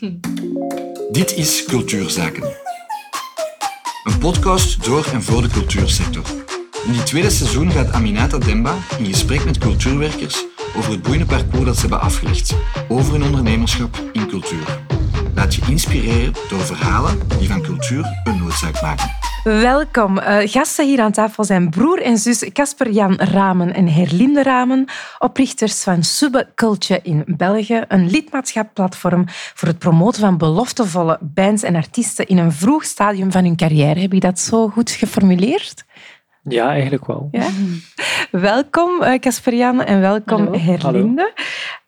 Dit 1.10 1.36
is 1.36 1.64
Cultuurzaken. 1.64 2.42
Een 4.04 4.18
podcast 4.18 4.84
door 4.84 5.06
en 5.12 5.22
voor 5.22 5.42
de 5.42 5.48
cultuursector. 5.48 6.24
In 6.86 6.92
dit 6.92 7.06
tweede 7.06 7.30
seizoen 7.30 7.70
gaat 7.70 7.92
Aminata 7.92 8.38
Demba 8.38 8.76
in 8.98 9.04
gesprek 9.04 9.44
met 9.44 9.58
cultuurwerkers 9.58 10.44
over 10.76 10.90
het 10.90 11.02
boeiende 11.02 11.26
parcours 11.26 11.64
dat 11.64 11.74
ze 11.74 11.80
hebben 11.80 12.00
afgelegd, 12.00 12.54
over 12.88 13.12
hun 13.12 13.22
ondernemerschap 13.22 14.02
in 14.12 14.26
cultuur. 14.28 14.89
Laat 15.40 15.54
je 15.54 15.62
inspireren 15.70 16.32
door 16.48 16.60
verhalen 16.60 17.18
die 17.38 17.48
van 17.48 17.62
cultuur 17.62 18.20
een 18.24 18.38
noodzaak 18.38 18.82
maken. 18.82 19.10
Welkom. 19.44 20.18
Uh, 20.18 20.38
gasten 20.44 20.86
hier 20.86 21.00
aan 21.00 21.12
tafel 21.12 21.44
zijn 21.44 21.70
broer 21.70 22.02
en 22.02 22.18
zus 22.18 22.52
Casper 22.52 22.90
Jan 22.90 23.14
Ramen 23.14 23.74
en 23.74 23.88
Herlinde 23.88 24.42
Ramen, 24.42 24.88
oprichters 25.18 25.82
van 25.82 26.02
Subbe 26.02 26.48
Culture 26.54 27.00
in 27.02 27.24
België, 27.26 27.84
een 27.88 28.10
lidmaatschapplatform 28.10 29.24
voor 29.28 29.68
het 29.68 29.78
promoten 29.78 30.20
van 30.20 30.38
beloftevolle 30.38 31.18
bands 31.20 31.62
en 31.62 31.74
artiesten 31.74 32.26
in 32.26 32.38
een 32.38 32.52
vroeg 32.52 32.84
stadium 32.84 33.32
van 33.32 33.44
hun 33.44 33.56
carrière. 33.56 34.00
Heb 34.00 34.12
je 34.12 34.20
dat 34.20 34.38
zo 34.38 34.68
goed 34.68 34.90
geformuleerd? 34.90 35.84
Ja, 36.42 36.68
eigenlijk 36.68 37.06
wel. 37.06 37.28
Ja? 37.30 37.48
welkom 38.30 39.02
eh, 39.02 39.18
Casper 39.18 39.54
Jan 39.54 39.82
en 39.82 40.00
welkom 40.00 40.44
Hallo. 40.44 40.58
Herlinde. 40.58 41.32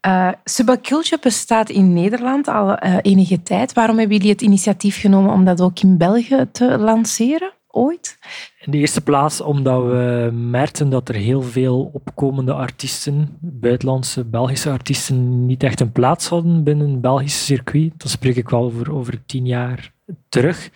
Uh, 0.07 0.29
Subculture 0.45 1.19
bestaat 1.21 1.71
in 1.71 1.93
Nederland 1.93 2.49
al 2.49 2.85
uh, 2.85 2.97
enige 3.03 3.43
tijd. 3.43 3.73
Waarom 3.73 3.99
hebben 3.99 4.17
jullie 4.17 4.33
het 4.33 4.43
initiatief 4.43 5.01
genomen 5.01 5.33
om 5.33 5.45
dat 5.45 5.61
ook 5.61 5.81
in 5.81 5.99
België 5.99 6.47
te 6.53 6.79
lanceren? 6.79 7.53
Ooit? 7.75 8.19
In 8.61 8.71
de 8.71 8.79
eerste 8.79 9.01
plaats 9.01 9.41
omdat 9.41 9.83
we 9.85 10.31
merkten 10.33 10.91
dat 10.91 11.09
er 11.09 11.15
heel 11.15 11.43
veel 11.43 11.91
opkomende 11.93 12.53
artiesten, 12.53 13.37
buitenlandse 13.41 14.25
Belgische 14.25 14.71
artiesten, 14.71 15.47
niet 15.47 15.63
echt 15.63 15.81
een 15.81 15.93
plaats 15.93 16.29
hadden 16.29 16.65
binnen 16.65 16.91
het 16.91 17.01
Belgische 17.01 17.45
circuit. 17.45 17.93
Dat 17.97 18.11
spreek 18.11 18.37
ik 18.37 18.49
wel 18.49 18.63
over, 18.63 18.93
over 18.93 19.27
tien 19.27 19.47
jaar 19.47 19.93
terug. 20.29 20.71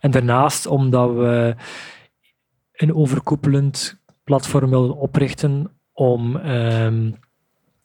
En 0.00 0.10
daarnaast 0.10 0.66
omdat 0.66 1.14
we 1.14 1.54
een 2.80 2.94
overkoepelend 2.94 3.98
platform 4.24 4.70
wilden 4.70 4.96
oprichten 4.96 5.70
om 5.92 6.36
um, 6.36 7.16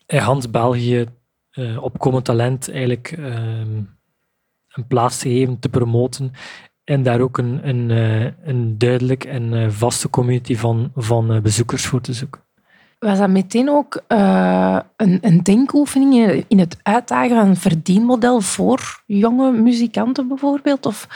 in 0.05 0.17
Hans 0.17 0.49
België 0.49 1.05
uh, 1.53 1.83
opkomend 1.83 2.25
talent 2.25 2.71
eigenlijk 2.71 3.11
ehm, 3.11 3.81
een 4.69 4.87
plaats 4.87 5.19
te 5.19 5.29
geven, 5.29 5.59
te 5.59 5.69
promoten 5.69 6.31
en 6.83 7.03
daar 7.03 7.19
ook 7.19 7.37
een, 7.37 7.67
een, 7.67 7.89
uh, 7.89 8.31
een 8.43 8.77
duidelijk 8.77 9.23
en 9.23 9.53
uh, 9.53 9.69
vaste 9.69 10.09
community 10.09 10.55
van, 10.55 10.91
van 10.95 11.41
bezoekers 11.41 11.85
voor 11.85 12.01
te 12.01 12.13
zoeken. 12.13 12.41
Was 12.99 13.17
dat 13.17 13.29
meteen 13.29 13.69
ook 13.69 14.03
een, 14.07 15.17
een 15.21 15.43
denkoefening 15.43 16.43
in 16.47 16.59
het 16.59 16.77
uitdagen 16.83 17.35
van 17.35 17.47
een 17.47 17.55
verdienmodel 17.55 18.41
voor 18.41 19.03
jonge 19.05 19.51
muzikanten 19.51 20.27
bijvoorbeeld? 20.27 20.85
Of 20.85 21.07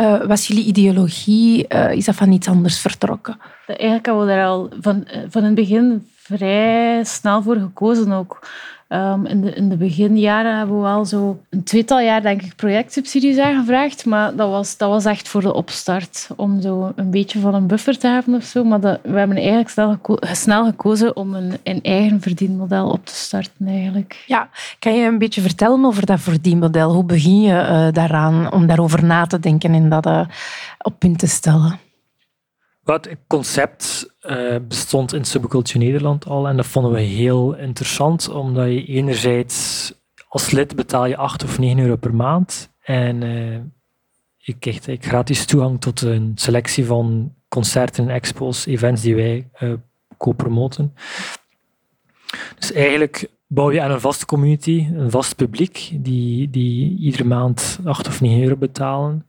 uh, 0.00 0.24
was 0.26 0.46
jullie 0.46 0.64
ideologie, 0.64 1.66
uh, 1.68 1.92
is 1.92 2.04
dat 2.04 2.14
van 2.14 2.32
iets 2.32 2.48
anders 2.48 2.78
vertrokken? 2.78 3.38
Eigenlijk 3.66 4.06
hebben 4.06 4.26
we 4.26 4.32
daar 4.32 4.46
al 4.46 4.70
van, 4.80 5.04
eh, 5.06 5.20
van 5.28 5.44
het 5.44 5.54
begin 5.54 6.08
vrij 6.16 7.04
snel 7.04 7.42
voor 7.42 7.56
gekozen 7.56 8.12
ook. 8.12 8.48
Um, 8.88 9.26
in, 9.26 9.40
de, 9.40 9.54
in 9.54 9.68
de 9.68 9.76
beginjaren 9.76 10.56
hebben 10.56 10.80
we 10.80 10.86
al 10.86 11.04
zo 11.04 11.38
een 11.50 11.64
tweetal 11.64 12.00
jaar 12.00 12.22
denk 12.22 12.42
ik 12.42 12.56
projectsubsidies 12.56 13.38
aangevraagd, 13.38 14.04
maar 14.04 14.36
dat 14.36 14.50
was, 14.50 14.76
dat 14.76 14.88
was 14.88 15.04
echt 15.04 15.28
voor 15.28 15.40
de 15.40 15.54
opstart, 15.54 16.28
om 16.36 16.60
zo 16.60 16.92
een 16.96 17.10
beetje 17.10 17.40
van 17.40 17.54
een 17.54 17.66
buffer 17.66 17.98
te 17.98 18.06
hebben 18.06 18.34
of 18.34 18.44
zo. 18.44 18.64
Maar 18.64 18.80
we 18.80 18.98
hebben 19.02 19.36
eigenlijk 19.36 19.68
snel, 19.68 19.90
geko 19.90 20.16
snel 20.20 20.64
gekozen 20.64 21.16
om 21.16 21.34
een, 21.34 21.52
een 21.62 21.82
eigen 21.82 22.20
verdienmodel 22.20 22.90
op 22.90 23.06
te 23.06 23.14
starten 23.14 23.66
eigenlijk. 23.66 24.24
Ja, 24.26 24.48
kan 24.78 24.94
je 24.94 25.06
een 25.06 25.18
beetje 25.18 25.40
vertellen 25.40 25.84
over 25.84 26.06
dat 26.06 26.20
verdienmodel? 26.20 26.92
Hoe 26.92 27.04
begin 27.04 27.40
je 27.40 27.52
uh, 27.52 27.86
daaraan 27.92 28.52
om 28.52 28.66
daarover 28.66 29.04
na 29.04 29.26
te 29.26 29.40
denken 29.40 29.74
en 29.74 29.88
dat 29.88 30.06
uh, 30.06 30.20
op 30.78 30.98
punt 30.98 31.18
te 31.18 31.26
stellen? 31.26 31.85
Het 32.86 33.16
concept 33.26 34.14
uh, 34.22 34.56
bestond 34.68 35.12
in 35.12 35.24
Subculture 35.24 35.78
Nederland 35.78 36.26
al 36.26 36.48
en 36.48 36.56
dat 36.56 36.66
vonden 36.66 36.92
we 36.92 37.00
heel 37.00 37.54
interessant, 37.54 38.28
omdat 38.28 38.66
je 38.66 38.84
enerzijds 38.84 39.92
als 40.28 40.50
lid 40.50 40.76
betaal 40.76 41.06
je 41.06 41.16
8 41.16 41.44
of 41.44 41.58
9 41.58 41.78
euro 41.78 41.96
per 41.96 42.14
maand 42.14 42.70
en 42.82 43.22
uh, 43.22 43.58
je 44.36 44.52
krijgt 44.52 44.88
gratis 45.00 45.44
toegang 45.44 45.80
tot 45.80 46.00
een 46.00 46.32
selectie 46.34 46.86
van 46.86 47.34
concerten, 47.48 48.08
expos, 48.08 48.66
events 48.66 49.02
die 49.02 49.14
wij 49.14 49.48
uh, 49.60 49.72
co-promoten. 50.16 50.94
Dus 52.58 52.72
eigenlijk 52.72 53.30
bouw 53.46 53.70
je 53.70 53.82
aan 53.82 53.90
een 53.90 54.00
vaste 54.00 54.26
community, 54.26 54.88
een 54.94 55.10
vast 55.10 55.36
publiek, 55.36 55.90
die, 55.92 56.50
die 56.50 56.98
iedere 56.98 57.24
maand 57.24 57.78
8 57.84 58.06
of 58.06 58.20
9 58.20 58.42
euro 58.42 58.56
betalen. 58.56 59.26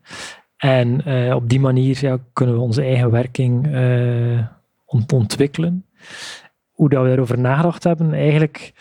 En 0.58 1.00
uh, 1.08 1.34
op 1.34 1.48
die 1.48 1.60
manier 1.60 1.98
ja, 2.00 2.18
kunnen 2.32 2.54
we 2.54 2.60
onze 2.60 2.82
eigen 2.82 3.10
werking 3.10 3.66
uh, 3.66 4.46
ontwikkelen. 5.12 5.84
Hoe 6.70 6.88
dat 6.88 7.02
we 7.02 7.08
daarover 7.08 7.38
nagedacht 7.38 7.84
hebben, 7.84 8.14
eigenlijk 8.14 8.72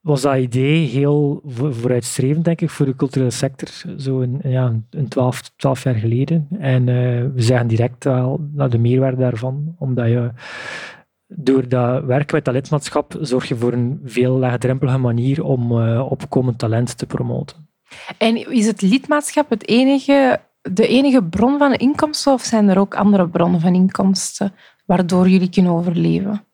was 0.00 0.20
dat 0.20 0.36
idee 0.36 0.86
heel 0.86 1.42
vooruitstrevend, 1.44 2.44
denk 2.44 2.60
ik, 2.60 2.70
voor 2.70 2.86
de 2.86 2.96
culturele 2.96 3.30
sector, 3.30 3.68
zo 3.98 4.20
een, 4.20 4.40
ja, 4.42 4.72
een 4.90 5.08
12, 5.08 5.40
12 5.56 5.82
jaar 5.82 5.94
geleden. 5.94 6.48
En 6.58 6.80
uh, 6.80 6.96
we 7.34 7.42
zagen 7.42 7.66
direct 7.66 8.04
wel 8.04 8.48
naar 8.52 8.70
de 8.70 8.78
meerwaarde 8.78 9.16
daarvan, 9.16 9.74
omdat 9.78 10.06
je 10.06 10.30
door 11.26 11.68
dat 11.68 12.04
werken 12.04 12.34
met 12.34 12.44
dat 12.44 12.54
lidmaatschap 12.54 13.16
zorg 13.20 13.48
je 13.48 13.56
voor 13.56 13.72
een 13.72 14.00
veel 14.04 14.38
laagdrempelige 14.38 14.98
manier 14.98 15.44
om 15.44 15.72
opkomend 16.00 16.58
talent 16.58 16.98
te 16.98 17.06
promoten. 17.06 17.68
En 18.18 18.50
is 18.52 18.66
het 18.66 18.82
lidmaatschap 18.82 19.50
het 19.50 19.68
enige 19.68 20.40
de 20.72 20.86
enige 20.86 21.22
bron 21.22 21.58
van 21.58 21.74
inkomsten 21.74 22.32
of 22.32 22.42
zijn 22.42 22.68
er 22.68 22.78
ook 22.78 22.94
andere 22.94 23.28
bronnen 23.28 23.60
van 23.60 23.74
inkomsten 23.74 24.52
waardoor 24.84 25.28
jullie 25.28 25.50
kunnen 25.50 25.72
overleven? 25.72 26.44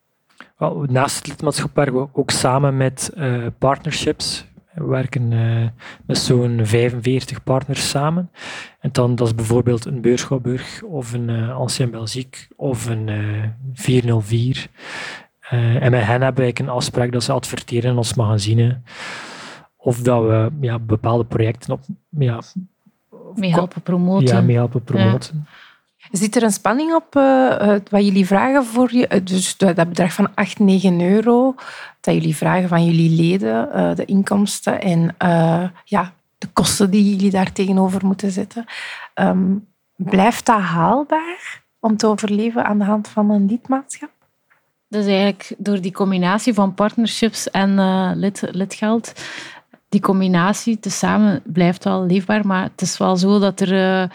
naast 0.87 1.15
het 1.15 1.27
lidmaatschap 1.27 1.75
werken 1.75 1.93
we 1.93 2.07
ook 2.11 2.31
samen 2.31 2.77
met 2.77 3.11
uh, 3.17 3.45
partnerships. 3.57 4.45
We 4.73 4.85
werken 4.85 5.31
uh, 5.31 5.67
met 6.05 6.17
zo'n 6.17 6.59
45 6.63 7.43
partners 7.43 7.89
samen. 7.89 8.31
En 8.79 8.89
dan, 8.91 9.15
dat 9.15 9.27
is 9.27 9.35
bijvoorbeeld 9.35 9.85
een 9.85 10.01
Beurschouwburg 10.01 10.83
of 10.83 11.13
een 11.13 11.29
uh, 11.29 11.57
Ancien 11.57 11.91
Belgique 11.91 12.47
of 12.55 12.85
een 12.85 13.09
404. 13.73 14.67
en 15.49 15.91
met 15.91 16.03
hen 16.03 16.21
hebben 16.21 16.45
we 16.45 16.59
een 16.59 16.69
afspraak 16.69 17.11
dat 17.11 17.23
ze 17.23 17.31
adverteren 17.31 17.91
in 17.91 17.97
ons 17.97 18.13
magazine. 18.13 18.81
Of 19.77 19.99
dat 20.01 20.21
we 20.23 20.49
ja, 20.61 20.79
bepaalde 20.79 21.25
projecten 21.25 21.73
op, 21.73 21.81
ja, 22.09 22.41
mee 23.37 23.51
helpen 23.51 23.81
promoten. 23.81 24.35
Ja, 24.35 24.41
mee 24.41 24.55
helpen 24.55 24.83
promoten. 24.83 25.47
Zit 26.11 26.35
er 26.35 26.43
een 26.43 26.51
spanning 26.51 26.93
op 26.93 27.15
uh, 27.15 27.75
wat 27.89 28.05
jullie 28.05 28.25
vragen 28.25 28.65
voor 28.65 28.93
je? 28.95 29.21
Dus 29.23 29.57
dat 29.57 29.75
bedrag 29.75 30.13
van 30.13 30.29
8, 30.35 30.59
9 30.59 31.01
euro, 31.01 31.55
dat 31.99 32.13
jullie 32.13 32.35
vragen 32.35 32.69
van 32.69 32.85
jullie 32.85 33.09
leden, 33.09 33.69
uh, 33.75 33.95
de 33.95 34.05
inkomsten 34.05 34.81
en 34.81 35.15
uh, 35.23 35.63
ja, 35.83 36.13
de 36.37 36.47
kosten 36.53 36.89
die 36.89 37.09
jullie 37.09 37.31
daar 37.31 37.51
tegenover 37.51 38.05
moeten 38.05 38.31
zetten. 38.31 38.65
Um, 39.15 39.67
blijft 39.95 40.45
dat 40.45 40.59
haalbaar 40.59 41.61
om 41.79 41.97
te 41.97 42.07
overleven 42.07 42.65
aan 42.65 42.77
de 42.77 42.85
hand 42.85 43.07
van 43.07 43.29
een 43.29 43.45
lidmaatschap? 43.45 44.11
Dus 44.87 45.05
eigenlijk 45.05 45.53
door 45.57 45.81
die 45.81 45.91
combinatie 45.91 46.53
van 46.53 46.73
partnerships 46.73 47.51
en 47.51 47.79
lid, 48.19 48.47
lidgeld 48.51 49.13
die 49.93 50.01
combinatie 50.01 50.79
tezamen 50.79 51.41
blijft 51.45 51.83
wel 51.83 52.05
leefbaar, 52.05 52.47
maar 52.47 52.63
het 52.63 52.81
is 52.81 52.97
wel 52.97 53.15
zo 53.15 53.39
dat 53.39 53.59
er, 53.59 53.71
uh, 53.73 54.09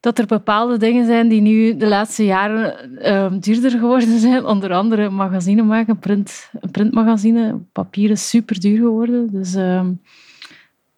dat 0.00 0.18
er 0.18 0.26
bepaalde 0.26 0.76
dingen 0.76 1.06
zijn 1.06 1.28
die 1.28 1.40
nu 1.40 1.76
de 1.76 1.86
laatste 1.86 2.24
jaren 2.24 2.90
uh, 3.02 3.40
duurder 3.40 3.70
geworden 3.70 4.18
zijn. 4.18 4.46
Onder 4.46 4.72
andere 4.72 5.10
magazine 5.10 5.62
maken, 5.62 5.98
print, 5.98 6.50
printmagazine. 6.70 7.58
Papier 7.72 8.10
is 8.10 8.28
super 8.28 8.60
duur 8.60 8.76
geworden. 8.76 9.30
Dus 9.32 9.54
uh, 9.54 9.86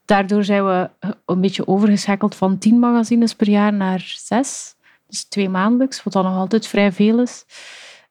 daardoor 0.04 0.44
zijn 0.44 0.66
we 0.66 0.90
een 1.26 1.40
beetje 1.40 1.66
overgeschakeld 1.66 2.34
van 2.34 2.58
tien 2.58 2.78
magazines 2.78 3.34
per 3.34 3.48
jaar 3.48 3.72
naar 3.72 4.14
zes. 4.16 4.74
Dus 5.06 5.24
twee 5.24 5.48
maandelijks, 5.48 6.02
wat 6.02 6.12
dan 6.12 6.24
nog 6.24 6.36
altijd 6.36 6.66
vrij 6.66 6.92
veel 6.92 7.20
is. 7.20 7.44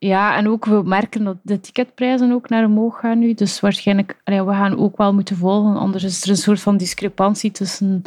Ja, 0.03 0.35
en 0.35 0.47
ook 0.47 0.65
we 0.65 0.81
merken 0.85 1.23
dat 1.23 1.37
de 1.41 1.59
ticketprijzen 1.59 2.31
ook 2.31 2.49
naar 2.49 2.65
omhoog 2.65 2.99
gaan 2.99 3.19
nu. 3.19 3.33
Dus 3.33 3.59
waarschijnlijk, 3.59 4.21
we 4.23 4.33
gaan 4.33 4.77
ook 4.77 4.97
wel 4.97 5.13
moeten 5.13 5.37
volgen. 5.37 5.77
Anders 5.77 6.03
is 6.03 6.23
er 6.23 6.29
een 6.29 6.37
soort 6.37 6.61
van 6.61 6.77
discrepantie 6.77 7.51
tussen 7.51 8.01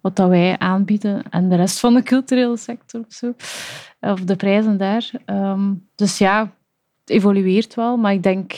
wat 0.00 0.16
dat 0.16 0.28
wij 0.28 0.58
aanbieden 0.58 1.22
en 1.30 1.48
de 1.48 1.56
rest 1.56 1.80
van 1.80 1.94
de 1.94 2.02
culturele 2.02 2.56
sector 2.56 3.00
of 3.00 3.12
zo. 3.12 3.34
Of 4.00 4.20
de 4.20 4.36
prijzen 4.36 4.76
daar. 4.76 5.10
Um, 5.26 5.88
dus 5.94 6.18
ja, 6.18 6.40
het 7.00 7.10
evolueert 7.10 7.74
wel. 7.74 7.96
Maar 7.96 8.12
ik 8.12 8.22
denk, 8.22 8.52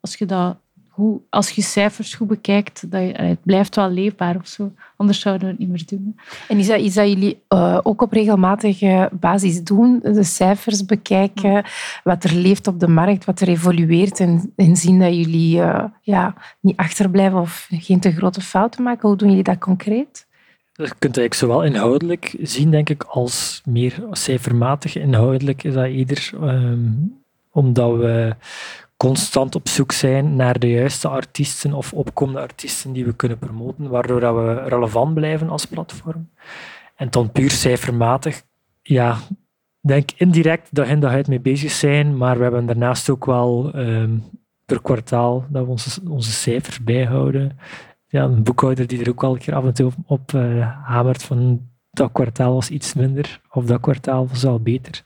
als 0.00 0.16
je 0.16 0.26
dat 0.26 0.56
hoe, 0.96 1.20
als 1.30 1.50
je 1.50 1.62
cijfers 1.62 2.14
goed 2.14 2.28
bekijkt, 2.28 2.90
dat 2.90 3.00
je, 3.00 3.12
het 3.12 3.42
blijft 3.42 3.76
wel 3.76 3.90
leefbaar 3.90 4.36
of 4.36 4.46
zo. 4.46 4.72
Anders 4.96 5.20
zouden 5.20 5.44
we 5.44 5.50
het 5.50 5.58
niet 5.58 5.68
meer 5.68 5.84
doen. 5.86 6.18
En 6.48 6.58
is 6.58 6.66
dat 6.66 6.80
iets 6.80 6.94
dat 6.94 7.08
jullie 7.08 7.42
uh, 7.48 7.78
ook 7.82 8.02
op 8.02 8.12
regelmatige 8.12 9.08
basis 9.12 9.62
doen? 9.62 10.00
De 10.02 10.22
cijfers 10.22 10.84
bekijken, 10.84 11.64
wat 12.04 12.24
er 12.24 12.34
leeft 12.34 12.66
op 12.66 12.80
de 12.80 12.88
markt, 12.88 13.24
wat 13.24 13.40
er 13.40 13.48
evolueert 13.48 14.20
en, 14.20 14.52
en 14.56 14.76
zien 14.76 14.98
dat 14.98 15.14
jullie 15.14 15.58
uh, 15.58 15.84
ja, 16.00 16.34
niet 16.60 16.76
achterblijven 16.76 17.40
of 17.40 17.68
geen 17.70 18.00
te 18.00 18.12
grote 18.12 18.40
fouten 18.40 18.82
maken? 18.82 19.08
Hoe 19.08 19.16
doen 19.16 19.28
jullie 19.28 19.44
dat 19.44 19.58
concreet? 19.58 20.26
Je 20.72 20.82
kunt 20.82 21.16
eigenlijk 21.18 21.34
zowel 21.34 21.64
inhoudelijk 21.64 22.36
zien, 22.42 22.70
denk 22.70 22.88
ik, 22.88 23.02
als 23.02 23.62
meer 23.64 24.02
cijfermatig. 24.10 24.96
Inhoudelijk 24.96 25.64
is 25.64 25.74
dat 25.74 25.88
ieder 25.88 26.30
um, 26.42 27.20
omdat 27.50 27.96
we 27.96 28.36
constant 28.96 29.54
op 29.54 29.68
zoek 29.68 29.92
zijn 29.92 30.36
naar 30.36 30.58
de 30.58 30.70
juiste 30.70 31.08
artiesten 31.08 31.72
of 31.72 31.92
opkomende 31.92 32.40
artiesten 32.40 32.92
die 32.92 33.04
we 33.04 33.14
kunnen 33.14 33.38
promoten, 33.38 33.88
waardoor 33.88 34.20
dat 34.20 34.34
we 34.34 34.54
relevant 34.54 35.14
blijven 35.14 35.48
als 35.48 35.64
platform. 35.64 36.28
En 36.96 37.10
dan 37.10 37.32
puur 37.32 37.50
cijfermatig, 37.50 38.42
ja, 38.82 39.18
denk 39.80 40.10
indirect 40.16 40.68
dat 40.74 40.86
hen 40.86 41.00
daar 41.00 41.24
mee 41.28 41.40
bezig 41.40 41.70
zijn, 41.70 42.16
maar 42.16 42.36
we 42.36 42.42
hebben 42.42 42.66
daarnaast 42.66 43.10
ook 43.10 43.24
wel 43.24 43.70
um, 43.74 44.24
per 44.64 44.82
kwartaal 44.82 45.44
dat 45.48 45.64
we 45.64 45.70
onze, 46.10 46.32
cijfers 46.32 46.84
bijhouden. 46.84 47.58
Ja, 48.08 48.24
een 48.24 48.42
boekhouder 48.42 48.86
die 48.86 49.00
er 49.00 49.08
ook 49.08 49.20
wel 49.20 49.32
een 49.32 49.38
keer 49.38 49.54
af 49.54 49.64
en 49.64 49.74
toe 49.74 49.92
op, 50.06 50.32
uh, 50.32 50.68
hamert 50.84 51.22
van 51.22 51.68
dat 51.90 52.12
kwartaal 52.12 52.54
was 52.54 52.70
iets 52.70 52.94
minder 52.94 53.40
of 53.50 53.64
dat 53.64 53.80
kwartaal 53.80 54.28
was 54.28 54.44
al 54.44 54.60
beter. 54.60 55.04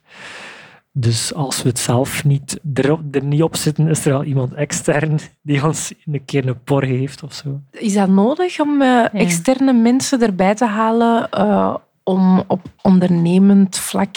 Dus 0.92 1.34
als 1.34 1.62
we 1.62 1.68
het 1.68 1.78
zelf 1.78 2.24
niet, 2.24 2.60
er, 2.74 2.98
er, 3.10 3.24
niet 3.24 3.42
op 3.42 3.56
zitten, 3.56 3.88
is 3.88 4.06
er 4.06 4.14
al 4.14 4.24
iemand 4.24 4.54
extern 4.54 5.18
die 5.42 5.64
ons 5.64 5.92
een 6.04 6.24
keer 6.24 6.48
een 6.48 6.62
por 6.62 6.84
heeft 6.84 7.22
of 7.22 7.32
zo. 7.32 7.60
Is 7.70 7.94
dat 7.94 8.08
nodig 8.08 8.60
om 8.60 8.72
uh, 8.72 8.88
ja. 8.88 9.12
externe 9.12 9.72
mensen 9.72 10.22
erbij 10.22 10.54
te 10.54 10.64
halen 10.64 11.28
uh, 11.34 11.74
om 12.02 12.44
op 12.46 12.60
ondernemend 12.82 13.78
vlak 13.78 14.16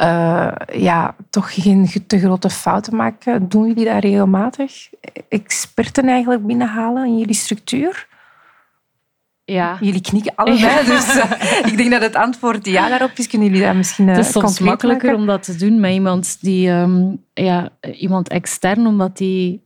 uh, 0.00 0.52
ja, 0.72 1.14
toch 1.30 1.54
geen 1.54 1.88
te 2.06 2.18
grote 2.18 2.50
fouten 2.50 2.90
te 2.90 2.96
maken? 2.96 3.48
Doen 3.48 3.66
jullie 3.66 3.84
dat 3.84 4.02
regelmatig? 4.02 4.88
Experten 5.28 6.08
eigenlijk 6.08 6.46
binnenhalen 6.46 7.06
in 7.06 7.18
jullie 7.18 7.34
structuur? 7.34 8.06
Ja. 9.44 9.78
Jullie 9.80 10.00
knikken 10.00 10.32
allebei, 10.34 10.86
dus 10.86 11.16
uh, 11.16 11.30
ik 11.70 11.76
denk 11.76 11.90
dat 11.90 12.02
het 12.02 12.14
antwoord 12.14 12.66
ja 12.66 12.88
daarop 12.88 13.10
is. 13.14 13.28
Kunnen 13.28 13.48
jullie 13.48 13.64
dat 13.64 13.74
misschien 13.74 14.08
uh, 14.08 14.16
Het 14.16 14.26
is 14.26 14.32
soms 14.32 14.58
makkelijker 14.58 15.06
maken? 15.06 15.20
om 15.20 15.26
dat 15.26 15.42
te 15.42 15.56
doen 15.56 15.80
met 15.80 15.92
iemand, 15.92 16.36
die, 16.40 16.70
um, 16.70 17.24
ja, 17.34 17.68
iemand 17.98 18.28
extern, 18.28 18.86
omdat 18.86 19.16
die 19.16 19.62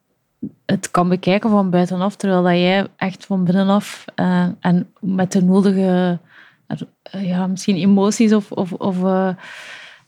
het 0.66 0.90
kan 0.90 1.08
bekijken 1.08 1.50
van 1.50 1.70
buitenaf, 1.70 2.16
terwijl 2.16 2.42
dat 2.42 2.52
jij 2.52 2.86
echt 2.96 3.26
van 3.26 3.44
binnenaf 3.44 4.04
uh, 4.16 4.46
en 4.60 4.92
met 5.00 5.32
de 5.32 5.44
nodige 5.44 6.18
ja, 7.10 7.46
misschien 7.46 7.76
emoties 7.76 8.32
of, 8.32 8.52
of, 8.52 8.72
of 8.72 8.96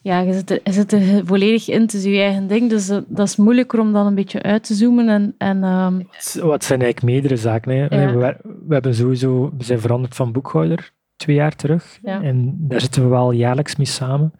ja, 0.03 0.21
je 0.21 0.33
zit, 0.33 0.51
er, 0.51 0.61
je 0.65 0.73
zit 0.73 0.93
er 0.93 1.27
volledig 1.27 1.69
in, 1.69 1.81
het 1.81 1.95
is 1.95 2.05
je 2.05 2.21
eigen 2.21 2.47
ding. 2.47 2.71
Dus 2.71 2.87
dat 2.87 3.29
is 3.29 3.37
moeilijker 3.37 3.81
om 3.81 3.93
dan 3.93 4.07
een 4.07 4.15
beetje 4.15 4.43
uit 4.43 4.65
te 4.65 4.75
zoomen. 4.75 5.09
En, 5.09 5.35
en, 5.39 5.65
um... 5.65 6.09
Wat 6.41 6.65
zijn 6.65 6.83
eigenlijk 6.83 7.03
meerdere 7.03 7.37
zaken? 7.37 7.77
Hè? 7.77 8.03
Ja. 8.03 8.13
We, 8.15 8.37
we, 8.43 8.73
hebben 8.73 8.95
sowieso, 8.95 9.53
we 9.57 9.65
zijn 9.65 9.81
veranderd 9.81 10.15
van 10.15 10.33
boekhouder 10.33 10.93
twee 11.17 11.37
jaar 11.37 11.57
terug. 11.57 11.99
Ja. 12.03 12.23
En 12.23 12.57
daar 12.59 12.81
zitten 12.81 13.03
we 13.03 13.09
wel 13.09 13.31
jaarlijks 13.33 13.77
mee 13.77 13.87
samen. 13.87 14.33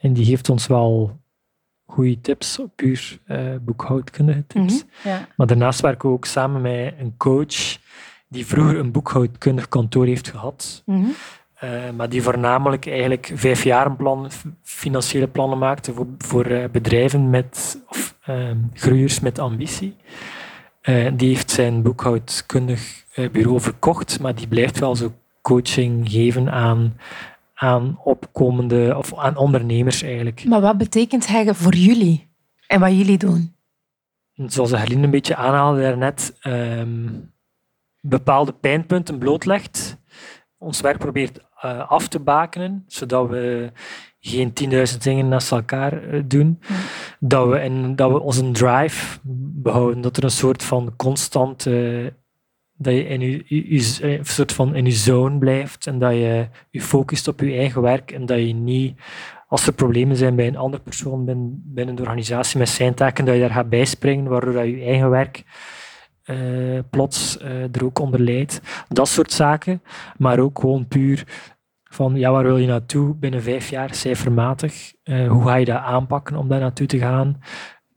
En 0.00 0.12
die 0.12 0.24
geeft 0.24 0.48
ons 0.48 0.66
wel 0.66 1.20
goede 1.86 2.20
tips, 2.20 2.60
puur 2.74 3.18
uh, 3.26 3.38
boekhoudkundige 3.60 4.46
tips. 4.46 4.72
Mm 4.72 4.90
-hmm. 5.02 5.10
ja. 5.10 5.28
Maar 5.36 5.46
daarnaast 5.46 5.80
werken 5.80 6.08
we 6.08 6.14
ook 6.14 6.24
samen 6.24 6.60
met 6.60 6.94
een 6.98 7.14
coach 7.16 7.78
die 8.28 8.46
vroeger 8.46 8.78
een 8.78 8.92
boekhoudkundig 8.92 9.68
kantoor 9.68 10.06
heeft 10.06 10.30
gehad. 10.30 10.82
Mm 10.86 11.02
-hmm. 11.02 11.14
Uh, 11.64 11.90
maar 11.90 12.08
die 12.08 12.22
voornamelijk 12.22 12.86
eigenlijk 12.86 13.32
vijf 13.34 13.64
jaar 13.64 13.96
plan, 13.96 14.30
financiële 14.62 15.26
plannen 15.28 15.58
maakte 15.58 15.92
voor, 15.92 16.06
voor 16.18 16.46
uh, 16.46 16.64
bedrijven 16.72 17.30
met, 17.30 17.82
of 17.88 18.14
uh, 18.28 18.50
groeiers 18.74 19.20
met 19.20 19.38
ambitie. 19.38 19.96
die 21.12 21.28
heeft 21.28 21.50
zijn 21.50 21.82
boekhoudkundig 21.82 23.04
bureau 23.32 23.60
verkocht, 23.60 24.20
maar 24.20 24.34
die 24.34 24.48
blijft 24.48 24.78
wel 24.78 24.96
zo 24.96 25.12
coaching 25.42 26.10
geven 26.10 26.50
aan, 26.52 26.96
aan 27.54 27.98
opkomende 28.04 28.94
of 28.96 29.18
aan 29.18 29.36
ondernemers 29.36 30.02
eigenlijk. 30.02 30.44
Maar 30.44 30.60
wat 30.60 30.78
betekent 30.78 31.26
hij 31.26 31.54
voor 31.54 31.74
jullie 31.74 32.28
en 32.66 32.80
wat 32.80 32.96
jullie 32.96 33.18
doen? 33.18 33.54
Zoals 34.34 34.70
Herlien 34.70 35.02
een 35.02 35.10
beetje 35.10 35.36
aanhaalde 35.36 35.80
daarnet, 35.80 36.36
um, 36.42 37.32
bepaalde 38.00 38.52
pijnpunten 38.52 39.18
blootlegt 39.18 39.98
ons 40.58 40.80
werk 40.80 40.98
probeert 40.98 41.40
uh, 41.64 41.90
af 41.90 42.08
te 42.08 42.20
bakenen, 42.20 42.84
zodat 42.86 43.28
we 43.28 43.72
geen 44.20 44.52
10.000 44.92 44.98
dingen 44.98 45.28
naast 45.28 45.52
elkaar 45.52 46.04
uh, 46.04 46.22
doen. 46.26 46.58
Ja. 46.68 46.74
Dat, 47.20 47.48
we 47.48 47.56
en, 47.56 47.96
dat 47.96 48.10
we 48.10 48.20
onze 48.20 48.50
drive 48.50 49.18
behouden, 49.62 50.00
dat 50.00 50.16
er 50.16 50.24
een 50.24 50.30
soort 50.30 50.62
van 50.62 50.96
constant, 50.96 51.66
uh, 51.66 52.06
dat 52.74 52.94
je 52.94 53.06
in 53.06 53.20
je, 53.20 53.44
je, 53.46 53.74
je, 53.74 54.18
een 54.18 54.24
soort 54.24 54.52
van 54.52 54.74
in 54.74 54.84
je 54.84 54.90
zone 54.90 55.38
blijft 55.38 55.86
en 55.86 55.98
dat 55.98 56.12
je 56.12 56.48
je 56.70 56.80
focust 56.80 57.28
op 57.28 57.40
je 57.40 57.56
eigen 57.56 57.82
werk 57.82 58.10
en 58.10 58.26
dat 58.26 58.38
je 58.38 58.54
niet, 58.54 59.00
als 59.48 59.66
er 59.66 59.72
problemen 59.72 60.16
zijn 60.16 60.36
bij 60.36 60.46
een 60.46 60.56
andere 60.56 60.82
persoon 60.82 61.24
binnen, 61.24 61.62
binnen 61.64 61.94
de 61.94 62.02
organisatie 62.02 62.58
met 62.58 62.68
zijn 62.68 62.94
taken, 62.94 63.24
dat 63.24 63.34
je 63.34 63.40
daar 63.40 63.50
gaat 63.50 63.68
bijspringen, 63.68 64.30
waardoor 64.30 64.52
dat 64.52 64.64
je 64.64 64.84
eigen 64.84 65.10
werk 65.10 65.44
uh, 66.30 66.78
plots 66.90 67.38
uh, 67.42 67.62
er 67.62 67.84
ook 67.84 67.98
onder 67.98 68.20
leidt. 68.20 68.60
Dat 68.88 69.08
soort 69.08 69.32
zaken. 69.32 69.82
Maar 70.16 70.38
ook 70.38 70.58
gewoon 70.58 70.86
puur 70.86 71.24
van 71.84 72.16
ja, 72.16 72.30
waar 72.30 72.44
wil 72.44 72.56
je 72.56 72.66
naartoe 72.66 73.14
binnen 73.14 73.42
vijf 73.42 73.70
jaar, 73.70 73.94
cijfermatig. 73.94 74.92
Uh, 75.04 75.28
hoe 75.28 75.44
ga 75.44 75.54
je 75.54 75.64
dat 75.64 75.76
aanpakken 75.76 76.36
om 76.36 76.48
daar 76.48 76.60
naartoe 76.60 76.86
te 76.86 76.98
gaan? 76.98 77.42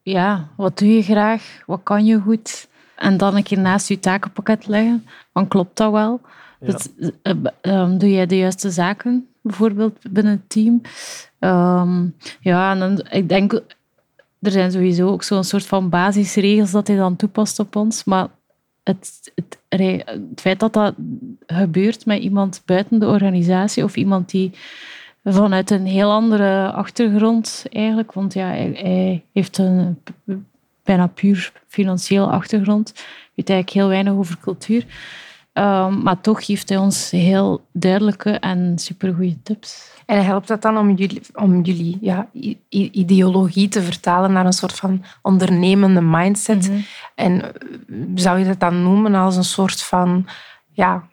Ja, 0.01 0.47
wat 0.57 0.77
doe 0.77 0.87
je 0.87 1.03
graag? 1.03 1.61
Wat 1.65 1.79
kan 1.83 2.05
je 2.05 2.19
goed? 2.19 2.69
En 2.95 3.17
dan 3.17 3.35
een 3.35 3.43
keer 3.43 3.59
naast 3.59 3.87
je 3.87 3.99
takenpakket 3.99 4.67
leggen. 4.67 5.05
Dan 5.33 5.47
klopt 5.47 5.77
dat 5.77 5.91
wel. 5.91 6.21
Ja. 6.59 6.71
Dus, 6.71 6.87
um, 7.61 7.97
doe 7.97 8.11
jij 8.11 8.25
de 8.25 8.37
juiste 8.37 8.69
zaken, 8.69 9.27
bijvoorbeeld 9.41 9.97
binnen 10.11 10.33
het 10.33 10.49
team? 10.49 10.81
Um, 11.39 12.15
ja, 12.39 12.71
en 12.71 12.79
dan, 12.79 13.05
ik 13.09 13.29
denk 13.29 13.61
er 14.41 14.51
zijn 14.51 14.71
sowieso 14.71 15.07
ook 15.07 15.23
zo'n 15.23 15.43
soort 15.43 15.65
van 15.65 15.89
basisregels 15.89 16.71
dat 16.71 16.87
hij 16.87 16.95
dan 16.95 17.15
toepast 17.15 17.59
op 17.59 17.75
ons. 17.75 18.03
Maar 18.03 18.27
het, 18.83 19.31
het, 19.35 19.59
feit 20.35 20.59
dat 20.59 20.73
dat 20.73 20.95
gebeurt 21.45 22.05
met 22.05 22.21
iemand 22.21 22.61
buiten 22.65 22.99
de 22.99 23.07
organisatie 23.07 23.83
of 23.83 23.95
iemand 23.95 24.29
die 24.29 24.51
vanuit 25.23 25.71
een 25.71 25.85
heel 25.85 26.11
andere 26.11 26.71
achtergrond 26.71 27.65
eigenlijk, 27.69 28.13
want 28.13 28.33
ja, 28.33 28.47
hij, 28.47 28.71
hij 28.73 29.23
heeft 29.33 29.57
een 29.57 29.97
bijna 30.83 31.07
puur 31.07 31.51
financieel 31.67 32.31
achtergrond, 32.31 32.93
weet 33.35 33.49
eigenlijk 33.49 33.69
heel 33.69 33.87
weinig 33.87 34.13
over 34.13 34.37
cultuur. 34.41 34.85
Um, 35.53 36.01
maar 36.01 36.21
toch 36.21 36.45
geeft 36.45 36.69
hij 36.69 36.77
ons 36.77 37.11
heel 37.11 37.61
duidelijke 37.73 38.29
en 38.31 38.79
supergoeie 38.79 39.39
tips. 39.43 39.91
En 40.05 40.25
helpt 40.25 40.47
dat 40.47 40.61
dan 40.61 40.77
om 40.77 40.95
jullie, 40.95 41.21
om 41.33 41.61
jullie 41.61 41.97
ja, 42.01 42.29
ideologie 42.69 43.67
te 43.67 43.81
vertalen 43.81 44.31
naar 44.31 44.45
een 44.45 44.53
soort 44.53 44.73
van 44.73 45.03
ondernemende 45.21 46.01
mindset? 46.01 46.67
Mm 46.67 46.73
-hmm. 46.73 46.85
En 47.15 47.51
zou 48.15 48.39
je 48.39 48.45
dat 48.45 48.59
dan 48.59 48.83
noemen 48.83 49.15
als 49.15 49.35
een 49.35 49.43
soort 49.43 49.81
van, 49.81 50.25
ja, 50.71 51.07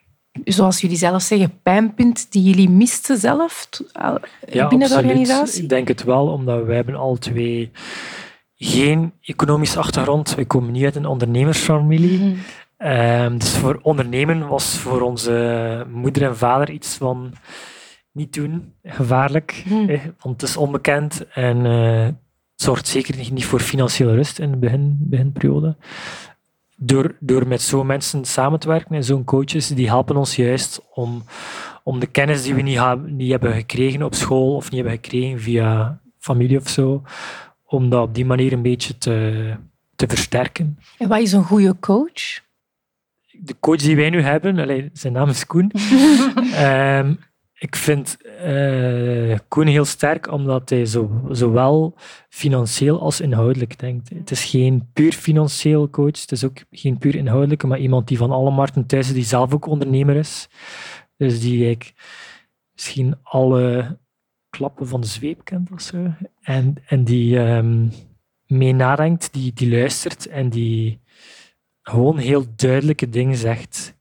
zoals 0.45 0.80
jullie 0.80 0.97
zelf 0.97 1.23
zeggen, 1.23 1.61
pijnpunt 1.62 2.33
die 2.33 2.42
jullie 2.42 2.71
misten 2.71 3.18
zelf 3.18 3.68
ja, 3.73 4.68
binnen 4.68 4.68
absoluut. 4.68 4.90
de 4.90 4.97
organisatie? 4.97 5.62
Ik 5.62 5.68
denk 5.68 5.88
het 5.88 6.04
wel, 6.04 6.26
omdat 6.26 6.64
wij 6.64 6.76
hebben 6.76 6.95
al 6.95 7.16
twee 7.16 7.71
geen 8.54 9.12
economische 9.23 9.78
achtergrond. 9.78 10.35
We 10.35 10.47
komen 10.47 10.73
niet 10.73 10.85
uit 10.85 10.97
een 10.97 11.07
ondernemersfamilie. 11.07 12.18
Mhm. 12.18 12.37
Um, 12.78 13.38
dus 13.38 13.56
voor 13.56 13.78
ondernemen 13.82 14.49
was 14.49 14.78
voor 14.78 15.00
onze 15.00 15.87
moeder 15.92 16.23
en 16.23 16.37
vader 16.37 16.70
iets 16.70 16.97
van 16.97 17.32
niet 18.12 18.32
doen, 18.32 18.73
gevaarlijk, 18.82 19.62
Hmm. 19.68 19.88
eh, 19.88 20.00
want 20.20 20.40
het 20.40 20.50
is 20.50 20.56
onbekend 20.56 21.26
en 21.32 21.64
uh, 21.64 22.04
het 22.04 22.14
zorgt 22.54 22.88
zeker 22.88 23.16
niet 23.32 23.44
voor 23.44 23.61
financiële 23.61 24.14
rust 24.14 24.38
in 24.38 24.50
de 24.50 24.56
begin, 24.56 24.97
beginperiode. 25.00 25.76
Door, 26.76 27.16
door 27.20 27.47
met 27.47 27.62
zo'n 27.62 27.87
mensen 27.87 28.25
samen 28.25 28.58
te 28.61 28.68
werken 28.68 28.94
en 28.94 29.04
zo'n 29.04 29.25
coaches, 29.25 29.68
die 29.68 29.87
helpen 29.88 30.16
ons 30.16 30.37
juist 30.37 30.80
om, 30.94 31.23
om 31.82 31.99
de 31.99 32.06
kennis 32.06 32.42
die 32.42 32.54
we 32.54 32.62
niet, 32.62 32.76
ha- 32.78 32.94
niet 33.06 33.30
hebben 33.30 33.52
gekregen 33.52 34.02
op 34.02 34.14
school 34.14 34.54
of 34.56 34.64
niet 34.70 34.80
hebben 34.80 34.92
gekregen 35.02 35.40
via 35.40 36.00
familie 36.18 36.58
of 36.58 36.68
zo, 36.68 37.02
om 37.64 37.88
dat 37.90 38.02
op 38.02 38.14
die 38.14 38.25
manier 38.26 38.52
een 38.52 38.62
beetje 38.62 38.99
te, 38.99 39.54
te 39.97 40.06
versterken. 40.08 40.78
En 40.99 41.08
wat 41.08 41.18
is 41.20 41.32
een 41.32 41.44
goede 41.44 41.76
coach? 41.80 42.47
De 43.38 43.57
coach 43.61 43.80
die 43.80 43.97
wij 43.97 44.11
nu 44.11 44.23
hebben, 44.23 44.90
zijn 44.92 45.12
naam 45.12 45.28
is 45.28 45.47
Koen, 45.47 45.73
um, 46.64 47.18
ik 47.59 47.76
vind 47.76 48.16
uh, 48.45 49.38
Koen 49.49 49.66
heel 49.66 49.85
sterk 49.85 50.33
omdat 50.33 50.71
hij 50.71 50.87
zo, 50.87 51.23
zowel 51.30 51.95
financieel 52.28 53.00
als 53.00 53.21
inhoudelijk 53.21 53.78
denkt. 53.78 54.09
Het 54.09 54.30
is 54.30 54.45
geen 54.45 54.88
puur 54.92 55.12
financieel 55.12 55.90
coach, 55.90 56.21
het 56.21 56.33
is 56.33 56.45
ook 56.45 56.59
geen 56.71 56.99
puur 56.99 57.14
inhoudelijke, 57.14 57.66
maar 57.66 57.78
iemand 57.78 58.09
die 58.09 58.18
van 58.18 58.30
alle 58.30 58.50
markten 58.50 58.87
thuis 58.87 59.07
is, 59.09 59.14
die 59.14 59.25
zelf 59.25 59.54
ook 59.54 59.66
ondernemer 59.66 60.16
is. 60.16 60.49
Dus 61.16 61.40
die 61.40 61.64
eigenlijk 61.64 61.95
misschien 62.73 63.16
alle 63.23 63.99
klappen 64.50 64.88
van 64.88 65.00
de 65.00 65.07
zweep 65.07 65.45
kent 65.45 65.73
of 65.73 65.80
zo. 65.80 66.12
En, 66.42 66.75
en 66.87 67.04
die 67.04 67.38
um, 67.38 67.90
mee 68.47 68.73
nadenkt, 68.73 69.33
die, 69.33 69.52
die 69.52 69.71
luistert 69.71 70.26
en 70.26 70.49
die 70.49 71.00
gewoon 71.88 72.18
heel 72.18 72.45
duidelijke 72.57 73.09
dingen 73.09 73.37
zegt. 73.37 73.95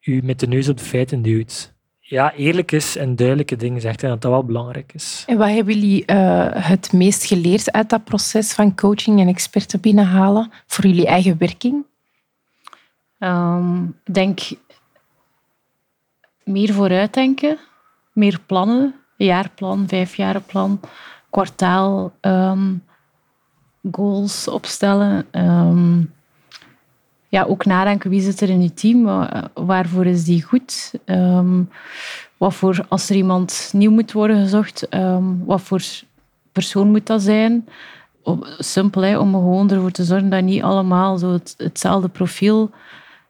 U 0.00 0.20
met 0.22 0.40
de 0.40 0.46
neus 0.46 0.68
op 0.68 0.78
de 0.78 0.84
feiten 0.84 1.22
duwt 1.22 1.74
ja, 2.06 2.32
eerlijk 2.32 2.72
is 2.72 2.96
en 2.96 3.16
duidelijke 3.16 3.56
dingen 3.56 3.80
zegt 3.80 4.02
en 4.02 4.08
dat 4.08 4.22
dat 4.22 4.30
wel 4.30 4.44
belangrijk 4.44 4.92
is. 4.94 5.24
En 5.26 5.36
wat 5.36 5.48
hebben 5.48 5.74
jullie 5.74 6.02
uh, 6.06 6.48
het 6.52 6.92
meest 6.92 7.24
geleerd 7.24 7.72
uit 7.72 7.90
dat 7.90 8.04
proces 8.04 8.52
van 8.52 8.74
coaching 8.74 9.20
en 9.20 9.28
experten 9.28 9.80
binnenhalen 9.80 10.50
voor 10.66 10.86
jullie 10.86 11.06
eigen 11.06 11.38
werking? 11.38 11.84
Ehm, 13.18 13.86
denk 14.10 14.40
meer 16.42 16.72
vooruitdenken, 16.72 17.58
meer 18.12 18.40
plannen, 18.46 18.94
jaarplan, 19.16 19.88
vijfjarenplan, 19.88 20.80
kwartaal, 21.30 22.12
um, 22.20 22.84
goals 23.92 24.48
opstellen. 24.48 25.26
Um, 25.32 26.12
ja, 27.34 27.42
ook 27.42 27.64
nadenken 27.64 28.10
wie 28.10 28.20
zit 28.20 28.40
er 28.40 28.48
in 28.48 28.62
je 28.62 28.74
team, 28.74 29.28
waarvoor 29.54 30.06
is 30.06 30.24
die 30.24 30.42
goed, 30.42 30.94
um, 31.04 31.68
wat 32.36 32.54
voor, 32.54 32.84
als 32.88 33.10
er 33.10 33.16
iemand 33.16 33.70
nieuw 33.72 33.90
moet 33.90 34.12
worden 34.12 34.36
gezocht, 34.36 34.86
um, 34.90 35.44
wat 35.44 35.60
voor 35.60 35.82
persoon 36.52 36.90
moet 36.90 37.06
dat 37.06 37.22
zijn. 37.22 37.68
Simpel, 38.58 39.20
om 39.20 39.32
gewoon 39.32 39.70
ervoor 39.70 39.90
te 39.90 40.04
zorgen 40.04 40.30
dat 40.30 40.38
je 40.38 40.44
niet 40.44 40.62
allemaal 40.62 41.18
zo 41.18 41.32
het, 41.32 41.54
hetzelfde 41.56 42.08
profiel 42.08 42.70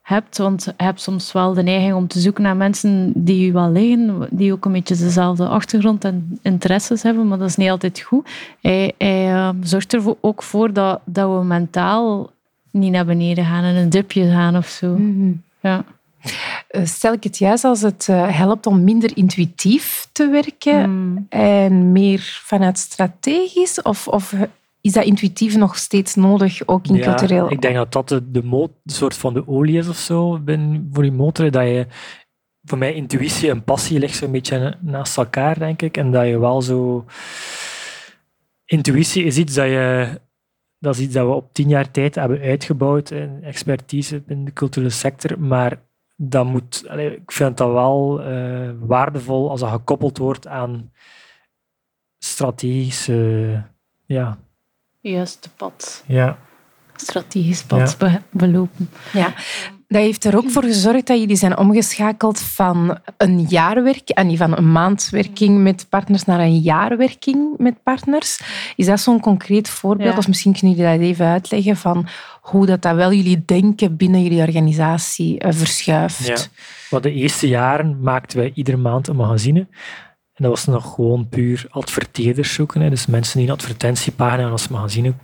hebt, 0.02 0.38
want 0.38 0.64
je 0.64 0.72
hebt 0.76 1.00
soms 1.00 1.32
wel 1.32 1.54
de 1.54 1.62
neiging 1.62 1.94
om 1.94 2.06
te 2.06 2.20
zoeken 2.20 2.42
naar 2.42 2.56
mensen 2.56 3.12
die 3.14 3.46
je 3.46 3.52
wel 3.52 3.70
liggen, 3.70 4.28
die 4.30 4.52
ook 4.52 4.64
een 4.64 4.72
beetje 4.72 4.96
dezelfde 4.96 5.48
achtergrond 5.48 6.04
en 6.04 6.38
interesses 6.42 7.02
hebben, 7.02 7.28
maar 7.28 7.38
dat 7.38 7.48
is 7.48 7.56
niet 7.56 7.70
altijd 7.70 8.00
goed. 8.00 8.28
Hij, 8.60 8.92
hij 8.98 9.32
uh, 9.32 9.48
zorgt 9.60 9.92
er 9.92 10.02
ook 10.20 10.42
voor 10.42 10.72
dat, 10.72 11.00
dat 11.04 11.38
we 11.38 11.44
mentaal 11.44 12.32
niet 12.74 12.92
naar 12.92 13.06
beneden 13.06 13.44
gaan 13.44 13.64
en 13.64 13.76
een 13.76 13.90
dipje 13.90 14.30
gaan 14.30 14.56
of 14.56 14.66
zo. 14.66 14.96
Mhm. 14.96 15.32
Ja. 15.60 15.84
Eh, 16.68 16.84
stel 16.84 17.12
ik 17.12 17.24
het 17.24 17.38
juist 17.38 17.64
als 17.64 17.80
het 17.80 18.06
eh, 18.08 18.38
helpt 18.38 18.66
om 18.66 18.84
minder 18.84 19.16
intuïtief 19.16 20.08
te 20.12 20.28
werken 20.28 20.90
mm. 20.90 21.26
en 21.28 21.92
meer 21.92 22.40
vanuit 22.44 22.78
strategisch? 22.78 23.82
Of, 23.82 24.08
of 24.08 24.34
is 24.80 24.92
dat 24.92 25.04
intuïtief 25.04 25.56
nog 25.56 25.76
steeds 25.76 26.14
nodig, 26.14 26.66
ook 26.66 26.86
in 26.86 26.94
ja, 26.94 27.02
cultureel? 27.02 27.50
Ik 27.50 27.62
denk 27.62 27.74
dat 27.74 27.92
dat 27.92 28.08
de, 28.08 28.30
de, 28.30 28.70
soort 28.84 29.16
van 29.16 29.34
de 29.34 29.48
olie 29.48 29.78
is 29.78 29.88
of 29.88 29.96
zo 29.96 30.40
voor 30.92 31.04
je 31.04 31.12
motor. 31.12 31.50
Dat 31.50 31.64
je, 31.64 31.86
voor 32.62 32.78
mij 32.78 32.94
intuïtie 32.94 33.50
en 33.50 33.64
passie 33.64 33.98
ligt 33.98 34.16
zo'n 34.16 34.30
beetje 34.30 34.76
naast 34.80 35.16
elkaar, 35.16 35.58
denk 35.58 35.82
ik. 35.82 35.96
En 35.96 36.12
dat 36.12 36.26
je 36.26 36.38
wel 36.38 36.62
zo... 36.62 37.04
Intuïtie 38.64 39.24
is 39.24 39.36
iets 39.38 39.54
dat 39.54 39.66
je 39.66 40.20
dat 40.84 40.94
is 40.94 41.00
iets 41.00 41.14
dat 41.14 41.26
we 41.26 41.32
op 41.32 41.52
tien 41.52 41.68
jaar 41.68 41.90
tijd 41.90 42.14
hebben 42.14 42.40
uitgebouwd, 42.40 43.10
in 43.10 43.38
expertise 43.42 44.22
in 44.26 44.44
de 44.44 44.52
culturele 44.52 44.90
sector. 44.90 45.40
Maar 45.40 45.80
dat 46.16 46.46
moet, 46.46 46.84
ik 46.96 47.32
vind 47.32 47.56
dat 47.56 47.72
wel 47.72 48.28
uh, 48.28 48.70
waardevol 48.80 49.50
als 49.50 49.60
dat 49.60 49.70
gekoppeld 49.70 50.18
wordt 50.18 50.46
aan 50.46 50.92
strategische. 52.18 53.62
Ja. 54.04 54.38
Juiste 55.00 55.50
pad. 55.56 56.04
Ja. 56.06 56.38
Strategisch 56.96 57.64
pad 57.64 57.96
belopen. 58.30 58.90
Ja. 59.12 59.34
Dat 59.94 60.02
heeft 60.02 60.24
er 60.24 60.36
ook 60.36 60.50
voor 60.50 60.62
gezorgd 60.62 61.06
dat 61.06 61.18
jullie 61.18 61.36
zijn 61.36 61.58
omgeschakeld 61.58 62.40
van 62.40 62.98
een 63.16 63.40
jaarwerk, 63.40 64.08
en 64.08 64.26
niet 64.26 64.38
van 64.38 64.56
een 64.56 64.72
maandwerking 64.72 65.62
met 65.62 65.86
partners 65.88 66.24
naar 66.24 66.40
een 66.40 66.58
jaarwerking 66.58 67.54
met 67.58 67.82
partners. 67.82 68.40
Is 68.76 68.86
dat 68.86 69.00
zo'n 69.00 69.20
concreet 69.20 69.68
voorbeeld? 69.68 70.18
Of 70.18 70.28
misschien 70.28 70.52
kunnen 70.52 70.76
jullie 70.76 70.98
dat 70.98 71.00
even 71.00 71.26
uitleggen 71.26 71.76
van 71.76 72.06
hoe 72.40 72.66
dat, 72.66 72.82
dat 72.82 72.94
wel 72.94 73.12
jullie 73.12 73.42
denken 73.44 73.96
binnen 73.96 74.22
jullie 74.22 74.40
organisatie 74.40 75.44
uh, 75.44 75.52
verschuift? 75.52 76.26
Ja. 76.26 76.36
Maar 76.90 77.00
de 77.00 77.12
eerste 77.12 77.48
jaren 77.48 78.00
maakten 78.00 78.38
wij 78.38 78.50
iedere 78.54 78.76
maand 78.76 79.08
een 79.08 79.16
magazine. 79.16 79.60
En 80.34 80.44
dat 80.44 80.50
was 80.50 80.64
nog 80.64 80.94
gewoon 80.94 81.28
puur 81.28 81.66
adverteerders 81.68 82.54
zoeken. 82.54 82.80
Hè. 82.80 82.90
Dus 82.90 83.06
mensen 83.06 83.38
die 83.38 83.48
een 83.48 83.54
advertentiepagina 83.54 84.48
als 84.48 84.68
magazine 84.68 85.14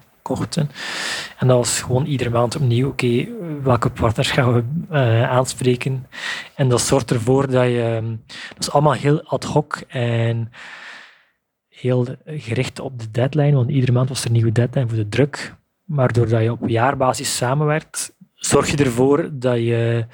En 1.38 1.46
dat 1.46 1.56
was 1.56 1.80
gewoon 1.80 2.04
iedere 2.04 2.30
maand 2.30 2.56
opnieuw, 2.56 2.88
oké, 2.88 3.28
welke 3.62 3.90
partners 3.90 4.30
gaan 4.30 4.54
we 4.54 4.64
uh, 4.92 5.30
aanspreken? 5.30 6.06
En 6.54 6.68
dat 6.68 6.80
zorgt 6.80 7.10
ervoor 7.10 7.50
dat 7.50 7.64
je, 7.64 7.82
ehm, 7.82 8.16
dat 8.48 8.58
is 8.58 8.70
allemaal 8.70 8.92
heel 8.92 9.22
ad 9.22 9.44
hoc 9.44 9.82
en 9.88 10.52
heel 11.68 12.06
gericht 12.26 12.80
op 12.80 13.00
de 13.00 13.10
deadline, 13.10 13.56
want 13.56 13.70
iedere 13.70 13.92
maand 13.92 14.08
was 14.08 14.20
er 14.20 14.26
een 14.26 14.32
nieuwe 14.32 14.52
deadline 14.52 14.88
voor 14.88 14.96
de 14.96 15.08
druk. 15.08 15.54
Maar 15.84 16.12
doordat 16.12 16.42
je 16.42 16.52
op 16.52 16.68
jaarbasis 16.68 17.36
samenwerkt, 17.36 18.14
zorg 18.34 18.70
je 18.70 18.76
ervoor 18.76 19.28
dat 19.32 19.56
je 19.56 20.06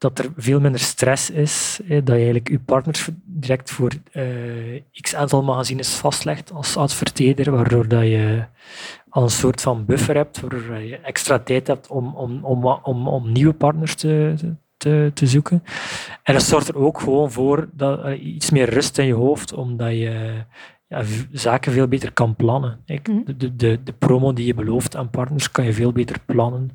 dat 0.00 0.18
er 0.18 0.32
veel 0.36 0.60
minder 0.60 0.80
stress 0.80 1.30
is, 1.30 1.80
dat 1.86 2.06
je 2.06 2.12
eigenlijk 2.12 2.48
je 2.48 2.58
partners 2.58 3.08
direct 3.24 3.70
voor 3.70 3.92
uh, 4.12 4.80
x 5.00 5.14
aantal 5.14 5.42
magazines 5.42 5.94
vastlegt 5.94 6.52
als 6.52 6.76
adverteerder, 6.76 7.50
waardoor 7.50 7.88
dat 7.88 8.02
je 8.02 8.44
al 9.08 9.22
een 9.22 9.30
soort 9.30 9.60
van 9.60 9.84
buffer 9.84 10.16
hebt, 10.16 10.40
waardoor 10.40 10.76
je 10.76 10.96
extra 10.96 11.38
tijd 11.38 11.66
hebt 11.66 11.88
om, 11.88 12.14
om, 12.14 12.44
om, 12.44 12.64
om, 12.64 13.08
om 13.08 13.32
nieuwe 13.32 13.52
partners 13.52 13.94
te, 13.94 14.34
te, 14.76 15.10
te 15.14 15.26
zoeken. 15.26 15.62
En 16.22 16.34
dat 16.34 16.42
zorgt 16.42 16.68
er 16.68 16.76
ook 16.76 17.00
gewoon 17.00 17.30
voor 17.30 17.68
dat 17.72 18.06
uh, 18.06 18.24
iets 18.24 18.50
meer 18.50 18.70
rust 18.70 18.98
in 18.98 19.06
je 19.06 19.14
hoofd, 19.14 19.52
omdat 19.52 19.90
je 19.90 20.44
ja, 20.88 21.02
zaken 21.32 21.72
veel 21.72 21.88
beter 21.88 22.12
kan 22.12 22.36
plannen. 22.36 22.80
Mhm. 22.86 23.20
De, 23.36 23.56
de, 23.56 23.82
de 23.82 23.92
promo 23.92 24.32
die 24.32 24.46
je 24.46 24.54
belooft 24.54 24.96
aan 24.96 25.10
partners 25.10 25.50
kan 25.50 25.64
je 25.64 25.72
veel 25.72 25.92
beter 25.92 26.16
plannen. 26.26 26.70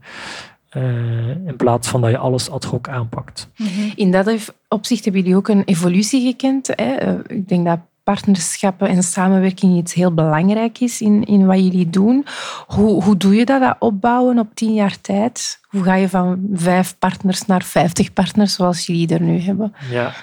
Uh, 0.77 1.29
in 1.29 1.55
plaats 1.57 1.87
van 1.87 2.01
dat 2.01 2.09
je 2.09 2.17
alles 2.17 2.49
ad 2.49 2.63
hoc 2.63 2.89
aanpakt. 2.89 3.49
Mhm. 3.55 3.91
In 3.95 4.11
dat 4.11 4.53
opzicht 4.67 5.03
hebben 5.03 5.21
jullie 5.21 5.37
ook 5.37 5.47
een 5.47 5.63
evolutie 5.63 6.25
gekend. 6.25 6.67
Hè? 6.75 7.07
Uh, 7.07 7.19
ik 7.27 7.47
denk 7.47 7.65
dat 7.65 7.79
partnerschappen 8.05 8.87
en 8.87 9.03
samenwerking 9.03 9.77
iets 9.77 9.93
heel 9.93 10.13
belangrijk 10.13 10.79
is 10.79 11.01
in, 11.01 11.23
in 11.23 11.45
wat 11.45 11.57
jullie 11.57 11.89
doen. 11.89 12.25
Hoe, 12.67 13.03
hoe 13.03 13.17
doe 13.17 13.35
je 13.35 13.45
dat, 13.45 13.61
dat 13.61 13.75
opbouwen 13.79 14.39
op 14.39 14.55
tien 14.55 14.73
jaar 14.73 15.01
tijd? 15.01 15.59
Hoe 15.67 15.83
ga 15.83 15.95
je 15.95 16.09
van 16.09 16.47
vijf 16.53 16.97
partners 16.99 17.45
naar 17.45 17.63
vijftig 17.63 18.13
partners 18.13 18.53
zoals 18.53 18.85
jullie 18.85 19.07
er 19.07 19.21
nu 19.21 19.39
hebben? 19.39 19.73
Ja, 19.89 20.13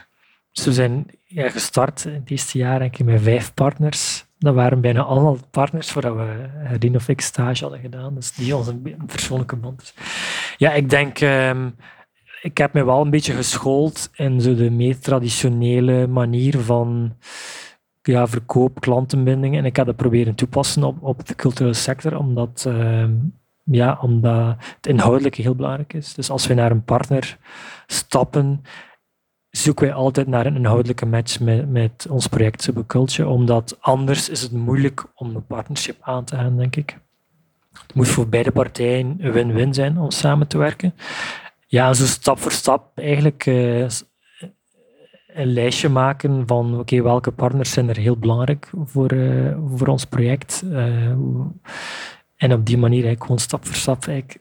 dus 0.52 0.64
we 0.64 0.72
zijn 0.72 1.06
ja, 1.24 1.50
gestart 1.50 2.04
in 2.04 2.12
het 2.12 2.30
eerste 2.30 2.58
jaar 2.58 2.78
denk 2.78 2.98
ik, 2.98 3.06
met 3.06 3.22
vijf 3.22 3.54
partners. 3.54 4.24
Dat 4.38 4.54
waren 4.54 4.80
bijna 4.80 5.02
allemaal 5.02 5.38
partners 5.50 5.90
voordat 5.90 6.14
we 6.14 6.48
Rien 6.80 6.96
of 6.96 7.08
ik 7.08 7.20
stage 7.20 7.62
hadden 7.62 7.80
gedaan. 7.80 8.14
Dus 8.14 8.32
die 8.32 8.56
onze 8.56 8.74
persoonlijke 9.06 9.56
band. 9.56 9.94
Ja, 10.62 10.72
ik 10.72 10.90
denk... 10.90 11.20
Ehm, 11.20 11.70
ik 12.42 12.58
heb 12.58 12.72
me 12.72 12.84
wel 12.84 13.00
een 13.00 13.10
beetje 13.10 13.32
geschoold 13.32 14.10
in 14.14 14.40
zo 14.40 14.54
de 14.54 14.70
meer 14.70 14.98
traditionele 14.98 16.06
manier 16.06 16.58
van 16.58 17.16
ja, 18.02 18.26
verkoop, 18.26 18.80
klantenbinding. 18.80 19.56
En 19.56 19.64
ik 19.64 19.76
heb 19.76 19.86
dat 19.86 19.96
proberen 19.96 20.34
toepassen 20.34 20.82
op, 20.82 21.02
op 21.02 21.26
de 21.26 21.34
culturele 21.34 21.74
sector, 21.74 22.18
omdat, 22.18 22.64
ehm, 22.68 23.14
ja, 23.62 23.98
omdat 24.00 24.56
het 24.76 24.86
inhoudelijke 24.86 25.42
heel 25.42 25.54
belangrijk 25.54 25.92
is. 25.92 26.14
Dus 26.14 26.30
als 26.30 26.46
we 26.46 26.54
naar 26.54 26.70
een 26.70 26.84
partner 26.84 27.38
stappen, 27.86 28.62
zoeken 29.50 29.86
wij 29.86 29.94
altijd 29.94 30.26
naar 30.26 30.46
een 30.46 30.56
inhoudelijke 30.56 31.06
match 31.06 31.40
met, 31.40 31.70
met 31.70 32.06
ons 32.10 32.26
project 32.26 32.62
Subculture, 32.62 33.28
omdat 33.28 33.76
anders 33.80 34.28
is 34.28 34.42
het 34.42 34.52
moeilijk 34.52 35.04
om 35.14 35.36
een 35.36 35.46
partnership 35.46 35.96
aan 36.00 36.24
te 36.24 36.36
gaan, 36.36 36.56
denk 36.56 36.76
ik. 36.76 37.00
Het 37.86 37.94
moet 37.94 38.08
voor 38.08 38.28
beide 38.28 38.50
partijen 38.50 39.16
een 39.18 39.32
win-win 39.32 39.74
zijn 39.74 39.98
om 39.98 40.10
samen 40.10 40.46
te 40.46 40.58
werken. 40.58 40.94
Ja, 41.66 41.94
zo 41.94 42.04
stap 42.04 42.38
voor 42.38 42.52
stap 42.52 42.98
eigenlijk 42.98 43.46
uh, 43.46 43.86
een 45.34 45.52
lijstje 45.52 45.88
maken 45.88 46.42
van 46.46 46.78
oké, 46.78 47.02
welke 47.02 47.30
partners 47.30 47.72
zijn 47.72 47.88
er 47.88 47.96
heel 47.96 48.16
belangrijk 48.16 48.70
voor, 48.84 49.12
uh, 49.12 49.56
voor 49.74 49.86
ons 49.86 50.04
project. 50.04 50.62
Uh, 50.64 51.10
en 52.36 52.52
op 52.52 52.66
die 52.66 52.78
manier 52.78 53.04
eigenlijk 53.04 53.22
gewoon 53.22 53.38
stap 53.38 53.66
voor 53.66 53.74
stap 53.74 54.06
eigenlijk 54.06 54.38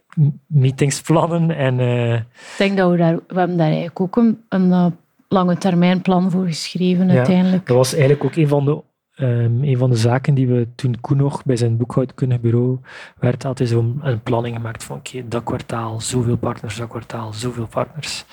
meetings 0.47 1.01
plannen. 1.01 1.51
En, 1.51 1.79
uh, 1.79 2.13
ik 2.13 2.55
denk 2.57 2.77
dat 2.77 2.91
we 2.91 2.97
daar, 2.97 3.15
we 3.15 3.39
hebben 3.39 3.57
daar 3.57 3.67
eigenlijk 3.67 3.99
ook 3.99 4.15
een, 4.15 4.41
een 4.49 4.93
lange 5.27 5.57
termijn 5.57 6.01
plan 6.01 6.31
voor 6.31 6.45
geschreven 6.45 7.07
ja, 7.07 7.15
uiteindelijk. 7.15 7.67
Dat 7.67 7.77
was 7.77 7.93
eigenlijk 7.93 8.23
ook 8.23 8.35
een 8.35 8.47
van 8.47 8.65
de 8.65 8.81
Um, 9.21 9.63
een 9.63 9.77
van 9.77 9.89
de 9.89 9.95
zaken 9.95 10.33
die 10.33 10.47
we 10.47 10.67
toen 10.75 10.99
Koen 11.01 11.17
nog 11.17 11.45
bij 11.45 11.55
zijn 11.55 11.77
boekhoudkundig 11.77 12.39
bureau 12.39 12.79
werd, 13.19 13.43
had 13.43 13.59
is 13.59 13.73
om 13.73 13.99
een 14.01 14.21
planning 14.21 14.55
gemaakt 14.55 14.83
van 14.83 14.97
oké, 14.97 15.27
dat 15.27 15.43
kwartaal, 15.43 16.01
zoveel 16.01 16.37
partners, 16.37 16.75
dat 16.75 16.87
kwartaal, 16.87 17.33
zoveel 17.33 17.67
partners. 17.67 18.25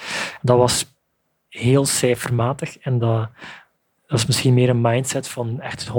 Dat 0.42 0.56
was 0.56 0.94
heel 1.48 1.84
cijfermatig. 1.84 2.78
En 2.78 2.98
dat, 2.98 3.28
dat 4.06 4.18
is 4.18 4.26
misschien 4.26 4.54
meer 4.54 4.68
een 4.68 4.80
mindset 4.80 5.28
van 5.28 5.60
echt 5.60 5.88
100% 5.88 5.90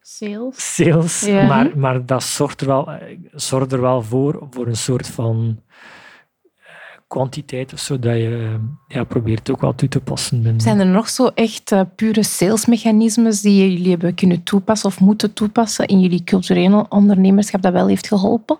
Sales. 0.00 0.74
sales. 0.74 1.20
Ja. 1.20 1.46
Maar, 1.46 1.78
maar 1.78 2.06
dat 2.06 2.22
zorgt 2.22 2.60
er, 2.60 2.66
wel, 2.66 2.90
eh, 2.90 3.18
zorgt 3.32 3.72
er 3.72 3.80
wel 3.80 4.02
voor, 4.02 4.46
voor 4.50 4.66
een 4.66 4.76
soort 4.76 5.08
van 5.08 5.62
kwantiteit 7.10 7.72
of 7.72 7.78
zo, 7.78 7.98
dat 7.98 8.14
je 8.14 8.58
ja, 8.88 9.04
probeert 9.04 9.50
ook 9.50 9.60
wel 9.60 9.74
toe 9.74 9.88
te 9.88 10.00
passen. 10.00 10.42
binnen- 10.42 10.60
Zijn 10.60 10.80
er 10.80 10.86
nog 10.86 11.08
zo 11.08 11.26
echt 11.34 11.72
eh, 11.72 11.80
pure 11.96 12.22
salesmechanismes 12.22 13.40
die 13.40 13.70
jullie 13.70 13.90
hebben 13.90 14.14
kunnen 14.14 14.42
toepassen 14.42 14.88
of 14.88 15.00
moeten 15.00 15.32
toepassen 15.32 15.86
in 15.86 16.00
jullie 16.00 16.24
culturele 16.24 16.86
ondernemerschap 16.88 17.62
dat 17.62 17.72
wel 17.72 17.86
heeft 17.86 18.08
geholpen? 18.08 18.58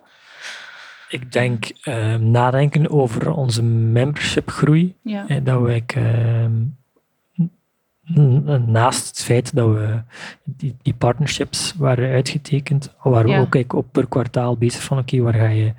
Ik 1.08 1.32
denk 1.32 1.64
eh, 1.82 2.14
nadenken 2.14 2.90
over 2.90 3.32
onze 3.32 3.62
membershipgroei. 3.62 4.94
Ja. 5.02 5.28
Eh, 5.28 5.36
dat 5.44 5.60
we 5.62 5.82
ehm, 5.86 6.52
n- 8.20 8.64
naast 8.66 9.06
het 9.08 9.22
feit 9.22 9.54
dat 9.54 9.68
we 9.68 10.02
die, 10.44 10.76
die 10.82 10.94
partnerships 10.94 11.74
waren 11.78 12.10
uitgetekend, 12.10 12.94
waren 13.02 13.24
we 13.24 13.30
Ja. 13.30 13.40
ook 13.40 13.72
op 13.72 13.86
per 13.92 14.06
kwartaal 14.08 14.56
bezig 14.56 14.82
van 14.82 14.98
oké, 14.98 15.20
waar 15.20 15.34
ga 15.34 15.48
je 15.48 15.72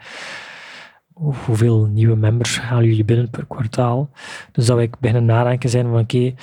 hoeveel 1.14 1.86
nieuwe 1.86 2.16
members 2.16 2.60
halen 2.60 2.86
jullie 2.86 3.06
binnen 3.06 3.30
per 3.30 3.46
kwartaal? 3.46 4.10
Dus 4.52 4.66
dat 4.66 4.78
eigenlijk 4.78 5.00
beginnen 5.00 5.26
nadenken 5.26 5.70
zijn 5.70 5.90
van 5.90 6.00
oké, 6.00 6.34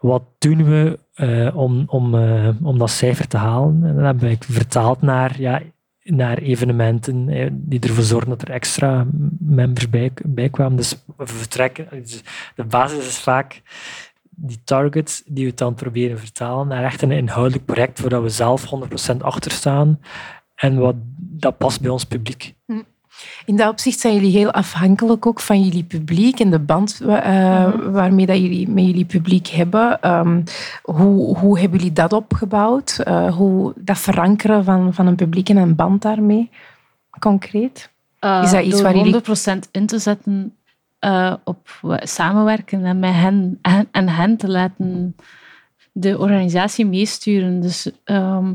wat 0.00 0.22
doen 0.38 0.64
we 0.64 0.98
eh, 1.14 1.56
om, 1.56 1.84
om, 1.86 2.14
eh, 2.14 2.48
om 2.62 2.78
dat 2.78 2.90
cijfer 2.90 3.28
te 3.28 3.36
halen? 3.36 3.74
En 3.84 3.94
dat 3.94 3.94
we 3.94 4.02
eigenlijk 4.02 4.44
vertaald 4.44 5.02
naar, 5.02 5.40
ja, 5.40 5.62
naar 6.02 6.38
evenementen 6.38 7.28
eh, 7.28 7.48
die 7.52 7.80
ervoor 7.80 8.04
zorgen 8.04 8.28
dat 8.28 8.42
er 8.42 8.50
extra 8.50 9.06
members 9.38 9.88
bij, 9.90 10.48
kwamen. 10.50 10.76
Dus 10.76 11.04
we 11.16 11.26
vertrekken, 11.26 11.86
dus 11.90 12.22
de 12.54 12.64
basis 12.64 13.06
is 13.06 13.18
vaak 13.18 13.62
die 14.40 14.60
targets 14.64 15.22
die 15.26 15.46
we 15.46 15.54
dan 15.54 15.74
proberen 15.74 16.18
vertalen 16.18 16.68
naar 16.68 16.84
echt 16.84 17.02
een 17.02 17.10
inhoudelijk 17.10 17.64
project 17.64 18.00
waar 18.00 18.22
we 18.22 18.28
zelf 18.28 18.64
100% 19.12 19.16
achter 19.18 19.50
staan 19.50 20.00
en 20.54 20.78
wat, 20.78 20.94
dat 21.18 21.58
past 21.58 21.80
bij 21.80 21.90
ons 21.90 22.04
publiek. 22.04 22.54
In 23.44 23.56
dat 23.56 23.68
opzicht 23.70 24.00
zijn 24.00 24.14
jullie 24.14 24.30
heel 24.36 24.50
afhankelijk 24.50 25.26
ook 25.26 25.40
van 25.40 25.62
jullie 25.62 25.84
publiek 25.84 26.40
en 26.40 26.50
de 26.50 26.58
band 26.58 27.00
eh, 27.00 27.66
Mhm. 27.66 27.90
waarmee 27.90 28.26
dat 28.26 28.36
jullie 28.38 28.68
met 28.68 28.84
jullie 28.84 29.04
publiek 29.04 29.46
hebben. 29.46 30.00
Ehm, 30.02 30.42
hoe, 30.82 31.36
hoe 31.38 31.58
hebben 31.58 31.78
jullie 31.78 31.92
dat 31.94 32.12
opgebouwd? 32.12 32.98
Eh, 33.04 33.34
hoe 33.36 33.72
dat 33.76 33.98
verankeren 33.98 34.64
van, 34.64 34.94
van 34.94 35.06
een 35.06 35.16
publiek 35.16 35.48
en 35.48 35.56
een 35.56 35.74
band 35.74 36.02
daarmee, 36.02 36.50
concreet? 37.18 37.90
Uh, 38.20 38.40
Is 38.44 38.50
dat 38.50 38.64
iets 38.64 38.80
waar 38.82 38.96
jullie- 38.96 39.12
100% 39.12 39.68
in 39.70 39.86
te 39.86 39.98
zetten 39.98 40.52
op 41.44 41.68
samenwerken 42.02 42.84
en 42.84 42.98
met 42.98 43.12
hen, 43.14 43.58
hen, 43.62 43.88
en 43.90 44.08
hen 44.08 44.36
te 44.36 44.48
laten 44.48 45.16
de 45.92 46.18
organisatie 46.18 46.86
meesturen. 46.86 47.60
Dus 47.60 47.90
ehm, 48.04 48.52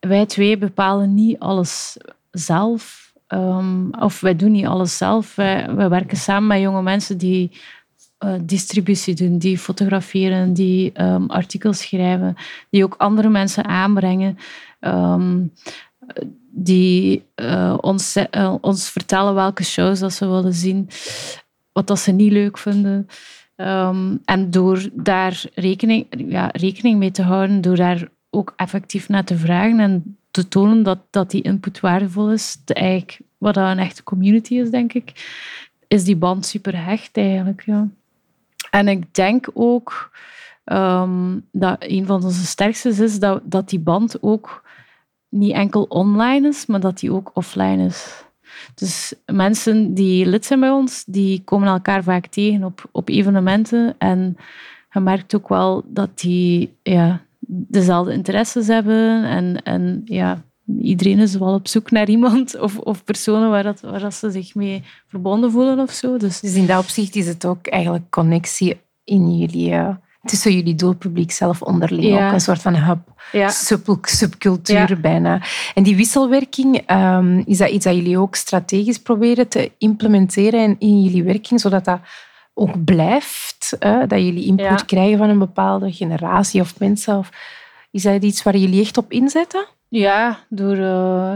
wij 0.00 0.26
twee 0.26 0.58
bepalen 0.58 1.14
niet 1.14 1.38
alles 1.38 1.96
zelf. 2.30 3.09
Ehm, 3.30 3.90
of 3.90 4.20
wij 4.20 4.36
doen 4.36 4.50
niet 4.50 4.66
alles 4.66 4.96
zelf. 4.96 5.34
Wij, 5.34 5.88
werken 5.88 6.16
samen 6.16 6.46
met 6.46 6.60
jonge 6.60 6.82
mensen 6.82 7.18
die 7.18 7.50
eh, 8.18 8.34
distributie 8.42 9.14
doen, 9.14 9.38
die 9.38 9.58
fotograferen, 9.58 10.52
die 10.52 10.92
ehm, 10.92 11.26
artikels 11.26 11.80
schrijven, 11.80 12.34
die 12.70 12.84
ook 12.84 12.94
andere 12.98 13.28
mensen 13.28 13.64
aanbrengen. 13.64 14.38
Ehm, 14.80 15.46
die 16.50 17.24
eh, 17.34 17.76
ons, 17.80 18.16
eh, 18.16 18.54
ons 18.60 18.90
vertellen 18.90 19.34
welke 19.34 19.64
shows 19.64 19.98
dat 19.98 20.12
ze 20.12 20.28
willen 20.28 20.54
zien, 20.54 20.88
wat 21.72 21.86
dat 21.86 21.98
ze 21.98 22.12
niet 22.12 22.32
leuk 22.32 22.58
vinden. 22.58 23.06
En 24.24 24.50
door 24.50 24.88
daar 24.92 25.44
rekening, 25.54 26.06
ja, 26.10 26.48
rekening 26.52 26.98
mee 26.98 27.10
te 27.10 27.22
houden, 27.22 27.60
door 27.60 27.76
daar 27.76 28.08
ook 28.30 28.52
effectief 28.56 29.08
naar 29.08 29.24
te 29.24 29.36
vragen 29.36 29.80
en 29.80 30.18
te 30.30 30.48
tonen 30.48 30.82
dat, 30.82 30.98
dat 31.10 31.30
die 31.30 31.42
input 31.42 31.80
waardevol 31.80 32.32
is, 32.32 32.58
eigenlijk, 32.64 33.20
wat 33.38 33.56
een 33.56 33.78
echte 33.78 34.02
community 34.02 34.54
is, 34.54 34.70
denk 34.70 34.92
ik, 34.92 35.12
is 35.88 36.04
die 36.04 36.16
band 36.16 36.46
super 36.46 36.84
hecht 36.84 37.16
eigenlijk. 37.16 37.62
Ja. 37.66 37.88
En 38.70 38.88
ik 38.88 39.14
denk 39.14 39.50
ook 39.54 40.10
ehm, 40.64 41.38
dat 41.52 41.76
een 41.78 42.06
van 42.06 42.24
onze 42.24 42.46
sterkste 42.46 42.88
is 42.88 43.18
dat, 43.18 43.40
dat 43.44 43.68
die 43.68 43.80
band 43.80 44.22
ook 44.22 44.62
niet 45.28 45.52
enkel 45.52 45.82
online 45.82 46.48
is, 46.48 46.66
maar 46.66 46.80
dat 46.80 46.98
die 46.98 47.12
ook 47.12 47.30
offline 47.34 47.84
is. 47.84 48.24
Dus 48.74 49.14
mensen 49.26 49.94
die 49.94 50.26
lid 50.26 50.44
zijn 50.44 50.60
bij 50.60 50.70
ons, 50.70 51.04
die 51.04 51.42
komen 51.44 51.68
elkaar 51.68 52.02
vaak 52.02 52.26
tegen 52.26 52.64
op, 52.64 52.88
op 52.92 53.08
evenementen. 53.08 53.94
En 53.98 54.36
je 54.92 55.00
merkt 55.00 55.34
ook 55.34 55.48
wel 55.48 55.84
dat 55.86 56.18
die 56.18 56.74
ja, 56.82 57.20
dezelfde 57.52 58.12
interesses 58.12 58.66
hebben. 58.66 59.24
En, 59.24 59.62
en 59.62 60.02
ja, 60.04 60.42
iedereen 60.80 61.18
is 61.18 61.36
wel 61.36 61.54
op 61.54 61.68
zoek 61.68 61.90
naar 61.90 62.08
iemand 62.08 62.58
of, 62.58 62.78
of 62.78 63.04
personen 63.04 63.50
waar, 63.50 63.62
dat, 63.62 63.80
waar 63.80 64.00
dat 64.00 64.14
ze 64.14 64.30
zich 64.30 64.54
mee 64.54 64.82
verbonden 65.08 65.50
voelen 65.50 65.78
of 65.78 65.90
zo. 65.90 66.16
Dus 66.16 66.40
Dus 66.40 66.54
in 66.54 66.66
dat 66.66 66.82
opzicht 66.82 67.16
is 67.16 67.26
het 67.26 67.44
ook 67.44 67.66
eigenlijk 67.66 68.10
connectie 68.10 68.80
in 69.04 69.38
jullie, 69.38 69.72
eh, 69.72 69.88
tussen 70.24 70.54
jullie 70.54 70.74
doelpubliek 70.74 71.30
zelf 71.32 71.62
onderling. 71.62 72.04
Ja. 72.04 72.26
Ook 72.26 72.32
een 72.32 72.40
soort 72.40 72.62
van 72.62 72.74
hub, 72.76 72.98
ja, 73.32 73.48
sub, 73.48 73.98
subcultuur 74.02 74.88
Ja. 74.88 74.96
bijna. 74.96 75.42
En 75.74 75.82
die 75.82 75.96
wisselwerking, 75.96 76.82
ehm, 76.86 77.42
is 77.44 77.58
dat 77.58 77.70
iets 77.70 77.84
dat 77.84 77.94
jullie 77.94 78.18
ook 78.18 78.34
strategisch 78.34 78.98
proberen 78.98 79.48
te 79.48 79.72
implementeren 79.78 80.60
in, 80.60 80.76
in 80.78 81.02
jullie 81.02 81.24
werking, 81.24 81.60
zodat 81.60 81.84
dat 81.84 82.00
ook 82.54 82.84
blijft? 82.84 83.76
dat 83.80 84.10
jullie 84.10 84.46
input 84.46 84.66
Ja. 84.66 84.74
krijgen 84.74 85.18
van 85.18 85.28
een 85.28 85.38
bepaalde 85.38 85.92
generatie 85.92 86.60
of 86.60 86.78
mensen? 86.78 87.16
Of, 87.18 87.30
is 87.90 88.02
dat 88.02 88.22
iets 88.22 88.42
waar 88.42 88.56
jullie 88.56 88.80
echt 88.80 88.96
op 88.96 89.12
inzetten? 89.12 89.66
Ja, 89.88 90.38
door... 90.48 90.76
eh, 90.76 91.34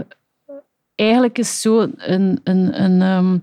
eigenlijk 0.94 1.38
is 1.38 1.60
zo 1.60 1.80
een, 1.96 2.40
een, 2.44 2.82
een 2.82 3.02
ehm, 3.02 3.38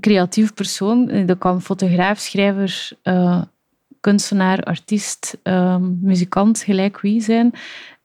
creatief 0.00 0.54
persoon, 0.54 1.08
eh, 1.08 1.26
dat 1.26 1.38
kan 1.38 1.62
fotograaf, 1.62 2.18
schrijver, 2.18 2.90
eh, 3.02 3.42
kunstenaar, 4.00 4.62
artiest, 4.62 5.38
ehm, 5.42 5.82
muzikant, 6.00 6.58
gelijk 6.62 7.00
wie 7.00 7.22
zijn. 7.22 7.52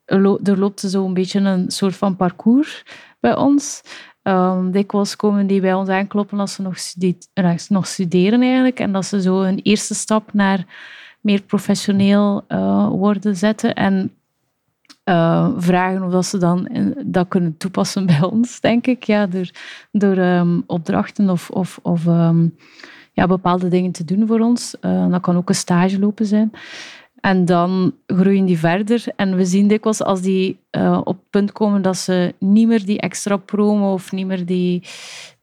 Er 0.05 0.39
er 0.43 0.57
loopt 0.57 0.79
zo 0.79 1.05
een 1.05 1.13
beetje 1.13 1.39
een 1.39 1.71
soort 1.71 1.95
van 1.95 2.15
parcours 2.15 2.83
bij 3.19 3.35
ons. 3.35 3.81
Um, 4.27 4.71
dikwijls 4.71 5.15
komen 5.15 5.47
die 5.47 5.61
bij 5.61 5.73
ons 5.73 5.89
aankloppen 5.89 6.39
als 6.39 6.53
ze 6.53 6.61
nog, 6.61 6.75
eh, 7.33 7.53
nog 7.67 7.87
studeren 7.87 8.41
eigenlijk. 8.41 8.79
En 8.79 8.91
dat 8.91 9.05
ze 9.05 9.21
zo 9.21 9.41
een 9.41 9.59
eerste 9.59 9.93
stap 9.93 10.33
naar 10.33 10.65
meer 11.21 11.41
professioneel 11.41 12.43
eh, 12.47 12.87
worden 12.87 13.35
zetten. 13.35 13.73
En 13.73 14.11
eh, 15.03 15.49
vragen 15.57 16.03
of 16.03 16.11
dat 16.11 16.25
ze 16.25 16.37
dan 16.37 16.69
dat 17.05 17.27
kunnen 17.27 17.57
toepassen 17.57 18.05
bij 18.15 18.21
ons, 18.21 18.59
denk 18.59 18.87
ik. 18.87 19.03
Ja, 19.03 19.27
door 19.27 19.49
door 19.91 20.17
ehm, 20.17 20.61
opdrachten 20.65 21.29
of, 21.29 21.49
of, 21.49 21.79
of 21.81 22.07
ehm, 22.07 22.47
ja, 23.11 23.27
bepaalde 23.27 23.67
dingen 23.67 23.91
te 23.91 24.05
doen 24.05 24.27
voor 24.27 24.39
ons. 24.39 24.75
Dat 25.09 25.21
kan 25.21 25.37
ook 25.37 25.49
een 25.49 25.55
stage 25.55 25.99
lopen 25.99 26.25
zijn. 26.25 26.51
En 27.25 27.45
dan 27.45 27.93
groeien 28.07 28.45
die 28.45 28.59
verder. 28.59 29.03
En 29.15 29.35
we 29.35 29.45
zien 29.45 29.67
dikwijls 29.67 30.01
als 30.03 30.21
die 30.21 30.59
eh, 30.69 31.01
op 31.03 31.15
het 31.17 31.29
punt 31.29 31.51
komen 31.51 31.81
dat 31.81 31.97
ze 31.97 32.33
niet 32.39 32.67
meer 32.67 32.85
die 32.85 32.99
extra 32.99 33.37
promo 33.37 33.93
of 33.93 34.11
niet 34.11 34.25
meer 34.25 34.45
die, 34.45 34.83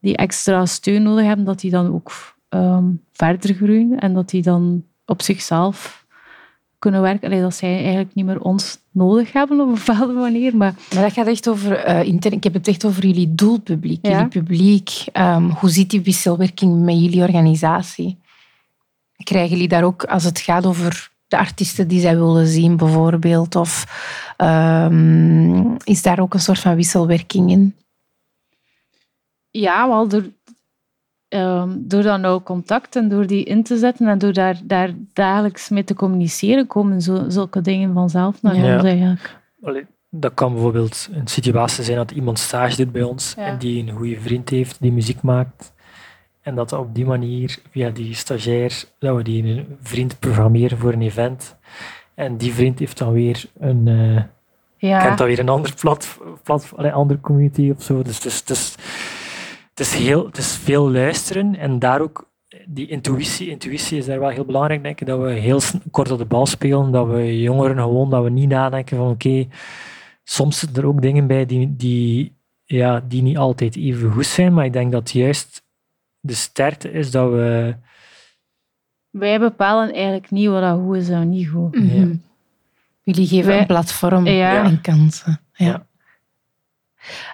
die 0.01 0.17
extra 0.17 0.67
steun 0.67 1.03
nodig 1.03 1.25
hebben, 1.25 1.45
dat 1.45 1.61
die 1.61 1.71
dan 1.71 1.93
ook 1.95 2.13
ehm, 2.49 2.85
verder 3.13 3.55
groeien 3.55 3.99
en 3.99 4.15
dat 4.15 4.29
die 4.31 4.43
dan 4.43 4.85
op 5.07 5.23
zichzelf 5.23 6.07
kunnen 6.79 7.01
werken. 7.03 7.29
Allee, 7.29 7.41
dat 7.43 7.55
zij 7.55 7.75
eigenlijk 7.77 8.15
niet 8.15 8.25
meer 8.25 8.41
ons 8.41 8.79
nodig 8.91 9.33
hebben 9.33 9.61
op 9.61 9.69
een 9.69 9.75
bepaalde 9.85 10.13
manier. 10.13 10.57
Maar 10.57 10.75
Maar 10.95 11.03
dat 11.03 11.13
gaat 11.13 11.27
echt 11.27 11.49
over, 11.49 11.87
intern- 12.05 12.35
ik 12.35 12.45
heb 12.45 12.55
het 12.55 12.69
echt 12.69 12.85
over 12.85 13.07
jullie 13.07 13.35
doelpubliek, 13.35 14.07
Ja. 14.07 14.11
jullie 14.11 14.29
publiek. 14.29 14.91
Ehm, 15.13 15.49
hoe 15.51 15.71
zit 15.71 15.91
die 15.91 16.01
wisselwerking 16.03 16.83
met 16.85 17.01
jullie 17.01 17.23
organisatie? 17.23 18.19
Krijgen 19.25 19.51
jullie 19.51 19.69
daar 19.69 19.85
ook, 19.85 20.05
als 20.05 20.25
het 20.25 20.39
gaat 20.41 20.67
over 20.67 21.11
de 21.33 21.39
artiesten 21.39 21.89
die 21.89 22.01
zij 22.01 22.17
willen 22.17 22.47
zien, 22.47 22.77
bijvoorbeeld, 22.77 23.57
of 23.57 23.85
ehm, 24.37 25.75
is 25.85 26.03
daar 26.03 26.21
ook 26.21 26.35
een 26.35 26.41
soort 26.41 26.59
van 26.59 26.75
wisselwerking 26.75 27.51
in? 27.51 27.75
Ja, 29.51 29.89
wel 29.89 30.09
door, 30.09 30.25
ehm, 31.29 31.71
door 31.79 32.03
dat 32.03 32.21
nauw 32.21 32.43
contact 32.43 32.97
en 32.97 33.09
door 33.09 33.27
die 33.27 33.45
in 33.45 33.63
te 33.63 33.77
zetten 33.79 34.07
en 34.09 34.19
door 34.19 34.33
daar, 34.33 34.61
daar 34.65 34.91
dagelijks 35.13 35.69
mee 35.69 35.85
te 35.85 35.95
communiceren, 35.95 36.67
komen 36.67 37.01
zo, 37.03 37.25
zulke 37.29 37.61
dingen 37.61 37.93
vanzelf 37.95 38.43
naar 38.43 38.57
Ja. 38.57 38.75
ons 38.75 38.85
eigenlijk. 38.85 39.41
Allee, 39.63 39.87
dat 40.11 40.35
kan 40.35 40.53
bijvoorbeeld 40.53 41.09
een 41.13 41.27
situatie 41.27 41.85
zijn 41.85 41.97
dat 41.97 42.11
iemand 42.11 42.39
stage 42.39 42.77
doet 42.77 42.93
bij 42.93 43.03
ons 43.03 43.35
Ja. 43.37 43.45
en 43.45 43.59
die 43.59 43.83
een 43.89 43.97
goede 43.97 44.21
vriend 44.21 44.49
heeft 44.49 44.77
die 44.81 44.93
muziek 44.93 45.23
maakt. 45.23 45.72
En 46.43 46.55
dat 46.55 46.73
op 46.73 46.95
die 46.95 47.05
manier, 47.05 47.59
via 47.71 47.91
die 47.91 48.15
stagiair, 48.15 48.85
dat 48.99 49.17
we 49.17 49.23
die 49.23 49.45
een 49.45 49.77
vriend 49.83 50.19
programmeren 50.19 50.79
voor 50.79 50.93
een 50.93 51.03
event. 51.03 51.57
En 52.15 52.37
die 52.37 52.55
vriend 52.55 52.79
heeft 52.79 52.99
dan 52.99 53.13
weer 53.13 53.45
een, 53.59 53.89
eh, 53.89 54.23
Ja, 54.77 55.01
kent 55.01 55.19
dan 55.19 55.27
weer 55.27 55.39
een 55.39 55.49
ander 55.49 55.75
plat, 55.81 56.19
plat, 56.43 56.73
allee, 56.77 56.93
andere 56.93 57.21
community 57.21 57.73
of 57.77 57.83
zo. 57.83 58.03
Dus 58.03 58.17
het 58.17 58.25
is, 58.25 58.39
het 58.39 58.51
is, 58.51 58.75
het 59.71 59.81
is, 59.81 59.95
heel, 59.95 60.27
het 60.27 60.37
is 60.37 60.57
veel 60.57 60.91
luisteren 60.91 61.57
en 61.57 61.79
daar 61.79 62.01
ook 62.01 62.31
die 62.67 62.87
intuïtie, 62.87 63.49
intuïtie 63.49 63.99
is 63.99 64.07
daar 64.07 64.21
wel 64.21 64.29
heel 64.29 64.45
belangrijk, 64.45 64.83
denk 64.83 65.01
ik. 65.01 65.07
Dat 65.07 65.21
we 65.21 65.31
heel 65.31 65.61
kort 65.91 66.11
op 66.11 66.19
de 66.19 66.25
bal 66.25 66.47
spelen, 66.47 66.91
dat 66.91 67.07
we 67.07 67.41
jongeren 67.41 67.77
gewoon, 67.77 68.11
dat 68.11 68.23
we 68.23 68.31
niet 68.31 68.49
nadenken 68.49 68.97
van 68.97 69.11
oké, 69.11 69.47
soms 70.25 70.59
zitten 70.59 70.83
er 70.83 70.89
ook 70.89 71.03
dingen 71.03 71.27
bij 71.27 71.47
die, 71.47 71.77
die, 71.77 72.37
ja, 72.65 73.05
die 73.09 73.23
niet 73.23 73.37
altijd 73.37 73.77
even 73.77 74.13
goed 74.13 74.27
zijn, 74.27 74.55
maar 74.55 74.65
ik 74.65 74.73
denk 74.73 74.93
dat 74.93 75.11
juist 75.11 75.63
de 76.25 76.35
sterkte 76.35 76.91
is 76.93 77.11
dat 77.11 77.31
we... 77.31 77.75
Wij 79.11 79.39
bepalen 79.39 79.93
eigenlijk 79.93 80.31
niet 80.31 80.49
wat 80.49 80.61
dat 80.63 80.79
goed 80.81 80.97
is 80.97 81.09
en 81.09 81.29
niet 81.29 81.49
goed. 81.49 81.75
Mhm. 81.75 82.09
Ja. 82.09 82.17
Jullie 83.03 83.27
geven 83.27 83.47
Wij- 83.47 83.61
een 83.61 83.67
platform 83.67 84.27
Ja. 84.27 84.65
en 84.65 84.81
kansen. 84.81 85.41
Ja. 85.53 85.67
Ja. 85.67 85.87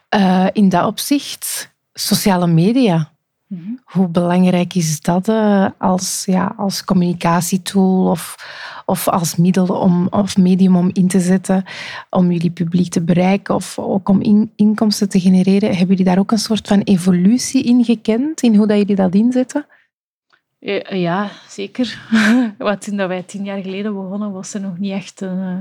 Eh, 0.08 0.46
in 0.52 0.68
dat 0.68 0.84
opzicht, 0.86 1.70
sociale 1.92 2.46
media. 2.46 3.10
Mhm. 3.46 3.70
Hoe 3.84 4.08
belangrijk 4.08 4.74
is 4.74 5.00
dat 5.00 5.28
eh, 5.28 5.66
als, 5.78 6.22
ja, 6.26 6.54
als 6.56 6.84
communicatietool 6.84 8.10
of, 8.10 8.36
of 8.88 9.08
als 9.08 9.36
middel 9.36 9.66
om, 9.66 10.06
of 10.10 10.36
medium 10.36 10.76
om 10.76 10.90
in 10.92 11.08
te 11.08 11.20
zetten 11.20 11.64
om 12.10 12.32
jullie 12.32 12.50
publiek 12.50 12.90
te 12.90 13.00
bereiken 13.02 13.54
of 13.54 13.78
ook 13.78 14.08
om 14.08 14.20
in- 14.20 14.52
inkomsten 14.56 15.08
te 15.08 15.20
genereren? 15.20 15.68
Hebben 15.68 15.86
jullie 15.88 16.04
daar 16.04 16.18
ook 16.18 16.30
een 16.32 16.38
soort 16.38 16.68
van 16.68 16.80
evolutie 16.80 17.62
in 17.62 17.84
gekend, 17.84 18.42
in 18.42 18.54
hoe 18.56 18.66
dat 18.66 18.76
jullie 18.78 18.94
dat 18.96 19.14
inzetten? 19.14 19.66
Ja, 20.58 20.94
ja, 20.94 21.28
zeker. 21.48 21.98
Want 22.58 22.80
toen 22.80 22.96
dat 22.96 23.08
wij 23.08 23.22
tien 23.22 23.44
jaar 23.44 23.62
geleden 23.62 23.94
begonnen, 23.94 24.32
was 24.32 24.54
er 24.54 24.60
nog 24.60 24.78
niet 24.78 24.92
echt 24.92 25.20
een, 25.20 25.38
eh, 25.38 25.58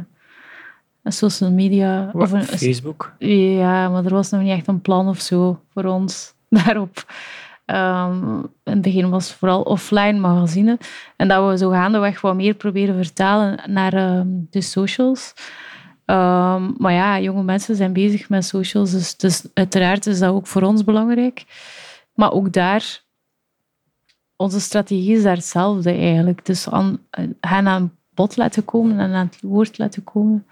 een 1.04 1.12
social 1.14 1.52
media. 1.52 2.10
Of 2.14 2.32
een, 2.32 2.44
Facebook. 2.44 3.14
ja, 3.20 3.90
maar 3.90 4.06
er 4.06 4.14
was 4.14 4.30
nog 4.30 4.42
niet 4.42 4.52
echt 4.52 4.68
een 4.68 4.82
plan 4.82 5.08
of 5.08 5.20
zo 5.20 5.60
voor 5.74 5.84
ons 5.86 6.34
daarop. 6.50 7.06
Ehm, 7.68 8.38
in 8.64 8.74
het 8.74 8.82
begin 8.82 9.10
was 9.10 9.28
het 9.28 9.38
vooral 9.38 9.62
offline 9.62 10.20
magazine. 10.20 10.78
En 11.16 11.28
dat 11.28 11.50
we 11.50 11.58
zo 11.58 11.70
gaandeweg 11.70 12.22
wat 12.22 12.36
meer 12.36 12.54
proberen 12.54 12.96
vertalen 12.96 13.60
naar 13.66 13.94
ehm, 13.94 14.28
de 14.50 14.62
socials. 14.62 15.34
Ehm, 16.06 16.72
maar 16.78 16.94
ja, 16.94 17.20
jonge 17.20 17.44
mensen 17.44 17.76
zijn 17.76 17.94
bezig 17.94 18.30
met 18.30 18.46
socials, 18.46 18.92
dus, 18.92 19.18
dus 19.18 19.46
uiteraard 19.54 20.06
is 20.06 20.20
dat 20.20 20.34
ook 20.34 20.48
voor 20.48 20.62
ons 20.62 20.84
belangrijk. 20.84 21.46
Maar 22.14 22.32
ook 22.32 22.54
daar, 22.54 23.04
onze 24.36 24.60
strategie 24.60 25.16
is 25.16 25.24
daar 25.24 25.36
hetzelfde 25.36 25.92
eigenlijk. 25.92 26.46
Dus 26.46 26.70
aan, 26.70 27.00
hen 27.40 27.68
aan 27.68 27.98
bod 28.14 28.38
laten 28.38 28.66
komen 28.66 29.00
en 29.00 29.14
aan 29.14 29.26
het 29.26 29.42
woord 29.42 29.78
laten 29.78 30.04
komen. 30.04 30.48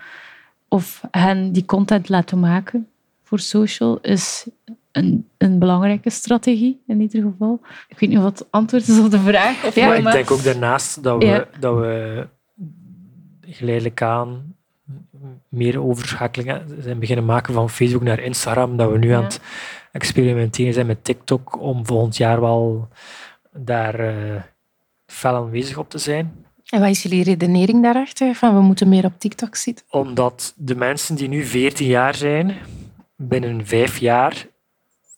Of 0.68 1.02
hen 1.12 1.52
die 1.52 1.66
content 1.66 2.10
laten 2.10 2.40
maken 2.40 2.90
voor 3.24 3.40
social 3.40 4.00
is 4.02 4.48
een, 4.96 5.28
een 5.38 5.60
belangrijke 5.60 6.10
strategie 6.10 6.84
in 6.88 7.02
ieder 7.02 7.22
geval. 7.22 7.60
Ik 7.88 8.00
weet 8.00 8.10
niet 8.10 8.18
of 8.20 8.24
het 8.26 8.48
antwoord 8.52 8.88
is 8.88 9.00
op 9.00 9.12
de 9.12 9.20
vraag. 9.20 9.66
Of 9.66 9.76
Ja, 9.76 9.88
maar 9.88 9.98
ik 9.98 10.12
denk 10.12 10.32
ook 10.32 10.44
daarnaast 10.44 11.04
dat 11.04 11.18
we, 11.18 11.26
Ja. 11.26 11.46
dat 11.60 11.76
we 11.78 12.28
geleidelijk 13.42 14.02
aan 14.02 14.56
meer 15.50 15.82
overschakelingen 15.84 16.66
zijn 16.80 17.00
beginnen 17.00 17.26
maken 17.26 17.54
van 17.54 17.70
Facebook 17.70 18.04
naar 18.04 18.20
Instagram. 18.20 18.78
Dat 18.78 18.92
we 18.92 18.98
nu 18.98 19.08
Ja. 19.10 19.18
aan 19.18 19.24
het 19.24 19.40
experimenteren 19.92 20.74
zijn 20.74 20.86
met 20.86 21.04
TikTok 21.04 21.62
om 21.62 21.86
volgend 21.86 22.18
jaar 22.18 22.42
wel 22.42 22.88
daar 23.54 24.00
eh 24.00 24.42
fel 25.06 25.36
aanwezig 25.36 25.78
op 25.78 25.90
te 25.90 25.98
zijn. 25.98 26.34
En 26.70 26.80
wat 26.80 26.90
is 26.90 27.04
jullie 27.04 27.24
redenering 27.24 27.84
daarachter? 27.84 28.36
Van 28.36 28.56
we 28.56 28.62
moeten 28.62 28.90
meer 28.90 29.06
op 29.06 29.14
TikTok 29.20 29.56
zitten? 29.56 29.86
Omdat 29.90 30.54
de 30.58 30.76
mensen 30.76 31.16
die 31.16 31.28
nu 31.28 31.44
14 31.44 31.88
jaar 31.88 32.16
zijn, 32.16 32.56
binnen 33.16 33.66
vijf 33.66 33.98
jaar 33.98 34.48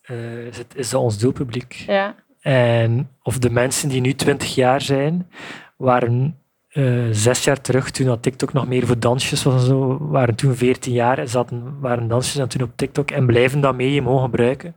eh, 0.07 0.45
is, 0.45 0.57
het, 0.57 0.75
is 0.75 0.89
dat 0.89 1.01
ons 1.01 1.17
doelpubliek. 1.17 1.73
Ja. 1.73 2.15
En, 2.41 3.09
of 3.23 3.39
de 3.39 3.49
mensen 3.49 3.89
die 3.89 4.01
nu 4.01 4.13
20 4.13 4.55
jaar 4.55 4.81
zijn, 4.81 5.29
waren 5.77 6.37
eh, 6.67 7.07
zes 7.11 7.43
jaar 7.43 7.61
terug, 7.61 7.91
toen 7.91 8.05
dat 8.05 8.21
TikTok 8.21 8.53
nog 8.53 8.67
meer 8.67 8.85
voor 8.87 8.99
dansjes 8.99 9.43
was 9.43 9.53
en 9.61 9.67
zo, 9.67 9.97
waren 10.01 10.35
toen 10.35 10.55
14 10.55 10.93
jaar 10.93 11.17
en 11.17 11.29
zaten, 11.29 11.79
waren 11.79 12.07
dansjes 12.07 12.37
en 12.37 12.47
toen 12.47 12.61
op 12.61 12.71
TikTok 12.75 13.11
en 13.11 13.25
blijven 13.25 13.61
dat 13.61 13.75
medium 13.75 14.03
gewoon 14.03 14.21
gebruiken. 14.21 14.75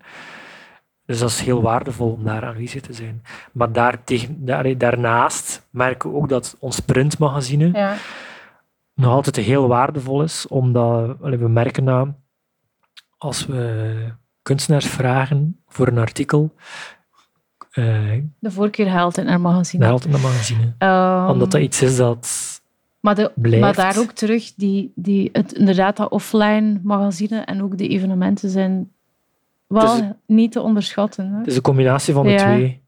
Dus 1.07 1.19
dat 1.19 1.31
is 1.31 1.41
heel 1.41 1.63
waardevol 1.63 2.13
om 2.13 2.25
daar 2.25 2.45
aanwezig 2.45 2.81
te 2.81 2.93
zijn. 2.93 3.23
Maar 3.53 3.73
daar 3.73 4.05
tegen, 4.05 4.45
daar, 4.45 4.79
daarnaast 4.79 5.67
merken 5.71 6.11
we 6.11 6.17
ook 6.17 6.29
dat 6.29 6.57
ons 6.59 6.81
printmagazine 6.81 7.71
Ja. 7.73 7.97
nog 8.95 9.13
altijd 9.13 9.37
heel 9.37 9.69
waardevol 9.69 10.23
is, 10.23 10.47
omdat 10.49 11.17
we 11.21 11.49
merken 11.49 11.85
dat 11.85 12.09
als 13.19 13.47
we 13.47 14.13
kunstenaars 14.43 14.87
vragen 14.87 15.61
voor 15.69 15.87
een 15.89 15.99
artikel, 15.99 16.55
eh 17.71 18.13
De 18.39 18.51
voorkeur 18.51 18.89
haalt 18.89 19.17
het 19.17 19.27
naar 19.27 19.41
magazine. 19.41 19.85
haalt 19.85 20.11
magazine. 20.11 20.75
Ehm, 20.79 21.29
Omdat 21.31 21.51
dat 21.51 21.61
iets 21.61 21.83
is 21.83 21.97
dat... 21.97 22.61
maar, 23.01 23.15
de, 23.15 23.33
blijft. 23.35 23.61
maar 23.61 23.75
daar 23.75 23.99
ook 23.99 24.13
terug, 24.13 24.53
die, 24.55 24.93
die, 24.95 25.29
het, 25.33 25.53
inderdaad, 25.53 25.97
dat 25.97 26.11
offline 26.11 26.81
magazine 26.83 27.41
en 27.41 27.63
ook 27.63 27.79
de 27.79 27.89
evenementen 27.89 28.51
zijn 28.51 28.91
wel 29.67 29.97
Dus- 29.97 30.07
niet 30.27 30.53
te 30.53 30.61
onderschatten. 30.61 31.31
Hè? 31.33 31.39
Het 31.39 31.47
is 31.47 31.57
een 31.57 31.63
combinatie 31.63 32.15
van 32.15 32.25
de 32.25 32.31
Ja. 32.31 32.39
twee. 32.55 32.83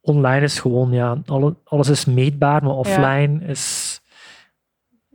Online 0.00 0.44
is 0.44 0.60
gewoon, 0.60 0.92
ja, 0.92 1.18
alle, 1.26 1.54
alles 1.64 1.88
is 1.88 2.04
meetbaar, 2.04 2.62
maar 2.62 2.72
offline 2.74 3.44
is 3.46 3.81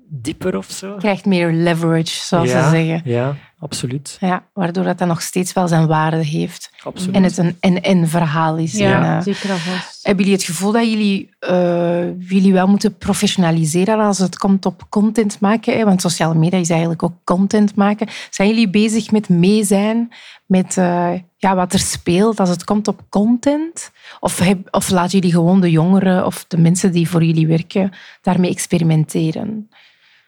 dieper 0.09 0.57
of 0.57 0.69
zo. 0.69 0.95
Krijgt 0.95 1.25
meer 1.25 1.51
leverage, 1.51 2.25
zoals 2.25 2.49
ja, 2.49 2.63
ze 2.63 2.69
zeggen. 2.69 3.01
Ja, 3.11 3.35
absoluut. 3.59 4.17
Ja, 4.19 4.45
waardoor 4.53 4.83
dat 4.83 4.97
dan 4.97 5.07
nog 5.07 5.21
steeds 5.21 5.53
wel 5.53 5.67
zijn 5.67 5.87
waarde 5.87 6.23
heeft. 6.25 6.71
absoluut. 6.83 7.15
En 7.15 7.23
het 7.23 7.37
een 7.37 7.57
en-en 7.59 8.07
verhaal 8.07 8.57
is. 8.57 8.73
Ja, 8.73 9.15
En, 9.15 9.23
zeker 9.23 9.49
en 9.49 9.57
vast. 9.57 9.99
hebben 10.01 10.23
jullie 10.23 10.39
het 10.39 10.49
gevoel 10.49 10.71
dat 10.71 10.89
jullie, 10.89 11.35
eh, 11.39 12.19
jullie 12.29 12.53
wel 12.53 12.67
moeten 12.67 12.97
professionaliseren 12.97 13.99
als 13.99 14.17
het 14.17 14.37
komt 14.37 14.65
op 14.65 14.85
content 14.89 15.39
maken? 15.39 15.77
Hè? 15.77 15.83
Want 15.83 16.01
sociale 16.01 16.35
media 16.35 16.59
is 16.59 16.69
eigenlijk 16.69 17.03
ook 17.03 17.15
content 17.23 17.75
maken. 17.75 18.07
Zijn 18.29 18.49
jullie 18.49 18.69
bezig 18.69 19.11
met 19.11 19.29
mee 19.29 19.63
zijn 19.63 20.09
met 20.45 20.77
eh, 20.77 21.13
ja, 21.37 21.55
wat 21.55 21.73
er 21.73 21.79
speelt 21.79 22.39
als 22.39 22.49
het 22.49 22.63
komt 22.63 22.87
op 22.87 23.01
content? 23.09 23.91
Of, 24.19 24.39
heb, 24.39 24.67
of 24.71 24.89
laten 24.89 25.19
jullie 25.19 25.35
gewoon 25.35 25.61
de 25.61 25.71
jongeren 25.71 26.25
of 26.25 26.45
de 26.47 26.57
mensen 26.57 26.91
die 26.91 27.09
voor 27.09 27.23
jullie 27.23 27.47
werken 27.47 27.91
daarmee 28.21 28.51
experimenteren? 28.51 29.69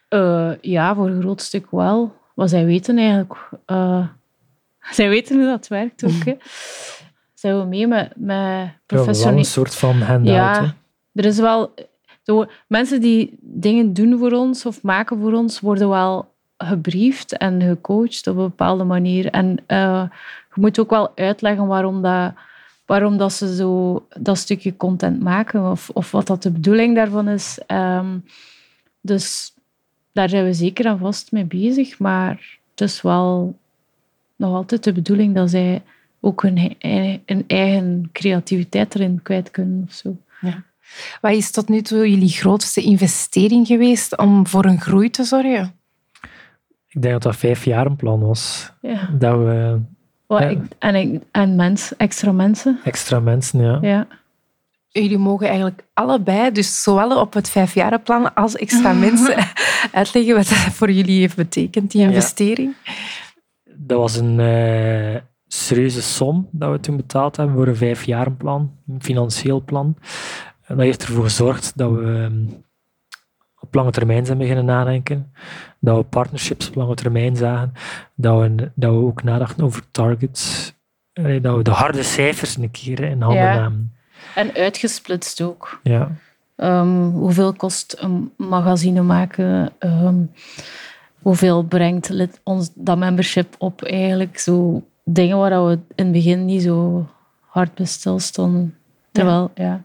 Eh, 0.09 0.51
ja, 0.61 0.95
voor 0.95 1.07
een 1.07 1.21
groot 1.21 1.41
stuk 1.41 1.71
wel. 1.71 2.15
Maar 2.35 2.49
zij 2.49 2.65
weten 2.65 2.97
eigenlijk... 2.97 3.49
eh, 3.65 4.07
zij 4.97 5.09
weten 5.09 5.35
hoe 5.35 5.45
dat 5.45 5.67
werkt 5.67 6.03
ook. 6.03 6.25
Hè. 6.25 6.35
Zijn 7.33 7.59
we 7.59 7.65
mee 7.65 7.87
met, 7.87 8.11
met 8.15 8.37
Ja, 8.87 9.05
wel 9.05 9.07
een 9.07 9.45
soort 9.45 9.75
van 9.75 10.01
handout. 10.01 10.57
hè. 10.57 10.61
Ja, 10.61 10.75
er 11.13 11.25
is 11.25 11.39
wel... 11.39 11.73
Mensen 12.67 13.01
die 13.01 13.37
dingen 13.41 13.93
doen 13.93 14.17
voor 14.17 14.31
ons 14.31 14.65
of 14.65 14.81
maken 14.81 15.19
voor 15.19 15.33
ons, 15.33 15.59
worden 15.59 15.89
wel 15.89 16.33
gebriefd 16.57 17.37
en 17.37 17.61
gecoacht 17.61 18.27
op 18.27 18.35
een 18.35 18.43
bepaalde 18.43 18.83
manier. 18.83 19.25
En 19.29 19.57
eh, 19.65 20.03
je 20.55 20.61
moet 20.61 20.79
ook 20.79 20.89
wel 20.89 21.11
uitleggen 21.15 21.67
waarom, 21.67 22.01
dat, 22.01 22.33
waarom 22.85 23.17
dat 23.17 23.33
ze 23.33 23.55
zo 23.55 24.05
dat 24.19 24.37
stukje 24.37 24.77
content 24.77 25.19
maken 25.21 25.71
of, 25.71 25.89
of 25.93 26.11
wat 26.11 26.27
dat 26.27 26.43
de 26.43 26.51
bedoeling 26.51 26.95
daarvan 26.95 27.27
is. 27.27 27.59
Ehm, 27.67 28.17
dus 29.01 29.53
daar 30.19 30.29
zijn 30.29 30.45
we 30.45 30.53
zeker 30.53 30.85
en 30.85 30.97
vast 30.99 31.31
mee 31.31 31.45
bezig. 31.45 31.99
Maar 31.99 32.57
het 32.71 32.81
is 32.81 33.01
wel 33.01 33.57
nog 34.35 34.53
altijd 34.55 34.83
de 34.83 34.91
bedoeling 34.93 35.35
dat 35.35 35.49
zij 35.49 35.81
ook 36.19 36.41
hun, 36.41 36.75
ei- 36.79 37.21
hun 37.25 37.43
eigen 37.47 38.09
creativiteit 38.13 38.95
erin 38.95 39.19
kwijt 39.23 39.51
kunnen 39.51 39.83
of 39.87 39.93
zo. 39.93 40.17
Wat 41.21 41.31
is 41.31 41.51
tot 41.51 41.69
nu 41.69 41.81
toe 41.81 42.09
jullie 42.09 42.29
grootste 42.29 42.81
investering 42.81 43.67
geweest 43.67 44.17
om 44.17 44.47
voor 44.47 44.65
een 44.65 44.81
groei 44.81 45.09
te 45.09 45.23
zorgen? 45.23 45.73
Ik 46.87 47.01
denk 47.01 47.13
dat 47.13 47.23
dat 47.23 47.35
vijf 47.35 47.65
jaar 47.65 47.85
een 47.85 47.95
plan 47.95 48.19
was. 48.19 48.71
Ja. 48.81 49.09
Dat 49.17 49.37
we 49.37 49.79
Wat 50.27 50.39
Ja. 50.41 50.47
ik, 50.47 50.59
en 50.79 50.95
ik, 50.95 51.21
en 51.31 51.55
mens, 51.55 51.95
extra 51.97 52.31
mensen. 52.31 52.79
extra 52.83 53.19
mensen, 53.19 53.61
ja. 53.61 53.77
Ja. 53.81 54.07
Jullie 54.91 55.17
mogen 55.17 55.47
eigenlijk 55.47 55.83
allebei, 55.93 56.51
dus 56.51 56.83
zowel 56.83 57.19
op 57.19 57.33
het 57.33 57.49
vijfjarenplan 57.49 58.33
als 58.33 58.55
extra 58.55 58.93
mensen, 59.07 59.35
uitleggen 59.91 60.35
wat 60.35 60.47
dat 60.49 60.57
voor 60.57 60.91
jullie 60.91 61.19
heeft 61.19 61.35
betekend, 61.35 61.91
die 61.91 62.01
Ja. 62.01 62.07
investering. 62.07 62.75
Dat 63.75 63.97
was 63.99 64.15
een 64.15 64.39
eh, 64.39 65.21
serieuze 65.47 66.01
som 66.01 66.49
dat 66.51 66.71
we 66.71 66.79
toen 66.79 66.95
betaald 66.97 67.35
hebben 67.37 67.55
voor 67.55 67.67
een 67.67 67.75
vijfjarenplan, 67.75 68.71
een 68.87 69.03
financieel 69.03 69.63
plan. 69.63 69.97
En 70.65 70.75
dat 70.75 70.85
heeft 70.85 71.03
ervoor 71.03 71.23
gezorgd 71.23 71.71
dat 71.77 71.91
we 71.91 72.03
ehm, 72.03 72.45
op 73.59 73.73
lange 73.75 73.91
termijn 73.91 74.25
zijn 74.25 74.37
beginnen 74.37 74.65
nadenken. 74.65 75.31
Dat 75.79 75.97
we 75.97 76.03
partnerships 76.03 76.67
op 76.67 76.75
lange 76.75 76.95
termijn 76.95 77.35
zagen. 77.35 77.71
Dat 78.15 78.39
we, 78.41 78.71
dat 78.75 78.91
we 78.91 78.97
ook 78.97 79.23
nadachten 79.23 79.65
over 79.65 79.91
targets. 79.91 80.73
Dat 81.41 81.55
we 81.55 81.61
de 81.63 81.71
harde 81.71 82.03
cijfers 82.03 82.57
een 82.57 82.71
keer 82.71 82.99
in 82.99 83.21
handen 83.21 83.43
Ja. 83.43 83.55
namen. 83.55 83.93
En 84.35 84.53
uitgesplitst 84.53 85.41
ook. 85.41 85.79
Ja. 85.83 86.11
Ehm, 86.55 87.01
hoeveel 87.01 87.53
kost 87.53 87.95
een 87.99 88.31
magazine 88.37 89.01
maken? 89.01 89.71
Ehm, 89.79 90.15
hoeveel 91.21 91.63
brengt 91.63 92.09
lid- 92.09 92.39
ons 92.43 92.69
dat 92.73 92.97
membership 92.97 93.55
op 93.57 93.83
eigenlijk? 93.83 94.39
Zo 94.39 94.83
dingen 95.03 95.37
waar 95.37 95.65
we 95.65 95.71
in 95.71 96.03
het 96.03 96.11
begin 96.11 96.45
niet 96.45 96.61
zo 96.61 97.07
hard 97.45 97.73
bij 97.73 97.85
stilstonden. 97.85 98.75
Terwijl, 99.11 99.51
ja. 99.55 99.81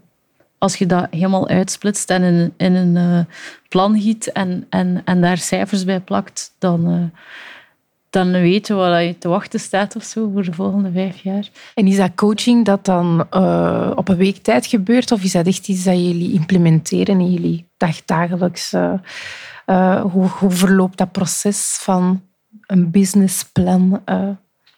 als 0.59 0.77
je 0.77 0.87
dat 0.87 1.07
helemaal 1.11 1.49
uitsplitst 1.49 2.11
en 2.11 2.23
in, 2.23 2.55
in 2.57 2.75
een 2.75 2.97
uh, 2.97 3.25
plan 3.69 4.01
giet 4.01 4.33
en, 4.33 4.67
en, 4.69 5.03
en 5.05 5.21
daar 5.21 5.39
cijfers 5.39 5.85
bij 5.85 6.01
plakt, 6.01 6.55
dan, 6.59 6.91
uh, 6.91 7.05
dan 8.15 8.33
weten 8.33 8.77
we 8.77 8.91
wat 8.91 9.03
je 9.03 9.19
te 9.19 9.29
wachten 9.29 9.61
staat 9.61 9.97
of 9.97 10.03
zo 10.03 10.31
voor 10.33 10.43
de 10.43 10.53
volgende 10.53 10.91
vijf 10.93 11.23
jaar. 11.23 11.49
En 11.75 11.87
is 11.87 11.97
dat 11.97 12.15
coaching 12.15 12.65
dat 12.65 12.85
dan 12.85 13.27
uh, 13.31 13.91
op 13.95 14.09
een 14.09 14.17
week 14.17 14.37
tijd 14.37 14.67
gebeurt 14.67 15.13
of 15.13 15.23
is 15.23 15.33
dat 15.33 15.47
echt 15.47 15.69
iets 15.69 15.85
dat 15.85 15.95
jullie 15.95 16.33
implementeren 16.33 17.21
in 17.21 17.33
jullie 17.33 17.67
dagdagelijks? 17.77 18.71
hoe, 20.03 20.29
hoe 20.29 20.51
verloopt 20.51 20.99
dat 20.99 21.13
proces 21.13 21.79
van 21.81 22.23
een 22.67 22.91
businessplan 22.91 24.03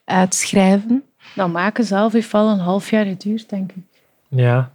uitschrijven? 0.05 1.03
Dat 1.35 1.53
maken 1.53 1.85
zelf 1.85 2.12
heeft 2.12 2.33
wel 2.33 2.49
een 2.49 2.59
half 2.59 2.90
jaar 2.90 3.05
geduurd, 3.05 3.49
denk 3.49 3.72
ik. 3.72 3.85
Ja. 4.29 4.70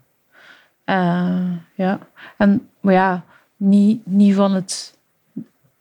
Uh, 0.85 1.51
ja. 1.75 1.99
En 2.37 2.69
maar 2.79 2.93
ja, 2.93 3.23
niet, 3.57 4.05
niet 4.05 4.35
van 4.35 4.53
het 4.53 4.97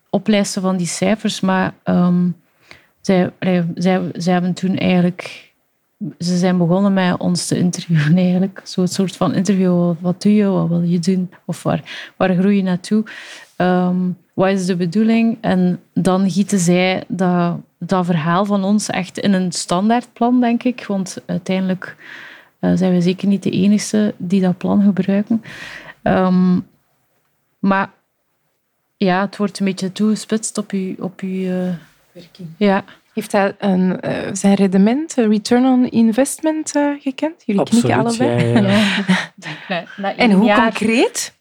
oplijsten 0.09 0.61
van 0.61 0.77
die 0.77 0.87
cijfers, 0.87 1.39
maar 1.39 1.73
um, 1.83 2.40
zij, 3.01 3.31
zij, 3.75 4.01
zij 4.13 4.33
hebben 4.33 4.53
toen 4.53 4.77
eigenlijk... 4.77 5.49
Ze 6.19 6.37
zijn 6.37 6.57
begonnen 6.57 6.93
met 6.93 7.17
ons 7.17 7.47
te 7.47 7.57
interviewen 7.57 8.17
eigenlijk. 8.17 8.61
Zo'n 8.63 8.87
soort 8.87 9.15
van 9.15 9.33
interview. 9.33 9.93
Wat 9.99 10.21
doe 10.21 10.35
je? 10.35 10.45
Wat 10.45 10.67
wil 10.67 10.81
je 10.81 10.99
doen? 10.99 11.31
Of 11.45 11.63
waar, 11.63 12.11
waar 12.17 12.35
groei 12.35 12.55
je 12.55 12.63
naartoe? 12.63 13.03
Um, 13.57 14.17
wat 14.33 14.49
is 14.49 14.65
de 14.65 14.75
bedoeling? 14.75 15.37
En 15.41 15.79
dan 15.93 16.31
gieten 16.31 16.59
zij 16.59 17.03
dat, 17.07 17.57
dat 17.79 18.05
verhaal 18.05 18.45
van 18.45 18.63
ons 18.63 18.89
echt 18.89 19.17
in 19.17 19.33
een 19.33 19.51
standaardplan, 19.51 20.39
denk 20.39 20.63
ik. 20.63 20.85
Want 20.85 21.17
uiteindelijk 21.25 21.95
uh, 22.59 22.71
zijn 22.75 22.93
we 22.93 23.01
zeker 23.01 23.27
niet 23.27 23.43
de 23.43 23.51
enige 23.51 24.13
die 24.17 24.41
dat 24.41 24.57
plan 24.57 24.83
gebruiken. 24.83 25.43
Um, 26.03 26.67
maar 27.59 27.89
ja, 28.97 29.21
het 29.21 29.37
wordt 29.37 29.59
een 29.59 29.65
beetje 29.65 29.91
toegespitst 29.91 30.57
op 30.57 30.71
je, 30.71 30.95
op 30.99 31.21
uh, 31.21 31.69
werking. 32.13 32.49
Ja. 32.57 32.83
Heeft 33.13 33.31
hij 33.31 33.55
een, 33.59 33.99
uh, 34.05 34.33
zijn 34.33 34.53
rendement, 34.53 35.13
return 35.13 35.65
on 35.65 35.89
investment, 35.89 36.75
uh, 36.75 37.01
gekend? 37.01 37.43
Jullie 37.45 37.61
Absoluut, 37.61 37.83
knikken 37.83 38.05
allebei. 38.05 38.47
Ja, 38.47 38.59
ja. 38.59 39.03
ja. 39.67 39.85
na, 39.97 40.15
en 40.15 40.31
hoe 40.31 40.45
jaar... 40.45 40.61
concreet? 40.61 41.39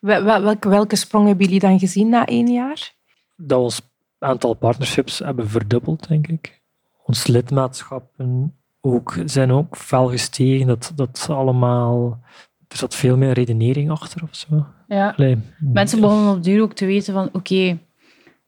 Wel, 0.00 0.42
welke, 0.42 0.68
welke 0.68 0.96
sprong 0.96 1.26
hebben 1.26 1.44
jullie 1.44 1.60
dan 1.60 1.78
gezien 1.78 2.08
na 2.08 2.26
één 2.26 2.52
jaar? 2.52 2.92
Dat 3.36 3.60
ons 3.60 3.80
aantal 4.18 4.54
partnerships 4.54 5.18
hebben 5.18 5.48
verdubbeld, 5.48 6.08
denk 6.08 6.26
ik. 6.26 6.60
Ons 7.04 7.26
lidmaatschappen 7.26 8.56
ook, 8.80 9.14
zijn 9.24 9.50
ook 9.50 9.76
fel 9.76 10.08
gestegen. 10.08 10.66
Dat, 10.66 10.92
dat 10.94 11.26
allemaal... 11.30 12.20
Er 12.68 12.78
zat 12.78 12.94
veel 12.94 13.16
meer 13.16 13.32
redenering 13.32 13.90
achter 13.90 14.22
of 14.22 14.34
zo. 14.34 14.66
Ja. 14.88 15.14
Allee, 15.16 15.38
Mensen 15.58 16.00
begonnen 16.00 16.34
op 16.34 16.42
duur 16.42 16.62
ook 16.62 16.72
te 16.72 16.86
weten 16.86 17.12
van 17.12 17.28
oké, 17.32 17.78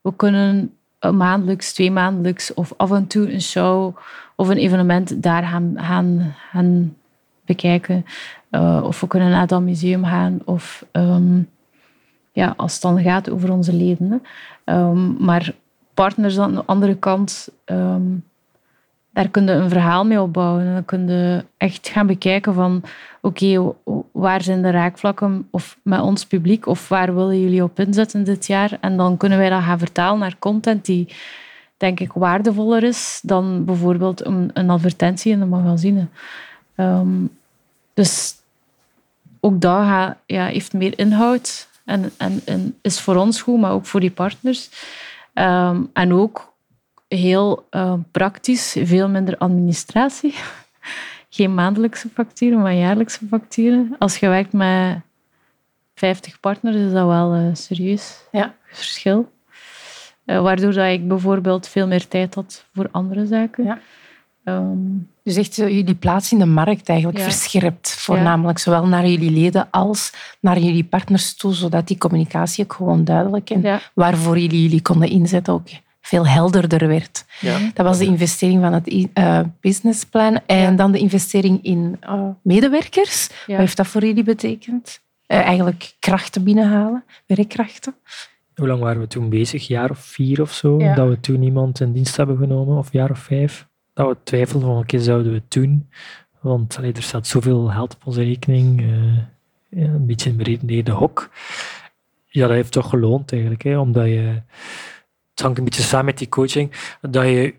we 0.01 0.17
kunnen 0.17 0.77
maandelijks, 1.13 1.73
twee 1.73 1.91
maandelijks 1.91 2.55
of 2.55 2.73
af 2.77 2.91
en 2.91 3.07
toe 3.07 3.33
een 3.33 3.43
show 3.43 3.97
of 4.37 4.49
een 4.49 4.57
evenement 4.57 5.23
daar 5.23 5.43
gaan, 5.43 5.75
gaan, 5.77 6.35
gaan 6.51 6.97
bekijken. 7.45 8.07
Uh, 8.51 8.81
of 8.85 9.01
we 9.01 9.07
kunnen 9.07 9.31
naar 9.31 9.47
dat 9.47 9.63
museum 9.63 10.05
gaan. 10.05 10.41
Of 10.45 10.87
um, 10.93 11.49
ja, 12.33 12.55
als 12.57 12.73
het 12.73 12.83
dan 12.83 13.03
gaat 13.03 13.31
over 13.31 13.53
onze 13.53 13.73
leden. 13.73 14.23
Um, 14.65 15.17
maar 15.19 15.55
partners 15.95 16.39
aan 16.39 16.55
de 16.55 16.63
andere 16.65 16.95
kant, 16.97 17.49
um, 17.65 18.25
daar 19.13 19.29
kun 19.29 19.47
je 19.47 19.53
een 19.53 19.71
verhaal 19.71 20.05
mee 20.05 20.21
opbouwen. 20.21 20.67
En 20.67 20.73
dan 20.73 20.85
kun 20.85 21.09
je 21.09 21.45
echt 21.57 21.89
gaan 21.89 22.07
bekijken 22.07 22.55
van 22.55 22.83
oké, 23.25 23.73
waar 24.13 24.43
zijn 24.43 24.63
de 24.63 24.71
raakvlakken 24.71 25.49
of 25.51 25.79
met 25.83 26.01
ons 26.01 26.27
publiek 26.27 26.67
of 26.67 26.89
waar 26.89 27.15
willen 27.15 27.41
jullie 27.41 27.63
op 27.63 27.81
inzetten 27.81 28.25
dit 28.25 28.47
jaar? 28.47 28.79
En 28.81 28.97
dan 28.97 29.17
kunnen 29.17 29.39
wij 29.39 29.51
dat 29.51 29.63
gaan 29.63 29.79
vertalen 29.79 30.19
naar 30.19 30.39
content 30.39 30.85
die 30.85 31.09
denk 31.77 32.01
ik 32.01 32.13
waardevoller 32.13 32.83
is 32.83 33.21
dan 33.23 33.65
bijvoorbeeld 33.65 34.25
een, 34.25 34.51
een 34.55 34.71
advertentie 34.71 35.33
in 35.33 35.39
de 35.39 35.47
magazine. 35.47 36.07
Um, 36.77 37.31
dus 37.95 38.35
ook 39.41 39.61
dat 39.61 40.17
ja, 40.27 40.47
heeft 40.47 40.73
meer 40.73 40.99
inhoud 40.99 41.69
en, 41.85 42.13
en, 42.17 42.79
is 42.83 43.01
voor 43.01 43.17
ons 43.17 43.43
goed, 43.43 43.61
maar 43.61 43.73
ook 43.73 43.87
voor 43.87 44.01
die 44.01 44.11
partners. 44.11 44.71
Um, 45.35 45.91
en 45.93 46.13
ook 46.13 46.53
heel 47.09 47.67
uh, 47.71 47.95
praktisch, 48.11 48.77
veel 48.83 49.09
minder 49.09 49.39
administratie. 49.39 50.35
Geen 51.35 51.55
maandelijkse 51.55 52.09
facturen, 52.09 52.63
maar 52.63 52.75
jaarlijkse 52.75 53.27
facturen. 53.29 53.97
Als 53.99 54.17
je 54.17 54.29
werkt 54.29 54.53
met 54.53 55.01
50 55.95 56.41
partners, 56.41 56.77
is 56.77 56.93
dat 56.93 57.07
wel 57.07 57.37
uh, 57.37 57.55
serieus 57.55 58.21
ja. 58.33 58.55
verschil. 58.67 59.33
Uh, 60.27 60.43
waardoor 60.43 60.73
dat 60.73 60.91
ik 60.91 61.09
bijvoorbeeld 61.09 61.69
veel 61.69 61.87
meer 61.87 62.09
tijd 62.09 62.35
had 62.35 62.67
voor 62.75 62.89
andere 62.91 63.27
zaken. 63.27 63.65
Ja. 63.65 63.79
Um, 64.45 65.11
dus 65.23 65.37
echt 65.37 65.57
jullie 65.57 65.95
plaats 65.95 66.33
in 66.33 66.39
de 66.39 66.47
markt 66.47 66.89
eigenlijk 66.89 67.19
ja. 67.19 67.25
verscherpt. 67.25 67.95
Voornamelijk 67.95 68.59
zowel 68.59 68.87
naar 68.87 69.07
jullie 69.07 69.31
leden 69.31 69.71
als 69.71 70.13
naar 70.41 70.59
jullie 70.59 70.85
partners 70.85 71.37
toe, 71.37 71.55
zodat 71.55 71.87
die 71.87 71.99
communicatie 71.99 72.65
ook 72.65 72.73
gewoon 72.73 73.05
duidelijk 73.05 73.51
en 73.51 73.63
ja. 73.63 73.81
waarvoor 73.95 74.39
jullie 74.39 74.63
jullie 74.63 74.83
konden 74.83 75.09
inzetten 75.09 75.53
ook 75.53 75.69
veel 76.07 76.27
helderder 76.27 76.89
werd. 76.89 77.25
Dat 77.75 77.87
was 77.87 77.99
de 77.99 78.05
investering 78.05 78.63
van 78.63 78.73
het 78.73 79.09
uh, 79.15 79.41
businessplan 79.61 80.41
en 80.47 80.77
dan 80.77 80.93
de 80.93 80.99
investering 80.99 81.63
in 81.63 81.99
uh, 82.05 82.29
medewerkers. 82.43 83.29
Wat 83.47 83.57
heeft 83.57 83.77
dat 83.77 83.87
voor 83.87 84.05
jullie 84.05 84.25
betekend? 84.25 85.01
Uh, 85.29 85.39
eigenlijk 85.39 85.97
krachten 85.99 86.45
binnenhalen, 86.45 87.05
werkkrachten. 87.27 87.95
Hoe 88.55 88.67
lang 88.67 88.81
waren 88.81 89.01
we 89.01 89.07
toen 89.07 89.29
bezig? 89.29 89.67
Jaar 89.67 89.91
of 89.91 89.99
vier 89.99 90.41
of 90.41 90.53
zo? 90.53 90.79
Dat 90.95 91.09
we 91.09 91.21
toen 91.21 91.43
iemand 91.43 91.81
in 91.81 91.93
dienst 91.93 92.17
hebben 92.17 92.37
genomen, 92.37 92.79
of 92.79 92.93
jaar 92.93 93.11
of 93.11 93.19
vijf? 93.19 93.67
dat 93.95 94.09
we 94.09 94.17
twijfelden 94.23 94.69
van, 94.69 94.79
oké, 94.79 94.99
zouden 94.99 95.33
we 95.33 95.39
het 95.39 95.53
doen? 95.53 95.89
Want 96.41 96.77
allee, 96.77 96.93
er 96.93 97.03
staat 97.03 97.27
zoveel 97.27 97.67
geld 97.67 97.95
op 97.95 98.07
onze 98.07 98.23
rekening. 98.23 98.81
Uh, 98.81 99.17
ja, 99.69 99.87
een 99.87 100.07
beetje 100.07 100.31
in 100.31 100.37
beredeneerde 100.37 100.91
hok. 100.91 101.31
Ja, 102.27 102.47
dat 102.47 102.57
heeft 102.57 102.73
toch 102.73 102.89
geloond 102.89 103.33
eigenlijk. 103.33 103.63
Hè, 103.63 103.79
omdat 103.79 104.07
je... 104.07 104.43
Het 105.35 105.43
hangt 105.43 105.59
een 105.59 105.65
beetje 105.65 105.83
samen 105.83 106.07
met 106.07 106.19
die 106.19 106.29
coaching. 106.29 106.97
Dat 107.01 107.25
je, 107.25 107.55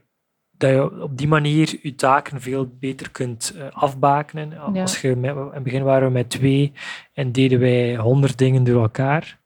dat 0.52 0.70
je 0.70 1.02
op 1.02 1.18
die 1.18 1.28
manier 1.28 1.80
je 1.82 1.96
taken 1.96 2.42
veel 2.42 2.76
beter 2.80 3.12
kunt 3.12 3.54
uh, 3.56 3.64
afbakenen. 3.72 4.50
Ja. 4.74 4.82
Als 4.82 5.02
je 5.02 5.16
met, 5.16 5.36
in 5.36 5.50
het 5.54 5.64
begin 5.64 5.84
waren 5.84 6.08
we 6.08 6.14
met 6.14 6.30
twee 6.30 6.72
en 7.14 7.32
deden 7.32 7.60
wij 7.60 7.96
honderd 7.96 8.38
dingen 8.38 8.64
door 8.64 8.82
elkaar. 8.82 9.40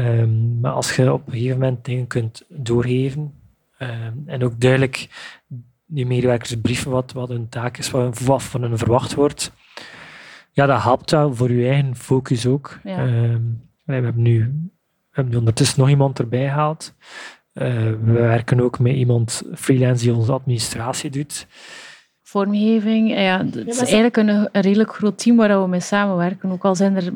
Um, 0.00 0.60
maar 0.60 0.72
als 0.72 0.96
je 0.96 1.12
op 1.12 1.26
een 1.26 1.32
gegeven 1.32 1.58
moment 1.58 1.84
dingen 1.84 2.06
kunt 2.06 2.44
doorgeven 2.48 3.34
um, 3.78 4.22
en 4.26 4.44
ook 4.44 4.60
duidelijk 4.60 5.08
die 5.86 6.06
medewerkers 6.06 6.60
brieven 6.60 6.90
wat, 6.90 7.12
wat 7.12 7.28
hun 7.28 7.48
taak 7.48 7.78
is, 7.78 7.90
wat 7.90 8.42
van 8.42 8.62
hen 8.62 8.78
verwacht 8.78 9.14
wordt. 9.14 9.52
Ja, 10.50 10.66
dat 10.66 10.82
helpt 10.82 11.10
wel 11.10 11.34
voor 11.34 11.52
je 11.52 11.68
eigen 11.68 11.96
focus 11.96 12.46
ook. 12.46 12.78
Ja. 12.84 13.06
Um, 13.06 13.70
we, 13.84 13.92
hebben 13.92 14.22
nu, 14.22 14.38
we 14.38 15.10
hebben 15.10 15.32
nu 15.32 15.38
ondertussen 15.38 15.80
nog 15.80 15.88
iemand 15.88 16.18
erbij 16.18 16.48
gehaald. 16.48 16.94
Uh, 17.54 17.72
we 18.02 18.12
werken 18.12 18.60
ook 18.60 18.78
met 18.78 18.94
iemand 18.94 19.42
freelance 19.54 20.04
die 20.04 20.14
onze 20.14 20.32
administratie 20.32 21.10
doet. 21.10 21.46
Vormgeving, 22.22 23.10
ja, 23.10 23.44
het 23.44 23.66
is 23.66 23.78
eigenlijk 23.78 24.16
een, 24.16 24.28
een, 24.28 24.48
redelijk 24.52 24.94
groot 24.94 25.18
team 25.18 25.36
waar 25.36 25.62
we 25.62 25.68
mee 25.68 25.80
samenwerken. 25.80 26.50
Ook 26.50 26.64
al 26.64 26.74
zijn 26.74 26.96
er 26.96 27.14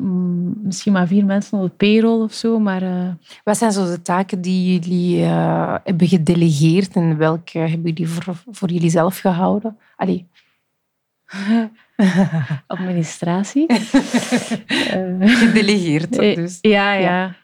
misschien 0.63 0.93
maar 0.93 1.07
vier 1.07 1.25
mensen 1.25 1.57
op 1.57 1.63
de 1.63 1.75
payroll 1.75 2.21
of 2.21 2.33
zo. 2.33 2.59
Maar, 2.59 2.83
uh... 2.83 3.09
Wat 3.43 3.57
zijn 3.57 3.71
zo 3.71 3.85
de 3.85 4.01
taken 4.01 4.41
die 4.41 4.73
jullie 4.73 5.21
uh, 5.21 5.75
hebben 5.83 6.07
gedelegeerd 6.07 6.95
en 6.95 7.17
welke 7.17 7.59
hebben 7.59 7.81
jullie 7.81 8.07
voor, 8.07 8.35
voor 8.51 8.69
jullie 8.69 8.89
zelf 8.89 9.19
gehouden? 9.19 9.77
Allee. 9.95 10.27
Administratie. 12.67 13.65
Gedelegeerd 15.43 16.13
dus. 16.13 16.57
Ja, 16.61 16.93
ja. 16.93 16.99
ja. 16.99 17.35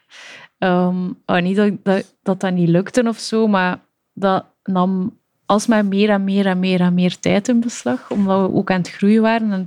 Um, 0.58 1.22
oh, 1.26 1.40
niet 1.40 1.56
dat, 1.56 1.72
dat, 1.82 2.16
dat 2.22 2.40
dat 2.40 2.52
niet 2.52 2.68
lukte 2.68 3.02
of 3.08 3.18
zo, 3.18 3.46
maar 3.46 3.78
dat 4.12 4.44
nam 4.62 5.18
alsmaar 5.46 5.84
meer 5.84 6.10
en 6.10 6.24
meer 6.24 6.46
en 6.46 6.58
meer 6.58 6.80
en 6.80 6.94
meer 6.94 7.18
tijd 7.18 7.48
in 7.48 7.60
beslag, 7.60 8.10
omdat 8.10 8.40
we 8.40 8.56
ook 8.56 8.70
aan 8.70 8.78
het 8.78 8.90
groeien 8.90 9.22
waren. 9.22 9.52
En 9.52 9.64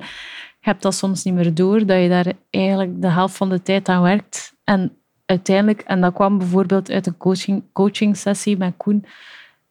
je 0.59 0.69
hebt 0.69 0.81
dat 0.81 0.95
soms 0.95 1.23
niet 1.23 1.33
meer 1.33 1.53
door, 1.53 1.85
dat 1.85 2.01
je 2.01 2.09
daar 2.09 2.33
eigenlijk 2.49 3.01
de 3.01 3.09
helft 3.09 3.37
van 3.37 3.49
de 3.49 3.61
tijd 3.61 3.89
aan 3.89 4.01
werkt. 4.01 4.53
En 4.63 4.91
uiteindelijk, 5.25 5.81
en 5.81 6.01
dat 6.01 6.13
kwam 6.13 6.37
bijvoorbeeld 6.37 6.91
uit 6.91 7.07
een 7.07 7.17
coaching, 7.17 7.63
coaching 7.73 8.17
sessie 8.17 8.57
met 8.57 8.73
Koen, 8.77 9.05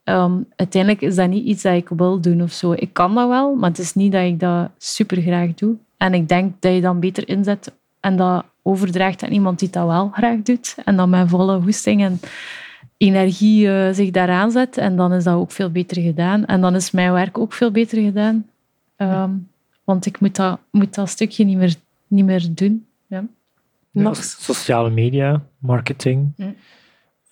um, 0.03 0.47
uiteindelijk 0.55 1.01
is 1.01 1.15
dat 1.15 1.29
niet 1.29 1.45
iets 1.45 1.61
dat 1.61 1.73
ik 1.73 1.89
wil 1.89 2.21
doen 2.21 2.41
of 2.41 2.51
zo. 2.51 2.71
Ik 2.71 2.93
kan 2.93 3.15
dat 3.15 3.27
wel, 3.27 3.55
maar 3.55 3.69
het 3.69 3.79
is 3.79 3.93
niet 3.93 4.11
dat 4.11 4.23
ik 4.23 4.39
dat 4.39 4.69
super 4.77 5.21
graag 5.21 5.53
doe. 5.53 5.75
En 5.97 6.13
ik 6.13 6.27
denk 6.27 6.61
dat 6.61 6.73
je 6.73 6.81
dan 6.81 6.99
beter 6.99 7.27
inzet 7.27 7.73
en 7.99 8.15
dat 8.15 8.45
overdraagt 8.69 9.23
aan 9.23 9.31
iemand 9.31 9.59
die 9.59 9.69
dat 9.69 9.87
wel 9.87 10.09
graag 10.09 10.41
doet. 10.41 10.75
En 10.85 10.95
dan 10.95 11.09
met 11.09 11.29
volle 11.29 11.59
hoesting 11.59 12.01
en 12.03 12.19
energie 12.97 13.65
uh, 13.67 13.89
zich 13.91 14.11
daaraan 14.11 14.51
zet. 14.51 14.77
En 14.77 14.95
dan 14.95 15.13
is 15.13 15.23
dat 15.23 15.35
ook 15.35 15.51
veel 15.51 15.69
beter 15.71 16.01
gedaan. 16.01 16.45
En 16.45 16.61
dan 16.61 16.75
is 16.75 16.91
mijn 16.91 17.13
werk 17.13 17.37
ook 17.37 17.53
veel 17.53 17.71
beter 17.71 18.03
gedaan. 18.03 18.45
Um, 18.97 19.49
want 19.83 20.05
ik 20.05 20.19
moet 20.19 20.35
dat, 20.35 20.59
moet 20.71 20.95
dat 20.95 21.09
stukje 21.09 21.45
niet 21.45 21.57
meer, 21.57 21.75
niet 22.07 22.25
meer 22.25 22.47
doen. 22.53 22.85
Ja. 23.07 23.23
Nog? 23.91 24.15
Sociale 24.23 24.89
media, 24.89 25.43
marketing, 25.57 26.33
Hm. 26.35 26.43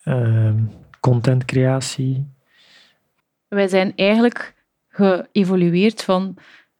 ehm, 0.02 0.56
contentcreatie. 1.00 2.26
Wij 3.48 3.68
zijn 3.68 3.92
eigenlijk 3.96 4.54
geëvolueerd 4.88 6.02
van 6.02 6.36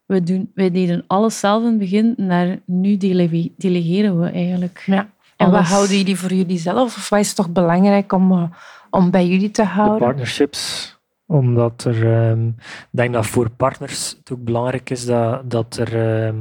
we, 0.08 0.22
doen, 0.22 0.50
wij 0.54 0.70
deden 0.70 1.04
alles 1.06 1.38
zelf 1.38 1.62
in 1.62 1.68
het 1.68 1.78
begin 1.78 2.14
naar 2.16 2.58
nu 2.64 2.96
dele- 2.96 3.50
delegeren 3.56 4.20
we 4.20 4.28
eigenlijk. 4.30 4.82
Ja. 4.86 5.08
En 5.36 5.50
wat 5.50 5.64
houden 5.64 5.96
jullie 5.96 6.16
voor 6.18 6.32
jullie 6.32 6.58
zelf? 6.58 6.96
Of 6.96 7.08
wat 7.08 7.18
is 7.20 7.34
toch 7.34 7.50
belangrijk 7.50 8.12
om, 8.12 8.32
eh, 8.32 8.42
om 8.90 9.10
bij 9.10 9.26
jullie 9.26 9.50
te 9.50 9.62
De 9.62 9.68
houden? 9.68 9.98
partnerships, 9.98 10.96
omdat 11.26 11.84
er, 11.84 12.14
ehm, 12.30 12.46
ik 12.48 12.54
denk 12.90 13.12
dat 13.12 13.26
voor 13.26 13.50
partners 13.50 14.16
het 14.18 14.32
ook 14.32 14.44
belangrijk 14.44 14.90
is 14.90 15.04
dat, 15.06 15.50
dat 15.50 15.76
er 15.76 15.94
ehm, 16.26 16.36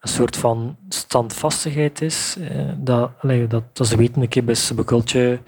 een 0.00 0.08
soort 0.08 0.36
van 0.36 0.76
standvastigheid 0.88 2.00
is. 2.02 2.36
eh, 2.40 2.68
dat, 2.78 3.10
allee, 3.20 3.46
dat, 3.46 3.62
dat 3.76 3.86
ze 3.86 3.96
weten, 3.96 4.22
ik 4.22 4.34
heb 4.34 4.44
bij 4.44 4.54
Subculture, 4.54 5.38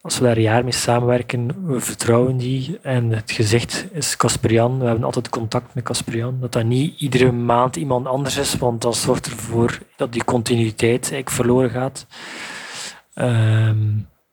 als 0.00 0.18
we 0.18 0.24
daar 0.24 0.36
een 0.36 0.42
jaar 0.42 0.62
mee 0.62 0.72
samenwerken, 0.72 1.66
we 1.66 1.80
vertrouwen 1.80 2.36
die. 2.36 2.78
En 2.82 3.10
het 3.10 3.30
gezicht 3.30 3.86
is 3.92 4.16
Casperian. 4.16 4.78
We 4.78 4.86
hebben 4.86 5.04
altijd 5.04 5.28
contact 5.28 5.74
met 5.74 5.84
Casperian. 5.84 6.40
Dat 6.40 6.52
dat 6.52 6.64
niet 6.64 7.00
iedere 7.00 7.32
maand 7.32 7.76
iemand 7.76 8.06
anders 8.06 8.36
is, 8.36 8.54
want 8.54 8.82
dat 8.82 8.96
zorgt 8.96 9.26
ervoor 9.26 9.78
dat 9.96 10.12
die 10.12 10.24
continuïteit 10.24 11.00
eigenlijk 11.00 11.30
verloren 11.30 11.70
gaat. 11.70 12.06
Ehm, 13.14 13.78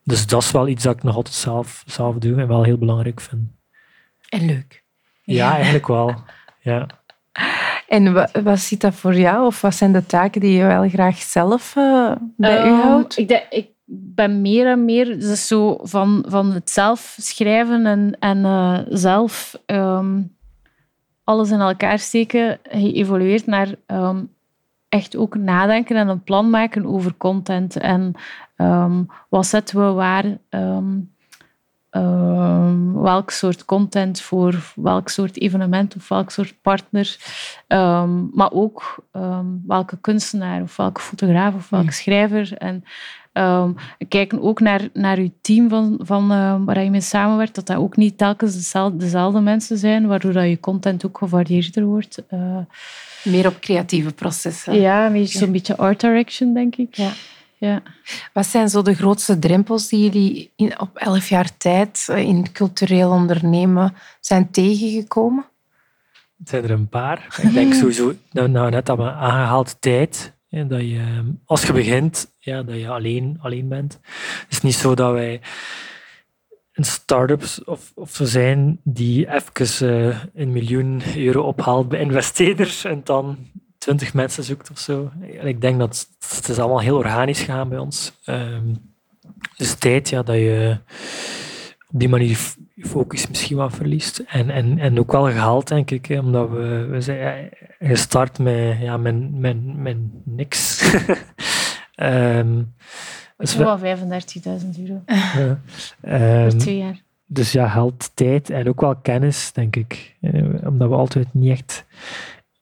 dus 0.04 0.28
dat 0.28 0.42
is 0.42 0.52
wel 0.52 0.68
iets 0.68 0.84
dat 0.84 0.96
ik 0.96 1.04
nog 1.04 1.16
altijd 1.16 1.36
zelf, 1.36 1.84
zelf 1.86 2.16
doe 2.16 2.42
en 2.42 2.48
wel 2.48 2.64
heel 2.64 2.78
belangrijk 2.78 3.22
vind. 3.22 3.42
En 4.30 4.46
leuk. 4.46 4.84
Ja, 5.24 5.54
eigenlijk 5.54 5.88
wel. 5.88 6.16
Ja. 6.60 6.86
En 7.88 8.14
wat, 8.14 8.32
wat 8.44 8.60
zit 8.60 8.82
dat 8.82 8.94
voor 8.94 9.16
jou? 9.16 9.46
Of 9.46 9.62
wat 9.62 9.76
zijn 9.76 9.92
de 9.92 10.06
taken 10.06 10.42
die 10.42 10.58
je 10.58 10.66
wel 10.66 10.90
graag 10.90 11.18
zelf 11.18 11.76
eh, 11.76 12.12
bij 12.38 12.64
u 12.64 12.68
Ehm, 12.68 12.82
houdt? 12.82 13.18
Ik, 13.18 13.28
denk, 13.28 13.46
ik 13.50 13.68
ben 13.90 14.42
meer 14.42 14.68
en 14.68 14.86
meer 14.86 15.20
dus 15.20 15.48
zo 15.48 15.78
van, 15.82 16.26
van 16.28 16.52
het 16.52 16.70
zelf 16.70 17.16
schrijven 17.20 17.86
en, 17.86 18.18
en 18.20 18.46
eh, 18.46 18.80
zelf 18.90 19.62
ehm, 19.66 20.22
alles 21.24 21.52
in 21.52 21.60
elkaar 21.60 22.00
steken, 22.00 22.60
geëvolueerd 22.64 23.46
naar 23.46 23.76
ehm, 23.86 24.24
echt 24.90 25.16
ook 25.16 25.38
nadenken 25.38 25.96
en 25.96 26.08
een 26.08 26.24
plan 26.24 26.50
maken 26.50 26.86
over 26.86 27.14
content. 27.18 27.78
En 27.78 28.14
ehm, 28.56 29.04
wat 29.30 29.46
zetten 29.46 29.88
we 29.88 29.92
waar? 29.92 30.38
welk 32.94 33.32
soort 33.32 33.66
content 33.66 34.22
voor 34.22 34.74
welk 34.76 35.10
soort 35.10 35.40
evenement 35.40 35.96
of 35.96 36.08
welk 36.08 36.30
soort 36.32 36.56
partner. 36.62 37.18
Maar 38.34 38.52
ook 38.52 38.96
welke 39.68 39.98
kunstenaar 40.02 40.62
of 40.62 40.76
welke 40.76 41.02
fotograaf 41.02 41.56
of 41.56 41.70
welke 41.70 41.86
Ja. 41.86 41.92
schrijver. 41.92 42.54
En 42.58 42.84
ehm, 43.38 43.72
we 43.98 44.06
kijken 44.06 44.42
ook 44.42 44.60
naar, 44.60 44.90
naar 44.94 45.18
uw 45.18 45.32
team 45.42 45.70
van, 45.70 46.00
van, 46.02 46.32
ehm, 46.32 46.64
waar 46.64 46.84
je 46.84 46.90
mee 46.90 47.02
samenwerkt, 47.02 47.56
dat 47.56 47.66
dat 47.66 47.78
ook 47.78 47.96
niet 47.96 48.18
telkens 48.18 48.54
dezelfde, 48.54 48.98
dezelfde 48.98 49.40
mensen 49.40 49.78
zijn, 49.78 50.08
waardoor 50.08 50.34
dat 50.34 50.50
je 50.50 50.60
content 50.60 51.06
ook 51.06 51.18
gevarieerder 51.18 51.84
wordt. 51.84 52.24
Eh, 52.28 52.58
Meer 53.24 53.48
op 53.48 53.60
creatieve 53.60 54.14
processen. 54.14 54.80
ja, 54.80 55.26
zo'n 55.26 55.52
beetje 55.52 55.78
art 55.78 56.00
direction, 56.00 56.54
denk 56.54 56.76
ik. 56.76 56.96
Ja. 56.96 57.12
Ja. 57.60 57.82
Wat 58.34 58.46
zijn 58.46 58.70
zo 58.70 58.82
de 58.82 58.94
grootste 58.94 59.40
drempels 59.40 59.88
die 59.88 60.04
jullie 60.04 60.52
in, 60.56 60.80
op 60.80 60.98
elf 60.98 61.30
jaar 61.30 61.58
tijd 61.58 62.06
eh, 62.10 62.18
in 62.18 62.52
cultureel 62.52 63.12
ondernemen 63.12 63.94
zijn 64.20 64.52
tegengekomen? 64.52 65.46
Het 66.38 66.50
zijn 66.50 66.64
er 66.64 66.72
een 66.72 66.90
paar. 66.90 67.40
Ik 67.42 67.54
denk 67.54 67.74
sowieso, 67.82 68.14
nou, 68.32 68.50
nou 68.50 68.70
net 68.70 68.88
hebben 68.88 69.06
we 69.06 69.12
aangehaald 69.12 69.76
tijd. 69.80 70.34
Dat 70.50 70.82
je, 70.82 71.34
als 71.46 71.64
je 71.64 71.74
begint, 71.74 72.36
ja, 72.40 72.64
dat 72.64 72.76
je 72.76 72.90
alleen, 72.90 73.38
alleen 73.42 73.68
bent. 73.68 74.00
Het 74.42 74.52
is 74.52 74.62
niet 74.62 74.76
zo 74.76 74.96
dat 74.96 75.12
wij 75.12 75.42
een 76.74 76.86
start-up 76.86 77.44
of, 77.66 77.92
of 77.96 78.16
zo 78.16 78.26
zijn 78.26 78.80
die 78.84 79.34
even 79.34 80.10
eh, 80.10 80.18
een 80.34 80.52
miljoen 80.52 81.02
euro 81.16 81.42
ophaalt 81.42 81.90
bij 81.90 82.00
investeerders 82.00 82.84
en 82.84 83.02
dan 83.04 83.38
twintig 83.78 84.14
mensen 84.14 84.44
zoekt 84.44 84.72
of 84.72 84.80
zo. 84.80 85.12
En 85.40 85.48
ik 85.48 85.62
denk 85.62 85.80
dat 85.80 86.08
het 86.36 86.48
is 86.48 86.60
allemaal 86.60 86.80
heel 86.80 86.98
organisch 86.98 87.42
gaan 87.42 87.70
bij 87.70 87.78
ons. 87.78 88.14
Ehm, 88.24 88.74
dus 89.58 89.74
tijd, 89.74 90.10
ja, 90.10 90.24
dat 90.24 90.36
je 90.36 90.78
op 91.94 92.00
die 92.00 92.10
manier 92.10 92.56
je 92.76 92.86
focus 92.86 93.28
misschien 93.28 93.58
wat 93.58 93.74
verliest. 93.76 94.20
En, 94.28 94.50
en, 94.50 94.80
en 94.80 95.00
ook 95.00 95.12
wel 95.12 95.26
gehaald, 95.32 95.68
denk 95.68 95.92
ik, 95.92 96.06
hè, 96.06 96.20
omdat 96.20 96.50
we, 96.50 96.88
we 96.90 97.02
zijn 97.02 97.50
gestart 97.80 98.40
met, 98.40 98.78
ja, 98.80 98.98
met, 98.98 99.32
met, 99.40 99.78
met 99.78 99.98
niks. 100.26 100.82
Ehm, 101.96 102.64
dus, 103.38 103.56
we- 103.56 103.64
wel 103.64 103.80
35.000 103.80 104.80
euro 104.80 105.02
ja. 105.38 105.60
Ehm, 106.02 106.50
voor 106.50 106.60
twee 106.60 106.78
jaar. 106.78 107.02
dus 107.26 107.52
ja, 107.52 107.68
geld, 107.68 108.12
tijd 108.14 108.50
en 108.50 108.68
ook 108.68 108.82
wel 108.82 108.96
kennis, 108.96 109.52
denk 109.54 109.76
ik. 109.76 110.16
Eh, 110.22 110.44
omdat 110.68 110.90
we 110.90 110.96
altijd 110.96 111.34
niet 111.34 111.52
echt, 111.52 111.86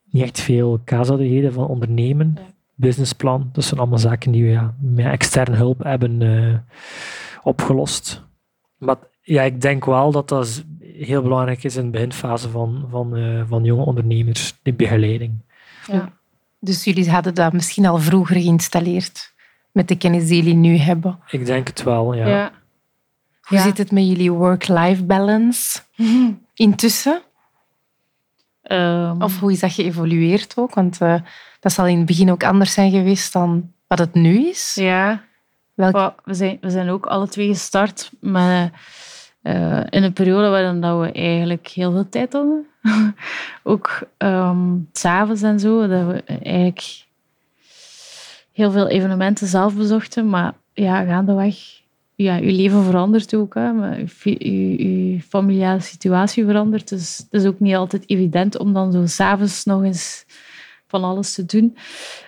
niet 0.09 0.23
echt 0.23 0.39
veel 0.41 0.79
kaas 0.83 1.07
hadden 1.07 1.27
gegeten 1.27 1.53
van 1.53 1.67
ondernemen. 1.67 2.31
Ja. 2.35 2.41
Businessplan, 2.75 3.49
dat 3.53 3.63
zijn 3.63 3.79
allemaal 3.79 3.97
zaken 3.99 4.31
die 4.31 4.43
we 4.43 4.49
ja, 4.49 4.75
met 4.79 5.05
externe 5.05 5.55
hulp 5.55 5.83
hebben 5.83 6.21
eh, 6.21 6.57
opgelost. 7.43 8.23
Maar 8.77 8.97
ja, 9.27 9.41
ik 9.41 9.61
denk 9.61 9.85
wel 9.85 10.11
dat 10.11 10.29
dat 10.29 10.63
heel 10.81 11.21
belangrijk 11.21 11.63
is 11.63 11.75
in 11.75 11.85
de 11.85 11.89
beginfase 11.91 12.49
van, 12.49 12.87
van, 12.89 13.15
eh, 13.15 13.41
van 13.47 13.63
jonge 13.63 13.85
ondernemers, 13.85 14.53
de 14.63 14.73
begeleiding. 14.73 15.33
Dus 16.59 16.83
jullie 16.83 17.09
hadden 17.09 17.33
dat 17.35 17.53
misschien 17.53 17.85
al 17.85 17.97
vroeger 17.97 18.35
geïnstalleerd 18.35 19.33
met 19.71 19.87
de 19.87 19.97
kennis 19.97 20.27
die 20.27 20.35
jullie 20.35 20.53
nu 20.55 20.77
hebben. 20.77 21.19
Ik 21.29 21.45
denk 21.45 21.67
het 21.67 21.83
wel, 21.83 22.13
ja. 22.13 22.27
Ja. 22.27 22.51
Hoe 23.41 23.57
Ja. 23.57 23.63
zit 23.63 23.77
het 23.77 23.91
met 23.91 24.07
jullie 24.07 24.31
work-life 24.31 25.03
balance 25.03 25.79
intussen? 26.53 27.21
Ehm, 28.61 29.21
Of 29.21 29.39
hoe 29.39 29.51
is 29.51 29.59
dat 29.59 29.71
geëvolueerd 29.73 30.53
ook? 30.57 30.73
Want 30.73 31.01
eh, 31.01 31.15
dat 31.59 31.71
zal 31.71 31.87
in 31.87 31.97
het 31.97 32.05
begin 32.05 32.31
ook 32.31 32.43
anders 32.43 32.73
zijn 32.73 32.91
geweest 32.91 33.33
dan 33.33 33.71
wat 33.87 33.99
het 33.99 34.13
nu 34.13 34.47
is. 34.47 34.73
ja, 34.75 35.23
Welk... 35.73 35.93
Wel, 35.93 36.13
we, 36.23 36.33
zijn, 36.33 36.57
we 36.61 36.69
zijn 36.69 36.89
ook 36.89 37.05
alle 37.05 37.27
twee 37.27 37.47
gestart 37.47 38.11
met, 38.19 38.71
eh, 39.45 39.83
in 39.89 40.03
een 40.03 40.13
periode 40.13 40.49
waarin 40.49 40.81
dat 40.81 40.99
we 40.99 41.11
eigenlijk 41.11 41.67
heel 41.67 41.91
veel 41.91 42.09
tijd 42.09 42.33
hadden. 42.33 42.65
ook 43.63 44.07
ehm, 44.17 44.77
s'avonds 44.91 45.41
en 45.41 45.59
zo, 45.59 45.87
dat 45.87 46.05
we 46.07 46.23
eigenlijk 46.23 47.05
heel 48.51 48.71
veel 48.71 48.87
evenementen 48.87 49.47
zelf 49.47 49.75
bezochten. 49.75 50.29
Maar 50.29 50.53
ja, 50.73 51.03
gaandeweg, 51.03 51.55
ja, 52.15 52.35
je 52.35 52.51
leven 52.51 52.83
verandert 52.83 53.35
ook. 53.35 53.53
Hè, 53.53 53.73
maar 53.73 53.99
je, 54.23 55.19
familiale 55.27 55.79
situatie 55.79 56.45
verandert. 56.45 56.89
Dus 56.89 57.17
het 57.17 57.41
is 57.41 57.45
ook 57.47 57.59
niet 57.59 57.75
altijd 57.75 58.09
evident 58.09 58.57
om 58.57 58.73
dan 58.73 58.91
zo 58.91 59.05
s'avonds 59.05 59.65
nog 59.65 59.83
eens 59.83 60.25
van 60.87 61.03
alles 61.03 61.33
te 61.33 61.45
doen. 61.45 61.77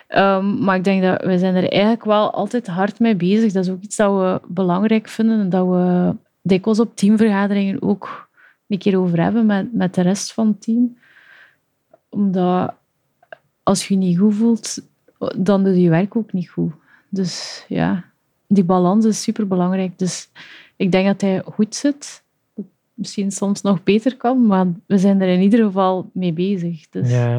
Ehm, 0.08 0.64
maar 0.64 0.76
ik 0.76 0.84
denk 0.84 1.02
dat 1.02 1.24
we 1.24 1.38
zijn 1.38 1.54
er 1.54 1.70
eigenlijk 1.70 2.04
wel 2.04 2.32
altijd 2.32 2.66
hard 2.66 2.98
mee 2.98 3.16
bezig. 3.16 3.52
Dat 3.52 3.64
is 3.64 3.70
ook 3.70 3.82
iets 3.82 3.96
dat 3.96 4.12
we 4.12 4.40
belangrijk 4.48 5.08
vinden 5.08 5.40
en 5.40 5.48
dat 5.48 5.66
we 5.66 6.14
dikwijls 6.48 6.80
op 6.80 6.96
teamvergaderingen 6.96 7.82
ook 7.82 8.28
een 8.66 8.78
keer 8.78 8.98
over 8.98 9.22
hebben 9.22 9.46
met, 9.46 9.72
met 9.72 9.94
de 9.94 10.00
rest 10.00 10.32
van 10.32 10.46
het 10.46 10.62
team. 10.62 10.98
Omdat 12.08 12.74
als 13.62 13.88
je 13.88 13.94
je 13.94 14.00
niet 14.00 14.18
goed 14.18 14.34
voelt, 14.34 14.82
dan 15.36 15.64
doe 15.64 15.74
je 15.74 15.80
je 15.80 15.90
werk 15.90 16.16
ook 16.16 16.32
niet 16.32 16.50
goed. 16.50 16.72
Dus 17.08 17.64
ja, 17.68 18.04
die 18.46 18.64
balans 18.64 19.04
is 19.04 19.22
super 19.22 19.46
belangrijk. 19.46 19.98
Dus 19.98 20.28
ik 20.76 20.92
denk 20.92 21.06
dat 21.06 21.20
hij 21.20 21.42
goed 21.44 21.74
zit. 21.74 22.22
Misschien 22.94 23.30
soms 23.30 23.62
nog 23.62 23.82
beter 23.82 24.16
kan, 24.16 24.46
maar 24.46 24.66
we 24.86 24.98
zijn 24.98 25.20
er 25.20 25.28
in 25.28 25.40
ieder 25.40 25.64
geval 25.64 26.10
mee 26.12 26.32
bezig. 26.32 26.88
Dus, 26.88 27.10
Ja, 27.10 27.38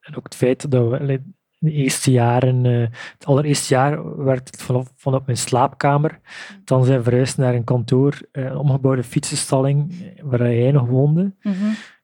en 0.00 0.16
ook 0.16 0.24
het 0.24 0.34
feit 0.34 0.70
dat 0.70 0.90
we 0.90 1.20
de 1.62 1.72
eerste 1.72 2.10
jaren, 2.10 2.66
eh, 2.66 2.86
het 3.18 3.26
allereerste 3.26 3.74
jaar 3.74 4.24
werd 4.24 4.46
het 4.50 4.62
vanaf, 4.62 4.92
vanaf 4.96 5.22
mijn 5.26 5.38
slaapkamer. 5.38 6.20
Dan 6.64 6.84
zijn 6.84 6.98
we 6.98 7.04
verhuisd 7.04 7.36
naar 7.36 7.54
een 7.54 7.64
kantoor, 7.64 8.20
eh, 8.32 8.44
een 8.44 8.56
omgebouwde 8.56 9.02
fietsenstalling, 9.02 9.92
eh, 9.92 10.22
waar 10.24 10.54
jij 10.54 10.70
nog 10.70 10.88
woonde. 10.88 11.32
Mhm. 11.42 11.54